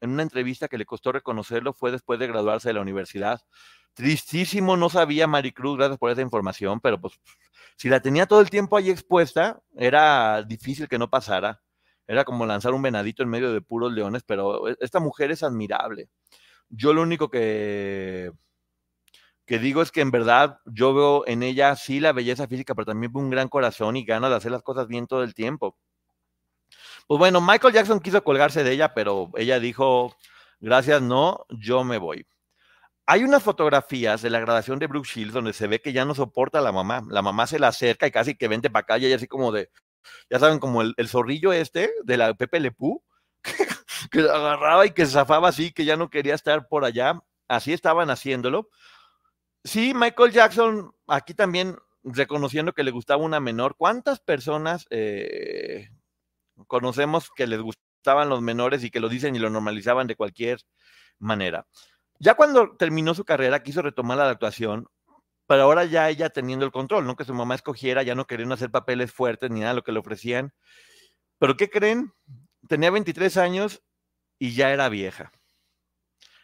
en 0.01 0.11
una 0.11 0.23
entrevista 0.23 0.69
que 0.69 0.79
le 0.79 0.87
costó 0.87 1.13
reconocerlo, 1.13 1.73
fue 1.73 1.91
después 1.91 2.19
de 2.19 2.29
graduarse 2.29 2.69
de 2.69 2.75
la 2.75 2.81
universidad. 2.81 3.41
Tristísimo, 3.95 4.77
no 4.77 4.89
sabía 4.89 5.27
Maricruz, 5.27 5.77
gracias 5.77 5.99
por 5.99 6.11
esa 6.11 6.23
información, 6.23 6.81
pero 6.81 7.01
pues 7.01 7.15
si 7.79 7.89
la 7.89 8.01
tenía 8.01 8.27
todo 8.27 8.41
el 8.41 8.51
tiempo 8.51 8.77
ahí 8.77 8.91
expuesta, 8.91 9.63
era 9.77 10.43
difícil 10.43 10.89
que 10.89 10.99
no 10.99 11.09
pasara. 11.11 11.63
Era 12.09 12.25
como 12.25 12.45
lanzar 12.45 12.75
un 12.75 12.83
venadito 12.83 13.23
en 13.23 13.29
medio 13.29 13.53
de 13.53 13.61
puros 13.61 13.93
leones, 13.93 14.25
pero 14.25 14.69
e, 14.69 14.77
esta 14.81 14.99
mujer 14.99 15.31
es 15.31 15.45
admirable. 15.45 16.09
Yo 16.71 16.93
lo 16.93 17.03
único 17.03 17.31
que, 17.31 18.33
que 19.47 19.61
digo 19.61 19.81
es 19.81 19.93
que 19.93 20.01
en 20.01 20.11
verdad 20.11 20.59
yo 20.67 20.93
veo 20.93 21.25
en 21.29 21.45
ella 21.45 21.77
sí 21.77 22.01
la 22.01 22.13
belleza 22.13 22.49
física, 22.49 22.75
pero 22.75 22.87
también 22.87 23.13
un 23.15 23.31
gran 23.31 23.49
corazón 23.49 23.97
y 23.97 24.05
ganas 24.05 24.31
de 24.31 24.37
hacer 24.37 24.51
las 24.51 24.65
cosas 24.65 24.89
bien 24.89 25.07
todo 25.07 25.23
el 25.23 25.35
tiempo. 25.35 25.77
Pues 27.07 27.19
bueno, 27.21 27.41
Michael 27.41 27.75
Jackson 27.75 28.01
quiso 28.01 28.25
colgarse 28.25 28.65
de 28.65 28.73
ella, 28.73 28.93
pero 28.93 29.31
ella 29.37 29.61
dijo, 29.61 30.17
gracias, 30.59 31.01
no, 31.01 31.47
yo 31.49 31.85
me 31.85 31.99
voy. 31.99 32.27
Hay 33.11 33.25
unas 33.25 33.43
fotografías 33.43 34.21
de 34.21 34.29
la 34.29 34.39
grabación 34.39 34.79
de 34.79 34.87
Brooke 34.87 35.09
Shields 35.09 35.33
donde 35.33 35.55
se 35.55 35.67
ve 35.67 35.81
que 35.81 35.95
ya 35.95 36.05
no 36.05 36.15
soporta 36.15 36.59
a 36.59 36.61
la 36.61 36.73
mamá. 36.73 37.03
La 37.09 37.23
mamá 37.23 37.47
se 37.47 37.59
la 37.59 37.69
acerca 37.69 38.07
y 38.07 38.11
casi 38.11 38.35
que 38.35 38.49
vente 38.49 38.69
para 38.69 38.83
acá 38.83 38.99
y 38.99 39.11
así 39.11 39.27
como 39.27 39.51
de, 39.51 39.71
ya 40.29 40.39
saben, 40.39 40.59
como 40.59 40.83
el, 40.83 40.95
zorrillo 41.09 41.55
este 41.55 41.91
de 42.05 42.17
la 42.19 42.35
Pepe 42.35 42.61
Lepú, 42.61 43.03
que, 43.43 43.55
que 44.11 44.21
agarraba 44.21 44.85
y 44.85 44.91
que 44.91 45.07
se 45.07 45.13
zafaba 45.13 45.49
así, 45.49 45.73
que 45.73 45.87
ya 45.87 45.97
no 45.97 46.11
quería 46.11 46.35
estar 46.35 46.69
por 46.69 46.85
allá. 46.85 47.19
Así 47.49 47.73
estaban 47.73 48.11
haciéndolo. 48.11 48.69
Sí, 49.65 49.95
Michael 49.95 50.33
Jackson, 50.33 50.93
aquí 51.07 51.33
también 51.33 51.79
reconociendo 52.05 52.75
que 52.75 52.85
le 52.85 52.91
gustaba 52.91 53.25
una 53.25 53.41
menor. 53.41 53.77
¿Cuántas 53.79 54.21
personas 54.21 54.85
eh, 54.91 55.89
conocemos 56.67 57.31
que 57.35 57.47
les 57.47 57.63
gustaban 57.63 58.29
los 58.29 58.43
menores 58.43 58.85
y 58.85 58.91
que 58.91 59.01
lo 59.01 59.09
dicen 59.09 59.35
y 59.35 59.39
lo 59.39 59.49
normalizaban 59.49 60.07
de 60.09 60.15
cualquier 60.15 60.61
manera? 61.19 61.67
Ya 62.21 62.35
cuando 62.35 62.77
terminó 62.77 63.15
su 63.15 63.25
carrera, 63.25 63.63
quiso 63.63 63.83
retomar 63.83 64.19
la 64.19 64.31
actuación, 64.31 64.89
pero 65.47 65.63
ahora 65.63 65.85
ya 65.85 66.09
ella 66.11 66.31
teniendo 66.31 66.67
el 66.67 66.73
control, 66.73 67.07
no 67.07 67.17
que 67.17 67.25
su 67.25 67.33
mamá 67.33 67.55
escogiera, 67.55 68.03
ya 68.03 68.15
no 68.15 68.27
querían 68.27 68.53
hacer 68.53 68.71
papeles 68.71 69.13
fuertes 69.13 69.51
ni 69.51 69.61
nada 69.61 69.73
de 69.73 69.77
lo 69.77 69.85
que 69.85 69.93
le 69.93 70.01
ofrecían. 70.01 70.53
Pero 71.39 71.57
¿qué 71.57 71.71
creen? 71.71 72.13
Tenía 72.69 72.91
23 72.91 73.37
años 73.37 73.83
y 74.39 74.55
ya 74.55 74.73
era 74.73 74.89
vieja. 74.89 75.33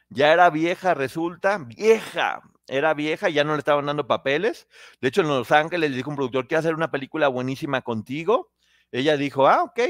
Ya 0.08 0.32
era 0.32 0.48
vieja, 0.50 0.94
resulta, 0.94 1.58
vieja. 1.58 2.42
Era 2.68 2.94
vieja 2.94 3.28
y 3.28 3.34
ya 3.34 3.44
no 3.44 3.52
le 3.52 3.58
estaban 3.58 3.86
dando 3.86 4.06
papeles. 4.06 4.68
De 5.00 5.08
hecho, 5.08 5.22
en 5.22 5.28
Los 5.28 5.50
Ángeles 5.52 5.90
le 5.90 5.96
dijo 5.96 6.10
un 6.10 6.16
productor, 6.16 6.46
quiero 6.46 6.60
hacer 6.60 6.74
una 6.74 6.90
película 6.90 7.28
buenísima 7.28 7.82
contigo. 7.82 8.52
Ella 8.92 9.16
dijo, 9.16 9.48
ah, 9.48 9.64
ok. 9.64 9.80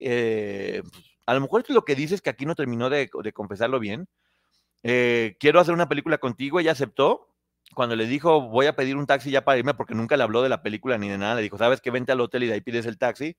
Eh, 0.00 0.82
a 1.26 1.34
lo 1.34 1.40
mejor 1.40 1.60
es 1.60 1.70
lo 1.70 1.84
que 1.84 1.94
dices 1.94 2.22
que 2.22 2.30
aquí 2.30 2.46
no 2.46 2.54
terminó 2.54 2.88
de 2.88 3.10
confesarlo 3.32 3.78
bien, 3.78 4.08
eh, 4.82 5.36
quiero 5.40 5.60
hacer 5.60 5.74
una 5.74 5.88
película 5.88 6.18
contigo, 6.18 6.60
ella 6.60 6.72
aceptó. 6.72 7.26
Cuando 7.74 7.96
le 7.96 8.06
dijo, 8.06 8.40
voy 8.48 8.66
a 8.66 8.74
pedir 8.74 8.96
un 8.96 9.06
taxi 9.06 9.30
ya 9.30 9.44
para 9.44 9.58
irme, 9.58 9.74
porque 9.74 9.94
nunca 9.94 10.16
le 10.16 10.22
habló 10.22 10.42
de 10.42 10.48
la 10.48 10.62
película 10.62 10.96
ni 10.98 11.08
de 11.08 11.18
nada, 11.18 11.34
le 11.36 11.42
dijo, 11.42 11.58
sabes 11.58 11.80
que 11.80 11.90
vente 11.90 12.12
al 12.12 12.20
hotel 12.20 12.44
y 12.44 12.46
de 12.46 12.54
ahí 12.54 12.60
pides 12.60 12.86
el 12.86 12.98
taxi. 12.98 13.36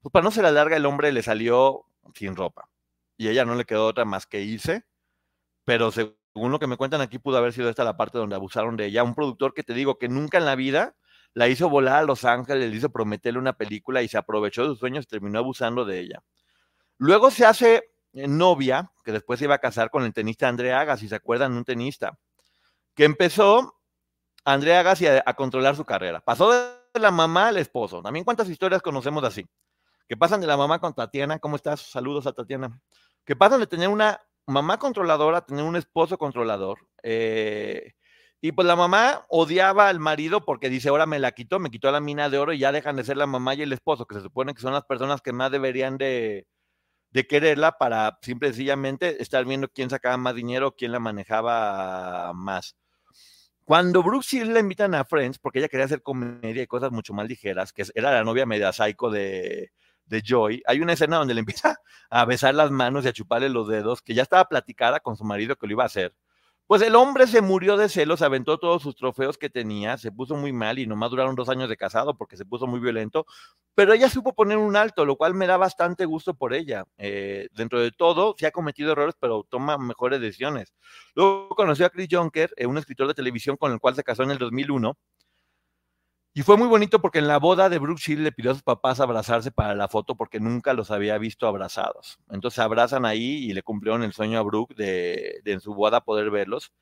Pues 0.00 0.12
para 0.12 0.24
no 0.24 0.30
se 0.30 0.42
la 0.42 0.50
larga, 0.50 0.76
el 0.76 0.86
hombre 0.86 1.12
le 1.12 1.22
salió 1.22 1.84
sin 2.14 2.36
ropa. 2.36 2.68
Y 3.16 3.28
ella 3.28 3.44
no 3.44 3.54
le 3.54 3.64
quedó 3.64 3.86
otra 3.86 4.04
más 4.04 4.26
que 4.26 4.40
irse. 4.40 4.84
Pero 5.64 5.90
según 5.92 6.50
lo 6.52 6.58
que 6.58 6.66
me 6.66 6.76
cuentan 6.76 7.00
aquí, 7.00 7.18
pudo 7.18 7.38
haber 7.38 7.52
sido 7.52 7.68
esta 7.68 7.84
la 7.84 7.96
parte 7.96 8.18
donde 8.18 8.36
abusaron 8.36 8.76
de 8.76 8.86
ella. 8.86 9.04
Un 9.04 9.14
productor 9.14 9.54
que 9.54 9.62
te 9.62 9.74
digo 9.74 9.98
que 9.98 10.08
nunca 10.08 10.38
en 10.38 10.44
la 10.44 10.56
vida 10.56 10.96
la 11.34 11.48
hizo 11.48 11.68
volar 11.68 12.00
a 12.00 12.02
Los 12.02 12.24
Ángeles, 12.24 12.70
le 12.70 12.76
hizo 12.76 12.90
prometerle 12.90 13.38
una 13.38 13.54
película 13.54 14.02
y 14.02 14.08
se 14.08 14.18
aprovechó 14.18 14.62
de 14.62 14.68
sus 14.68 14.78
sueños 14.78 15.04
y 15.04 15.08
terminó 15.08 15.38
abusando 15.38 15.84
de 15.84 16.00
ella. 16.00 16.22
Luego 16.98 17.30
se 17.30 17.46
hace 17.46 17.91
novia, 18.12 18.90
que 19.04 19.12
después 19.12 19.38
se 19.38 19.46
iba 19.46 19.54
a 19.54 19.58
casar 19.58 19.90
con 19.90 20.04
el 20.04 20.12
tenista 20.12 20.48
André 20.48 20.72
Agassi, 20.72 21.06
si 21.06 21.08
se 21.08 21.14
acuerdan, 21.14 21.52
un 21.52 21.64
tenista, 21.64 22.18
que 22.94 23.04
empezó 23.04 23.78
André 24.44 24.76
Agassi 24.76 25.06
a, 25.06 25.22
a, 25.24 25.34
controlar 25.34 25.76
su 25.76 25.84
carrera. 25.84 26.20
Pasó 26.20 26.50
de 26.50 27.00
la 27.00 27.10
mamá 27.10 27.48
al 27.48 27.58
esposo. 27.58 28.02
También 28.02 28.24
cuántas 28.24 28.48
historias 28.48 28.82
conocemos 28.82 29.24
así. 29.24 29.46
Que 30.08 30.16
pasan 30.16 30.40
de 30.40 30.46
la 30.46 30.56
mamá 30.56 30.78
con 30.78 30.94
Tatiana. 30.94 31.38
¿Cómo 31.38 31.56
estás? 31.56 31.80
Saludos 31.80 32.26
a 32.26 32.32
Tatiana. 32.32 32.80
Que 33.24 33.36
pasan 33.36 33.60
de 33.60 33.66
tener 33.66 33.88
una 33.88 34.20
mamá 34.46 34.78
controladora 34.78 35.38
a 35.38 35.46
tener 35.46 35.64
un 35.64 35.76
esposo 35.76 36.18
controlador. 36.18 36.78
Eh, 37.02 37.92
y 38.40 38.52
pues 38.52 38.66
la 38.66 38.76
mamá 38.76 39.24
odiaba 39.28 39.88
al 39.88 40.00
marido 40.00 40.44
porque 40.44 40.68
dice, 40.68 40.88
ahora 40.88 41.06
me 41.06 41.20
la 41.20 41.30
quitó, 41.30 41.60
me 41.60 41.70
quitó 41.70 41.90
la 41.92 42.00
mina 42.00 42.28
de 42.28 42.38
oro 42.38 42.52
y 42.52 42.58
ya 42.58 42.72
dejan 42.72 42.96
de 42.96 43.04
ser 43.04 43.16
la 43.16 43.26
mamá 43.26 43.54
y 43.54 43.62
el 43.62 43.72
esposo, 43.72 44.04
que 44.06 44.16
se 44.16 44.20
supone 44.20 44.52
que 44.52 44.60
son 44.60 44.72
las 44.72 44.84
personas 44.84 45.22
que 45.22 45.32
más 45.32 45.52
deberían 45.52 45.96
de, 45.96 46.48
de 47.12 47.26
quererla 47.26 47.78
para 47.78 48.18
simple 48.22 48.48
y 48.48 48.52
sencillamente 48.52 49.22
estar 49.22 49.44
viendo 49.44 49.68
quién 49.68 49.90
sacaba 49.90 50.16
más 50.16 50.34
dinero, 50.34 50.74
quién 50.76 50.92
la 50.92 50.98
manejaba 50.98 52.32
más. 52.34 52.76
Cuando 53.64 54.02
Brooke 54.02 54.26
Shields 54.26 54.52
la 54.52 54.60
invitan 54.60 54.94
a 54.94 55.04
Friends, 55.04 55.38
porque 55.38 55.60
ella 55.60 55.68
quería 55.68 55.86
hacer 55.86 56.02
comedia 56.02 56.62
y 56.62 56.66
cosas 56.66 56.90
mucho 56.90 57.14
más 57.14 57.28
ligeras, 57.28 57.72
que 57.72 57.84
era 57.94 58.10
la 58.10 58.24
novia 58.24 58.44
media 58.44 58.72
psycho 58.72 59.08
de, 59.10 59.72
de 60.06 60.22
Joy, 60.22 60.62
hay 60.66 60.80
una 60.80 60.94
escena 60.94 61.18
donde 61.18 61.34
le 61.34 61.40
empieza 61.40 61.76
a 62.10 62.24
besar 62.24 62.54
las 62.54 62.70
manos 62.70 63.04
y 63.04 63.08
a 63.08 63.12
chuparle 63.12 63.48
los 63.48 63.68
dedos, 63.68 64.02
que 64.02 64.14
ya 64.14 64.22
estaba 64.22 64.48
platicada 64.48 65.00
con 65.00 65.16
su 65.16 65.24
marido 65.24 65.56
que 65.56 65.66
lo 65.66 65.72
iba 65.72 65.84
a 65.84 65.86
hacer. 65.86 66.14
Pues 66.66 66.80
el 66.82 66.94
hombre 66.94 67.26
se 67.26 67.42
murió 67.42 67.76
de 67.76 67.88
celos, 67.88 68.22
aventó 68.22 68.56
todos 68.58 68.82
sus 68.82 68.96
trofeos 68.96 69.36
que 69.36 69.50
tenía, 69.50 69.98
se 69.98 70.10
puso 70.10 70.36
muy 70.36 70.52
mal 70.52 70.78
y 70.78 70.86
nomás 70.86 71.10
duraron 71.10 71.34
dos 71.34 71.48
años 71.48 71.68
de 71.68 71.76
casado 71.76 72.16
porque 72.16 72.36
se 72.36 72.46
puso 72.46 72.66
muy 72.66 72.80
violento, 72.80 73.26
pero 73.74 73.92
ella 73.92 74.08
supo 74.08 74.32
poner 74.32 74.56
un 74.56 74.76
alto, 74.76 75.04
lo 75.04 75.16
cual 75.16 75.34
me 75.34 75.46
da 75.46 75.56
bastante 75.56 76.06
gusto 76.06 76.34
por 76.34 76.54
ella. 76.54 76.84
Eh, 76.98 77.48
dentro 77.52 77.80
de 77.80 77.90
todo, 77.90 78.34
sí 78.38 78.46
ha 78.46 78.52
cometido 78.52 78.92
errores, 78.92 79.14
pero 79.20 79.44
toma 79.48 79.76
mejores 79.76 80.20
decisiones. 80.20 80.72
Luego 81.14 81.50
conoció 81.50 81.84
a 81.86 81.90
Chris 81.90 82.08
Junker, 82.10 82.52
eh, 82.56 82.66
un 82.66 82.78
escritor 82.78 83.08
de 83.08 83.14
televisión 83.14 83.56
con 83.56 83.72
el 83.72 83.80
cual 83.80 83.94
se 83.94 84.04
casó 84.04 84.22
en 84.22 84.30
el 84.30 84.38
2001, 84.38 84.96
y 86.34 86.42
fue 86.42 86.56
muy 86.56 86.66
bonito 86.66 87.02
porque 87.02 87.18
en 87.18 87.28
la 87.28 87.38
boda 87.38 87.68
de 87.68 87.78
Brooke 87.78 88.00
Shields 88.00 88.24
le 88.24 88.32
pidió 88.32 88.52
a 88.52 88.54
sus 88.54 88.62
papás 88.62 89.00
abrazarse 89.00 89.50
para 89.50 89.74
la 89.74 89.88
foto 89.88 90.16
porque 90.16 90.40
nunca 90.40 90.72
los 90.72 90.90
había 90.90 91.18
visto 91.18 91.46
abrazados. 91.46 92.18
Entonces 92.30 92.56
se 92.56 92.62
abrazan 92.62 93.04
ahí 93.04 93.44
y 93.44 93.52
le 93.52 93.62
cumplieron 93.62 94.02
el 94.02 94.14
sueño 94.14 94.38
a 94.38 94.42
Brooke 94.42 94.74
de, 94.74 95.42
en 95.44 95.60
su 95.60 95.74
boda 95.74 96.02
poder 96.02 96.30
verlos. 96.30 96.72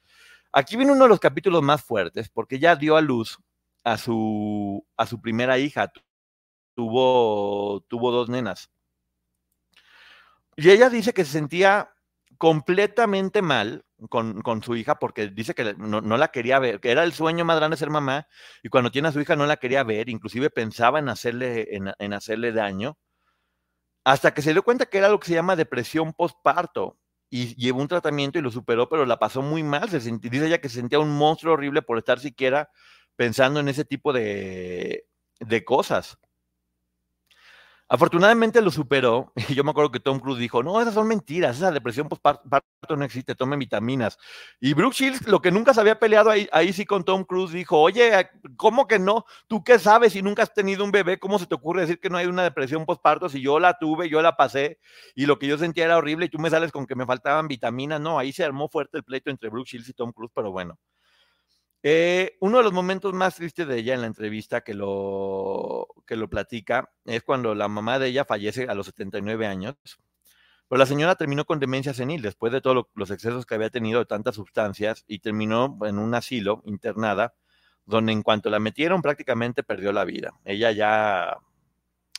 Aquí 0.53 0.77
viene 0.77 0.93
uno 0.93 1.05
de 1.05 1.09
los 1.09 1.19
capítulos 1.19 1.63
más 1.63 1.83
fuertes 1.83 2.29
porque 2.29 2.61
ya 2.61 2.77
dio 2.77 2.97
a 2.97 3.01
luz 3.01 3.39
a 3.83 3.99
su, 3.99 4.87
a 4.97 5.07
su 5.07 5.21
primera 5.21 5.59
hija. 5.59 5.91
Tuvo, 6.75 7.81
tuvo 7.89 8.13
dos 8.13 8.29
nenas. 8.29 8.71
Y 10.55 10.71
ella 10.71 10.91
dice 10.91 11.13
que 11.13 11.25
se 11.25 11.33
sentía 11.33 11.91
completamente 12.41 13.43
mal 13.43 13.85
con, 14.09 14.41
con, 14.41 14.63
su 14.63 14.75
hija 14.75 14.99
porque 14.99 15.29
dice 15.29 15.55
que 15.55 15.75
no, 15.75 16.01
no, 16.01 16.17
la 16.17 16.29
quería 16.29 16.59
ver, 16.59 16.81
que 16.81 16.91
era 16.91 17.05
el 17.05 17.13
sueño 17.13 17.45
más 17.45 17.59
grande 17.59 17.77
ser 17.77 17.91
mamá 17.91 18.29
y 18.63 18.71
cuando 18.71 18.91
tiene 18.91 19.09
a 19.09 19.13
su 19.13 19.21
hija 19.21 19.37
no 19.37 19.45
la 19.45 19.59
quería 19.59 19.85
ver, 19.85 20.09
inclusive 20.09 20.49
pensaba 20.49 21.01
en 21.01 21.11
hacerle, 21.11 21.77
en, 21.77 21.93
en 21.99 22.13
hacerle 22.15 22.53
daño, 22.53 22.97
hasta 24.05 24.33
que 24.33 24.41
se 24.41 24.55
dio 24.55 24.63
cuenta 24.63 24.87
que 24.87 24.97
era 24.97 25.11
lo 25.11 25.21
que 25.21 25.27
se 25.27 25.35
llama 25.35 25.55
depresión 25.55 26.15
postparto 26.15 26.99
y 27.29 27.55
llevó 27.57 27.83
un 27.83 27.89
tratamiento 27.89 28.39
y 28.39 28.43
lo 28.43 28.51
superó, 28.51 28.89
pero 28.89 29.05
la 29.05 29.19
pasó 29.19 29.43
muy 29.43 29.63
mal, 29.63 29.91
se 29.91 29.99
dice 30.01 30.47
ella 30.47 30.63
que 30.63 30.71
se 30.71 30.77
sentía 30.77 30.99
un 30.99 31.15
monstruo 31.15 31.53
horrible 31.53 31.83
por 31.83 31.99
estar 31.99 32.21
siquiera 32.21 32.71
pensando 33.17 33.61
en 33.61 33.69
ese 33.69 33.85
tipo 33.85 34.15
de, 34.15 35.05
de 35.41 35.63
cosas. 35.63 36.19
Afortunadamente 37.93 38.63
lo 38.63 38.71
superó 38.71 39.33
y 39.49 39.55
yo 39.55 39.65
me 39.65 39.73
acuerdo 39.73 39.91
que 39.91 39.99
Tom 39.99 40.21
Cruise 40.21 40.39
dijo, 40.39 40.63
no, 40.63 40.81
esas 40.81 40.95
son 40.95 41.09
mentiras, 41.09 41.57
esa 41.57 41.73
depresión 41.73 42.09
postparto 42.09 42.55
no 42.97 43.05
existe, 43.05 43.35
tomen 43.35 43.59
vitaminas. 43.59 44.17
Y 44.61 44.75
Brooke 44.75 44.95
Shields, 44.95 45.27
lo 45.27 45.43
que 45.43 45.51
nunca 45.51 45.75
se 45.75 45.81
había 45.81 45.99
peleado 45.99 46.31
ahí, 46.31 46.49
ahí 46.53 46.73
sí 46.73 46.87
con 46.87 47.03
Tom 47.03 47.25
Cruise, 47.25 47.51
dijo, 47.51 47.81
oye, 47.81 48.31
¿cómo 48.57 48.87
que 48.87 49.01
no? 49.01 49.25
¿Tú 49.49 49.65
qué 49.65 49.81
sabes 49.81 50.13
si 50.13 50.23
nunca 50.23 50.45
has 50.45 50.55
tenido 50.55 50.85
un 50.85 50.93
bebé? 50.93 51.19
¿Cómo 51.19 51.41
se 51.41 51.47
te 51.47 51.57
ocurre 51.57 51.81
decir 51.81 51.99
que 51.99 52.11
no 52.11 52.17
hay 52.17 52.27
una 52.27 52.45
depresión 52.45 52.87
postparto 52.87 53.29
si 53.29 53.41
yo 53.43 53.59
la 53.59 53.77
tuve, 53.77 54.09
yo 54.09 54.23
la 54.23 54.37
pasé 54.37 54.79
y 55.17 55.27
lo 55.27 55.41
que 55.41 55.49
yo 55.49 55.59
sentía 55.59 55.87
era 55.87 55.97
horrible 55.97 56.27
y 56.27 56.29
tú 56.29 56.39
me 56.39 56.49
sales 56.49 56.71
con 56.71 56.87
que 56.87 56.95
me 56.95 57.07
faltaban 57.07 57.49
vitaminas? 57.49 58.01
No, 58.01 58.21
ahí 58.21 58.33
se 58.33 58.45
armó 58.45 58.69
fuerte 58.69 58.99
el 58.99 59.03
pleito 59.05 59.31
entre 59.31 59.49
Brooke 59.49 59.69
Shields 59.69 59.89
y 59.89 59.95
Tom 59.95 60.13
Cruise, 60.13 60.31
pero 60.33 60.53
bueno. 60.53 60.79
Eh, 61.83 62.37
uno 62.41 62.59
de 62.59 62.65
los 62.65 62.73
momentos 62.73 63.15
más 63.15 63.37
tristes 63.37 63.67
de 63.67 63.79
ella 63.79 63.95
en 63.95 64.03
la 64.03 64.07
entrevista 64.07 64.61
que 64.61 64.75
lo, 64.75 65.89
que 66.07 66.17
lo 66.17 66.29
platica 66.29 66.91
es 67.07 67.23
cuando 67.23 67.55
la 67.55 67.69
mamá 67.69 67.99
de 67.99 68.09
ella 68.09 68.25
fallece 68.25 68.65
a 68.69 68.75
los 68.75 68.87
79 68.87 69.47
años. 69.47 69.77
Pero 70.69 70.79
la 70.79 70.87
señora 70.87 71.17
terminó 71.17 71.45
con 71.45 71.59
demencia 71.59 71.95
senil 71.95 72.23
después 72.23 72.53
de 72.53 72.61
todos 72.61 72.87
los 72.95 73.11
excesos 73.11 73.45
que 73.47 73.55
había 73.55 73.71
tenido 73.71 73.99
de 73.99 74.07
tantas 74.07 74.37
sustancias 74.37 75.05
y 75.09 75.19
terminó 75.19 75.79
en 75.83 75.99
un 75.99 76.15
asilo 76.15 76.63
internada 76.65 77.35
donde 77.87 78.13
en 78.13 78.23
cuanto 78.23 78.51
la 78.51 78.61
metieron 78.61 79.03
prácticamente 79.03 79.63
perdió 79.63 79.93
la 79.93 80.05
vida. 80.05 80.33
Ella 80.45 80.71
ya 80.71 81.39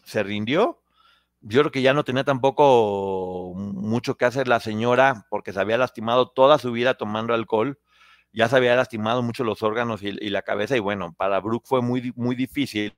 se 0.03 0.23
rindió. 0.23 0.81
Yo 1.39 1.61
creo 1.61 1.71
que 1.71 1.81
ya 1.81 1.93
no 1.93 2.03
tenía 2.03 2.23
tampoco 2.23 3.53
mucho 3.55 4.15
que 4.15 4.25
hacer 4.25 4.47
la 4.47 4.59
señora 4.59 5.25
porque 5.29 5.53
se 5.53 5.59
había 5.59 5.77
lastimado 5.77 6.29
toda 6.29 6.59
su 6.59 6.71
vida 6.71 6.95
tomando 6.95 7.33
alcohol. 7.33 7.79
Ya 8.33 8.47
se 8.47 8.55
había 8.55 8.75
lastimado 8.75 9.21
mucho 9.21 9.43
los 9.43 9.63
órganos 9.63 10.03
y, 10.03 10.09
y 10.09 10.29
la 10.29 10.41
cabeza 10.41 10.75
y 10.77 10.79
bueno, 10.79 11.13
para 11.13 11.39
Brooke 11.39 11.67
fue 11.67 11.81
muy, 11.81 12.13
muy 12.15 12.35
difícil. 12.35 12.95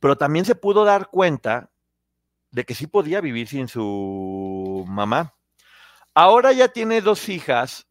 Pero 0.00 0.16
también 0.16 0.44
se 0.44 0.54
pudo 0.54 0.84
dar 0.84 1.08
cuenta 1.08 1.70
de 2.52 2.64
que 2.64 2.74
sí 2.74 2.86
podía 2.86 3.20
vivir 3.20 3.48
sin 3.48 3.68
su 3.68 4.84
mamá. 4.86 5.34
Ahora 6.14 6.52
ya 6.52 6.68
tiene 6.68 7.00
dos 7.00 7.28
hijas 7.28 7.88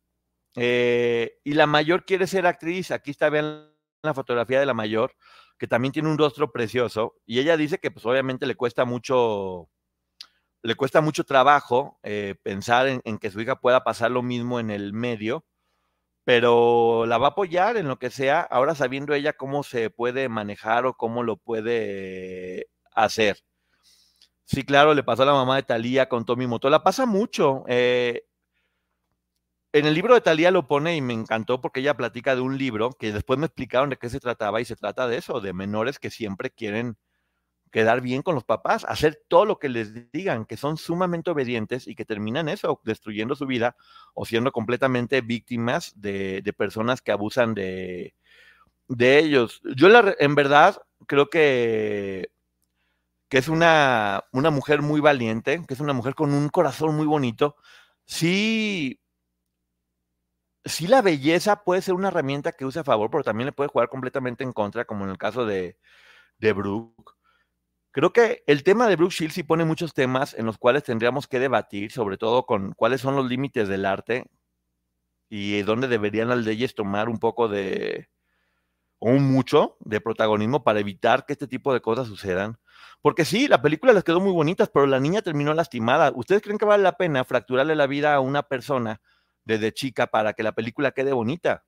eh, 0.55 1.39
y 1.43 1.53
la 1.53 1.65
mayor 1.65 2.05
quiere 2.05 2.27
ser 2.27 2.45
actriz. 2.45 2.91
Aquí 2.91 3.11
está 3.11 3.29
bien 3.29 3.71
la 4.03 4.13
fotografía 4.13 4.59
de 4.59 4.65
la 4.65 4.73
mayor, 4.73 5.15
que 5.57 5.67
también 5.67 5.91
tiene 5.91 6.09
un 6.09 6.17
rostro 6.17 6.51
precioso. 6.51 7.15
Y 7.25 7.39
ella 7.39 7.57
dice 7.57 7.79
que 7.79 7.91
pues 7.91 8.05
obviamente 8.05 8.45
le 8.45 8.55
cuesta 8.55 8.85
mucho, 8.85 9.69
le 10.61 10.75
cuesta 10.75 11.01
mucho 11.01 11.23
trabajo 11.23 11.99
eh, 12.03 12.35
pensar 12.43 12.87
en, 12.87 13.01
en, 13.03 13.17
que 13.17 13.31
su 13.31 13.41
hija 13.41 13.59
pueda 13.59 13.83
pasar 13.83 14.11
lo 14.11 14.21
mismo 14.21 14.59
en 14.59 14.69
el 14.69 14.93
medio, 14.93 15.45
pero 16.23 17.05
la 17.07 17.17
va 17.17 17.27
a 17.27 17.29
apoyar 17.31 17.77
en 17.77 17.87
lo 17.87 17.97
que 17.99 18.09
sea, 18.09 18.41
ahora 18.41 18.75
sabiendo 18.75 19.13
ella 19.13 19.33
cómo 19.33 19.63
se 19.63 19.89
puede 19.89 20.29
manejar 20.29 20.85
o 20.85 20.95
cómo 20.95 21.23
lo 21.23 21.37
puede 21.37 22.67
hacer. 22.93 23.37
Sí, 24.45 24.63
claro, 24.63 24.93
le 24.93 25.03
pasó 25.03 25.23
a 25.23 25.25
la 25.27 25.33
mamá 25.33 25.55
de 25.55 25.63
Talía 25.63 26.09
con 26.09 26.25
Tommy 26.25 26.45
Motola. 26.45 26.83
Pasa 26.83 27.05
mucho. 27.05 27.63
Eh, 27.67 28.25
en 29.73 29.85
el 29.85 29.93
libro 29.93 30.13
de 30.13 30.21
Talía 30.21 30.51
lo 30.51 30.67
pone 30.67 30.95
y 30.97 31.01
me 31.01 31.13
encantó 31.13 31.61
porque 31.61 31.79
ella 31.79 31.95
platica 31.95 32.35
de 32.35 32.41
un 32.41 32.57
libro 32.57 32.91
que 32.91 33.13
después 33.13 33.39
me 33.39 33.45
explicaron 33.45 33.89
de 33.89 33.97
qué 33.97 34.09
se 34.09 34.19
trataba 34.19 34.59
y 34.59 34.65
se 34.65 34.75
trata 34.75 35.07
de 35.07 35.17
eso, 35.17 35.39
de 35.39 35.53
menores 35.53 35.99
que 35.99 36.09
siempre 36.09 36.51
quieren 36.51 36.97
quedar 37.71 38.01
bien 38.01 38.21
con 38.21 38.35
los 38.35 38.43
papás, 38.43 38.85
hacer 38.87 39.23
todo 39.27 39.45
lo 39.45 39.59
que 39.59 39.69
les 39.69 40.11
digan, 40.11 40.45
que 40.45 40.57
son 40.57 40.77
sumamente 40.77 41.31
obedientes 41.31 41.87
y 41.87 41.95
que 41.95 42.05
terminan 42.05 42.49
eso, 42.49 42.81
destruyendo 42.83 43.35
su 43.35 43.45
vida 43.45 43.75
o 44.13 44.25
siendo 44.25 44.51
completamente 44.51 45.21
víctimas 45.21 45.93
de, 45.95 46.43
personas 46.57 47.01
que 47.01 47.11
abusan 47.11 47.53
de, 47.55 48.13
ellos. 48.99 49.61
Yo 49.75 49.87
en 50.19 50.35
verdad 50.35 50.81
creo 51.07 51.29
que 51.29 52.29
que 53.31 53.37
es 53.37 53.47
una, 53.47 54.25
una 54.33 54.51
mujer 54.51 54.81
muy 54.81 54.99
valiente, 54.99 55.63
que 55.65 55.73
es 55.73 55.79
una 55.79 55.93
mujer 55.93 56.15
con 56.15 56.33
un 56.33 56.49
corazón 56.49 56.97
muy 56.97 57.05
bonito, 57.05 57.55
sí, 58.05 58.99
sí 60.65 60.85
la 60.87 61.01
belleza 61.01 61.63
puede 61.63 61.81
ser 61.81 61.93
una 61.93 62.09
herramienta 62.09 62.51
que 62.51 62.65
use 62.65 62.79
a 62.79 62.83
favor, 62.83 63.09
pero 63.09 63.23
también 63.23 63.45
le 63.45 63.53
puede 63.53 63.69
jugar 63.69 63.87
completamente 63.87 64.43
en 64.43 64.51
contra, 64.51 64.83
como 64.83 65.05
en 65.05 65.11
el 65.11 65.17
caso 65.17 65.45
de, 65.45 65.77
de 66.39 66.53
Brooke. 66.53 67.13
Creo 67.91 68.13
que 68.13 68.43
el 68.47 68.63
tema 68.63 68.87
de 68.87 68.95
Brooke 68.95 69.13
Shields 69.13 69.33
sí 69.35 69.43
pone 69.43 69.65
muchos 69.65 69.93
temas 69.93 70.33
en 70.33 70.45
los 70.45 70.57
cuales 70.57 70.83
tendríamos 70.83 71.27
que 71.27 71.39
debatir, 71.39 71.91
sobre 71.91 72.17
todo 72.17 72.45
con 72.45 72.73
cuáles 72.73 73.01
son 73.01 73.15
los 73.15 73.27
límites 73.27 73.67
del 73.67 73.85
arte 73.85 74.25
y 75.29 75.61
dónde 75.63 75.87
deberían 75.87 76.29
las 76.29 76.39
leyes 76.39 76.75
tomar 76.75 77.09
un 77.09 77.17
poco 77.17 77.47
de, 77.47 78.09
o 78.99 79.09
un 79.09 79.31
mucho 79.31 79.77
de 79.79 80.01
protagonismo 80.01 80.63
para 80.63 80.79
evitar 80.79 81.25
que 81.25 81.33
este 81.33 81.47
tipo 81.47 81.73
de 81.73 81.81
cosas 81.81 82.07
sucedan. 82.07 82.59
Porque 83.01 83.25
sí, 83.25 83.47
la 83.47 83.61
película 83.61 83.93
les 83.93 84.03
quedó 84.03 84.19
muy 84.21 84.31
bonitas, 84.31 84.69
pero 84.73 84.85
la 84.87 84.99
niña 84.99 85.21
terminó 85.23 85.53
lastimada. 85.53 86.11
¿Ustedes 86.15 86.41
creen 86.41 86.59
que 86.59 86.65
vale 86.65 86.83
la 86.83 86.97
pena 86.97 87.25
fracturarle 87.25 87.75
la 87.75 87.87
vida 87.87 88.13
a 88.13 88.19
una 88.19 88.43
persona 88.43 89.01
desde 89.43 89.73
chica 89.73 90.07
para 90.07 90.33
que 90.33 90.43
la 90.43 90.53
película 90.53 90.91
quede 90.91 91.13
bonita? 91.13 91.65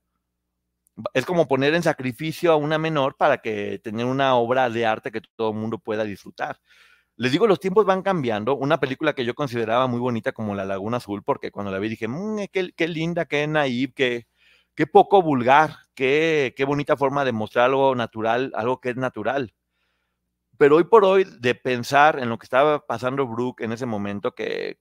Es 1.13 1.25
como 1.25 1.47
poner 1.47 1.73
en 1.73 1.83
sacrificio 1.83 2.51
a 2.51 2.55
una 2.55 2.77
menor 2.77 3.15
para 3.17 3.39
que 3.39 3.79
tener 3.83 4.05
una 4.05 4.35
obra 4.35 4.69
de 4.69 4.85
arte 4.85 5.11
que 5.11 5.21
todo 5.35 5.49
el 5.51 5.57
mundo 5.57 5.79
pueda 5.79 6.03
disfrutar. 6.03 6.59
Les 7.15 7.31
digo, 7.31 7.47
los 7.47 7.59
tiempos 7.59 7.85
van 7.85 8.01
cambiando. 8.03 8.55
Una 8.55 8.79
película 8.79 9.13
que 9.13 9.25
yo 9.25 9.35
consideraba 9.35 9.87
muy 9.87 9.99
bonita 9.99 10.31
como 10.33 10.55
La 10.55 10.65
Laguna 10.65 10.97
Azul, 10.97 11.23
porque 11.23 11.51
cuando 11.51 11.71
la 11.71 11.79
vi 11.79 11.89
dije, 11.89 12.07
mmm, 12.07 12.45
qué, 12.51 12.73
qué, 12.75 12.87
linda, 12.87 13.25
qué 13.25 13.47
naive, 13.47 13.93
qué, 13.95 14.27
qué 14.75 14.87
poco 14.87 15.21
vulgar, 15.21 15.77
qué, 15.95 16.53
qué 16.57 16.65
bonita 16.65 16.97
forma 16.97 17.25
de 17.25 17.31
mostrar 17.33 17.65
algo 17.65 17.95
natural, 17.95 18.51
algo 18.55 18.79
que 18.79 18.89
es 18.91 18.97
natural 18.97 19.53
pero 20.57 20.77
hoy 20.77 20.85
por 20.85 21.03
hoy, 21.05 21.25
de 21.39 21.55
pensar 21.55 22.19
en 22.19 22.29
lo 22.29 22.37
que 22.37 22.45
estaba 22.45 22.85
pasando 22.85 23.27
Brooke 23.27 23.63
en 23.63 23.71
ese 23.71 23.85
momento, 23.85 24.33
que 24.35 24.79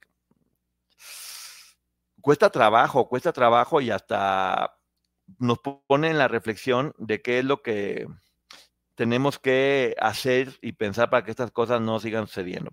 cuesta 2.21 2.51
trabajo, 2.51 3.09
cuesta 3.09 3.33
trabajo 3.33 3.81
y 3.81 3.91
hasta 3.91 4.79
nos 5.39 5.59
pone 5.59 6.11
en 6.11 6.19
la 6.19 6.29
reflexión 6.29 6.95
de 6.99 7.23
qué 7.23 7.39
es 7.39 7.45
lo 7.45 7.63
que 7.63 8.07
tenemos 8.95 9.39
que 9.39 9.97
hacer 9.99 10.59
y 10.61 10.73
pensar 10.73 11.11
para 11.11 11.25
que 11.25 11.31
estas 11.31 11.51
cosas 11.51 11.81
no 11.81 11.99
sigan 12.01 12.27
sucediendo. 12.27 12.73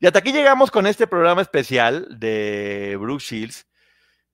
Y 0.00 0.06
hasta 0.06 0.20
aquí 0.20 0.32
llegamos 0.32 0.70
con 0.70 0.86
este 0.86 1.06
programa 1.06 1.42
especial 1.42 2.06
de 2.18 2.96
Brooke 3.00 3.22
Shields. 3.22 3.66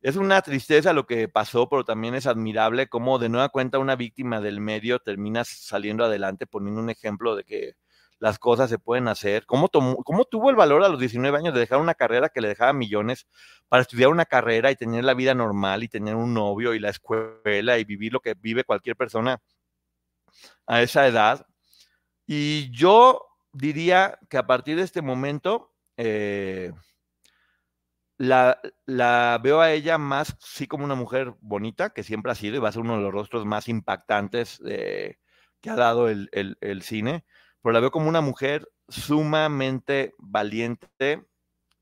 Es 0.03 0.17
una 0.17 0.43
tristeza 0.43 0.93
lo 0.93 1.07
que 1.07 1.29
pasó, 1.29 1.69
pero 1.69 1.85
también 1.85 2.15
es 2.15 2.27
admirable 2.27 2.89
cómo 2.89 3.19
de 3.19 3.29
nueva 3.29 3.49
cuenta 3.49 3.79
una 3.79 3.97
víctima 3.97 4.41
del 4.41 4.61
medio 4.61 4.99
termina 4.99 5.45
saliendo 5.45 6.05
adelante, 6.05 6.47
poniendo 6.47 6.81
un 6.81 6.91
ejemplo 6.91 7.37
de 7.37 7.45
que 7.45 7.75
las 8.23 8.39
cosas 8.39 8.71
se 8.71 8.79
pueden 8.79 9.09
hacer. 9.09 9.47
¿Cómo, 9.47 9.69
¿Cómo 9.69 10.25
tuvo 10.25 10.49
el 10.49 10.55
valor 10.55 10.85
a 10.85 10.89
los 10.89 11.01
19 11.01 11.37
años 11.37 11.53
de 11.55 11.59
dejar 11.59 11.81
una 11.81 11.95
carrera 11.95 12.29
que 12.29 12.41
le 12.41 12.47
dejaba 12.47 12.73
millones 12.73 13.27
para 13.69 13.83
estudiar 13.83 14.11
una 14.11 14.27
carrera 14.27 14.71
y 14.71 14.77
tener 14.77 15.03
la 15.03 15.15
vida 15.15 15.35
normal 15.35 15.83
y 15.83 15.89
tener 15.89 16.15
un 16.15 16.33
novio 16.33 16.73
y 16.73 16.79
la 16.79 16.91
escuela 16.91 17.79
y 17.79 17.85
vivir 17.85 18.13
lo 18.13 18.21
que 18.21 18.35
vive 18.35 18.63
cualquier 18.63 18.95
persona 18.95 19.41
a 20.69 20.83
esa 20.83 21.09
edad? 21.09 21.49
Y 22.25 22.71
yo 22.71 23.27
diría 23.53 24.21
que 24.31 24.37
a 24.37 24.47
partir 24.47 24.77
de 24.77 24.83
este 24.83 25.03
momento 25.03 25.75
eh, 25.97 26.73
la, 28.19 28.61
la, 28.87 29.41
veo 29.43 29.61
a 29.61 29.73
ella 29.73 29.99
más 29.99 30.37
sí 30.39 30.69
como 30.69 30.85
una 30.85 30.95
mujer 30.95 31.35
bonita, 31.41 31.91
que 31.91 32.05
siempre 32.05 32.31
ha 32.31 32.37
sido 32.37 32.55
y 32.55 32.61
va 32.61 32.69
a 32.69 32.73
ser 32.73 32.83
uno 32.83 32.99
de 32.99 33.03
los 33.03 33.13
rostros 33.13 33.45
más 33.47 33.67
impactantes 33.67 34.63
eh, 34.65 35.17
que 35.61 35.71
ha 35.71 35.75
dado 35.75 36.09
el, 36.09 36.29
el 36.33 36.83
cine 36.83 37.25
pero 37.63 37.73
la 37.73 37.81
veo 37.81 37.91
como 37.91 38.09
una 38.09 38.21
mujer 38.21 38.69
sumamente 38.89 40.15
valiente, 40.19 41.25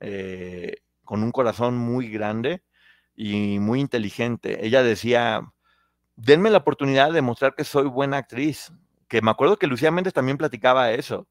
eh, 0.00 0.76
con 1.04 1.22
un 1.22 1.32
corazón 1.32 1.76
muy 1.76 2.08
grande 2.10 2.62
y 3.16 3.58
muy 3.58 3.80
inteligente. 3.80 4.64
Ella 4.64 4.82
decía, 4.82 5.42
denme 6.16 6.50
la 6.50 6.58
oportunidad 6.58 7.12
de 7.12 7.22
mostrar 7.22 7.54
que 7.54 7.64
soy 7.64 7.88
buena 7.88 8.18
actriz, 8.18 8.72
que 9.08 9.22
me 9.22 9.30
acuerdo 9.30 9.58
que 9.58 9.66
Lucía 9.66 9.90
Méndez 9.90 10.12
también 10.12 10.38
platicaba 10.38 10.92
eso. 10.92 11.26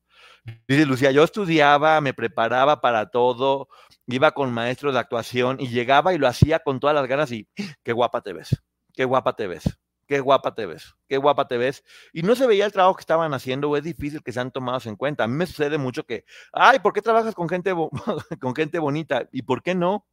Dice 0.67 0.85
Lucía, 0.85 1.11
yo 1.11 1.23
estudiaba, 1.23 2.01
me 2.01 2.13
preparaba 2.13 2.81
para 2.81 3.09
todo, 3.09 3.67
iba 4.07 4.31
con 4.31 4.51
maestros 4.51 4.93
de 4.93 4.99
actuación 4.99 5.57
y 5.59 5.67
llegaba 5.67 6.13
y 6.13 6.17
lo 6.17 6.27
hacía 6.27 6.59
con 6.59 6.79
todas 6.79 6.95
las 6.95 7.07
ganas 7.07 7.31
y 7.31 7.47
qué 7.83 7.93
guapa 7.93 8.21
te 8.21 8.33
ves, 8.33 8.61
qué 8.93 9.05
guapa 9.05 9.35
te 9.35 9.47
ves 9.47 9.79
qué 10.09 10.19
guapa 10.21 10.55
te 10.55 10.65
ves, 10.65 10.95
qué 11.07 11.17
guapa 11.17 11.47
te 11.47 11.57
ves. 11.57 11.83
Y 12.13 12.23
no 12.23 12.35
se 12.35 12.47
veía 12.47 12.65
el 12.65 12.71
trabajo 12.71 12.95
que 12.95 13.01
estaban 13.01 13.31
haciendo, 13.35 13.69
o 13.69 13.77
es 13.77 13.83
difícil 13.83 14.23
que 14.23 14.31
sean 14.31 14.51
tomados 14.51 14.87
en 14.87 14.95
cuenta. 14.95 15.23
A 15.23 15.27
mí 15.27 15.35
me 15.35 15.45
sucede 15.45 15.77
mucho 15.77 16.03
que, 16.03 16.25
ay, 16.51 16.79
¿por 16.79 16.93
qué 16.93 17.01
trabajas 17.03 17.35
con 17.35 17.47
gente, 17.47 17.73
con 18.41 18.55
gente 18.55 18.79
bonita? 18.79 19.29
¿Y 19.31 19.43
por 19.43 19.61
qué 19.61 19.75
no? 19.75 20.07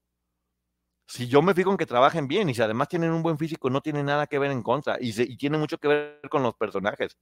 Si 1.07 1.29
yo 1.29 1.41
me 1.41 1.55
fijo 1.55 1.71
en 1.71 1.79
que 1.79 1.87
trabajen 1.87 2.29
bien 2.29 2.51
y 2.51 2.55
si 2.55 2.61
además 2.61 2.89
tienen 2.89 3.13
un 3.13 3.23
buen 3.23 3.39
físico, 3.39 3.71
no 3.71 3.81
tiene 3.81 4.03
nada 4.03 4.27
que 4.27 4.39
ver 4.39 4.51
en 4.51 4.63
contra 4.63 4.99
y, 5.01 5.13
se, 5.13 5.25
tiene 5.37 5.57
mucho 5.57 5.79
que 5.79 5.89
ver 5.89 6.21
con 6.31 6.43
los 6.43 6.55
personajes. 6.57 7.17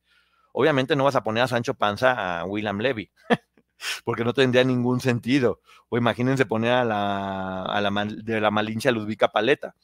Obviamente 0.52 0.96
no 0.96 1.04
vas 1.04 1.16
a 1.16 1.22
poner 1.22 1.44
a 1.44 1.48
Sancho 1.48 1.74
Panza 1.74 2.40
a 2.40 2.44
William 2.44 2.78
Levy, 2.80 3.12
porque 4.04 4.24
no 4.24 4.32
tendría 4.32 4.64
ningún 4.64 5.00
sentido. 5.00 5.60
O 5.90 5.96
imagínense 5.98 6.46
poner 6.46 6.72
a 6.72 6.84
la, 6.84 7.62
a 7.66 7.80
la 7.80 8.04
de 8.06 8.40
la 8.40 8.50
Malincha 8.50 8.90
Ludvica 8.90 9.28
Paleta 9.28 9.76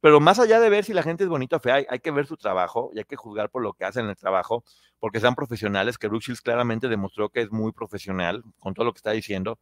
pero 0.00 0.20
más 0.20 0.38
allá 0.38 0.60
de 0.60 0.68
ver 0.70 0.84
si 0.84 0.92
la 0.92 1.02
gente 1.02 1.24
es 1.24 1.30
bonita 1.30 1.56
o 1.56 1.60
fea, 1.60 1.84
hay, 1.88 1.98
que 1.98 2.10
ver 2.10 2.26
su 2.26 2.36
trabajo 2.36 2.90
y 2.94 2.98
hay 2.98 3.04
que 3.04 3.16
juzgar 3.16 3.50
por 3.50 3.62
lo 3.62 3.72
que 3.72 3.84
hacen 3.84 4.04
en 4.04 4.10
el 4.10 4.16
trabajo, 4.16 4.64
porque 5.00 5.20
sean 5.20 5.34
profesionales, 5.34 5.98
que 5.98 6.08
Brooke 6.08 6.24
Shields 6.24 6.40
claramente 6.40 6.88
demostró 6.88 7.30
que 7.30 7.40
es 7.40 7.50
muy 7.50 7.72
profesional 7.72 8.42
con 8.60 8.74
todo 8.74 8.86
lo 8.86 8.92
que 8.92 8.98
está 8.98 9.10
diciendo. 9.10 9.58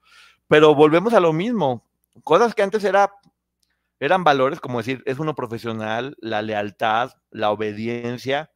Pero 0.48 0.74
volvemos 0.74 1.14
a 1.14 1.20
lo 1.20 1.32
mismo. 1.32 1.84
Cosas 2.22 2.54
que 2.54 2.62
antes 2.62 2.84
era, 2.84 3.12
eran 3.98 4.24
valores, 4.24 4.60
como 4.60 4.78
decir, 4.78 5.02
es 5.06 5.18
uno 5.18 5.34
profesional, 5.34 6.16
la 6.20 6.42
lealtad, 6.42 7.12
la 7.30 7.50
obediencia, 7.50 8.50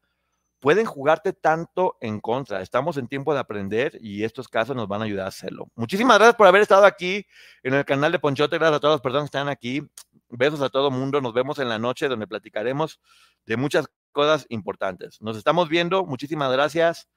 pueden 0.61 0.85
jugarte 0.85 1.33
tanto 1.33 1.97
en 2.01 2.21
contra. 2.21 2.61
Estamos 2.61 2.99
en 2.99 3.09
tiempo 3.09 3.33
de 3.35 3.41
aprender 3.41 3.99
y 4.01 4.25
estos 4.25 4.47
casos 4.47 4.77
nos 4.77 4.87
van 4.87 5.01
a 5.01 5.05
ayudar 5.07 5.25
a 5.25 5.29
hacerlo. 5.29 5.69
Muchísimas 5.75 6.19
gracias 6.19 6.37
por 6.37 6.47
haber 6.47 6.63
estado 6.63 6.85
aquí 6.85 7.27
en 7.63 7.75
el 7.75 7.85
canal 7.85 8.13
de 8.13 8.19
Ponchote. 8.19 8.59
Gracias 8.59 8.77
a 8.77 8.81
todas 8.81 8.95
las 8.95 9.01
personas 9.01 9.25
que 9.31 9.39
están 9.39 9.49
aquí. 9.49 9.83
Besos 10.31 10.63
a 10.63 10.69
todo 10.69 10.91
mundo. 10.91 11.21
Nos 11.21 11.35
vemos 11.35 11.59
en 11.59 11.69
la 11.69 11.79
noche 11.79 12.09
donde 12.09 12.27
platicaremos 12.27 13.01
de 13.47 13.57
muchas 13.57 13.87
cosas 14.13 14.47
importantes. 14.49 15.21
Nos 15.21 15.37
estamos 15.37 15.69
viendo. 15.69 16.05
Muchísimas 16.05 16.53
gracias. 16.53 17.09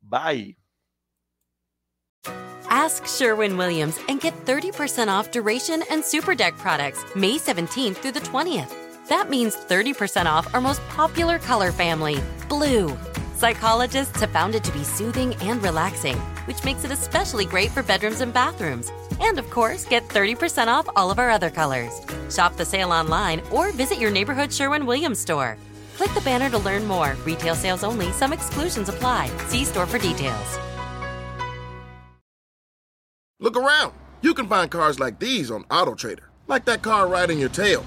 Bye. 0.00 0.56
Ask 2.70 3.04
Sherwin 3.06 3.58
Williams 3.58 3.98
and 4.08 4.20
get 4.20 4.32
30% 4.46 5.08
off 5.08 5.30
duration 5.30 5.82
and 5.90 6.04
super 6.04 6.34
deck 6.34 6.56
products 6.56 7.04
May 7.16 7.36
17th 7.36 7.96
through 7.96 8.12
the 8.12 8.20
20th. 8.20 8.72
That 9.08 9.28
means 9.28 9.56
30% 9.56 10.26
off 10.26 10.54
our 10.54 10.60
most 10.60 10.80
popular 10.88 11.38
color 11.38 11.72
family, 11.72 12.20
blue. 12.48 12.96
Psychologists 13.40 14.20
have 14.20 14.28
found 14.32 14.54
it 14.54 14.62
to 14.62 14.70
be 14.70 14.84
soothing 14.84 15.34
and 15.36 15.62
relaxing, 15.62 16.14
which 16.44 16.62
makes 16.62 16.84
it 16.84 16.90
especially 16.90 17.46
great 17.46 17.70
for 17.70 17.82
bedrooms 17.82 18.20
and 18.20 18.34
bathrooms. 18.34 18.92
And 19.18 19.38
of 19.38 19.48
course, 19.48 19.86
get 19.86 20.06
30% 20.08 20.66
off 20.66 20.86
all 20.94 21.10
of 21.10 21.18
our 21.18 21.30
other 21.30 21.48
colors. 21.48 22.02
Shop 22.28 22.54
the 22.58 22.66
sale 22.66 22.92
online 22.92 23.40
or 23.50 23.72
visit 23.72 23.98
your 23.98 24.10
neighborhood 24.10 24.52
Sherwin 24.52 24.84
Williams 24.84 25.20
store. 25.20 25.56
Click 25.96 26.12
the 26.12 26.20
banner 26.20 26.50
to 26.50 26.58
learn 26.58 26.86
more. 26.86 27.16
Retail 27.24 27.54
sales 27.54 27.82
only, 27.82 28.12
some 28.12 28.34
exclusions 28.34 28.90
apply. 28.90 29.30
See 29.48 29.64
store 29.64 29.86
for 29.86 29.98
details. 29.98 30.58
Look 33.38 33.56
around. 33.56 33.94
You 34.20 34.34
can 34.34 34.48
find 34.48 34.70
cars 34.70 35.00
like 35.00 35.18
these 35.18 35.50
on 35.50 35.64
AutoTrader, 35.70 36.28
like 36.46 36.66
that 36.66 36.82
car 36.82 37.08
riding 37.08 37.38
your 37.38 37.48
tail. 37.48 37.86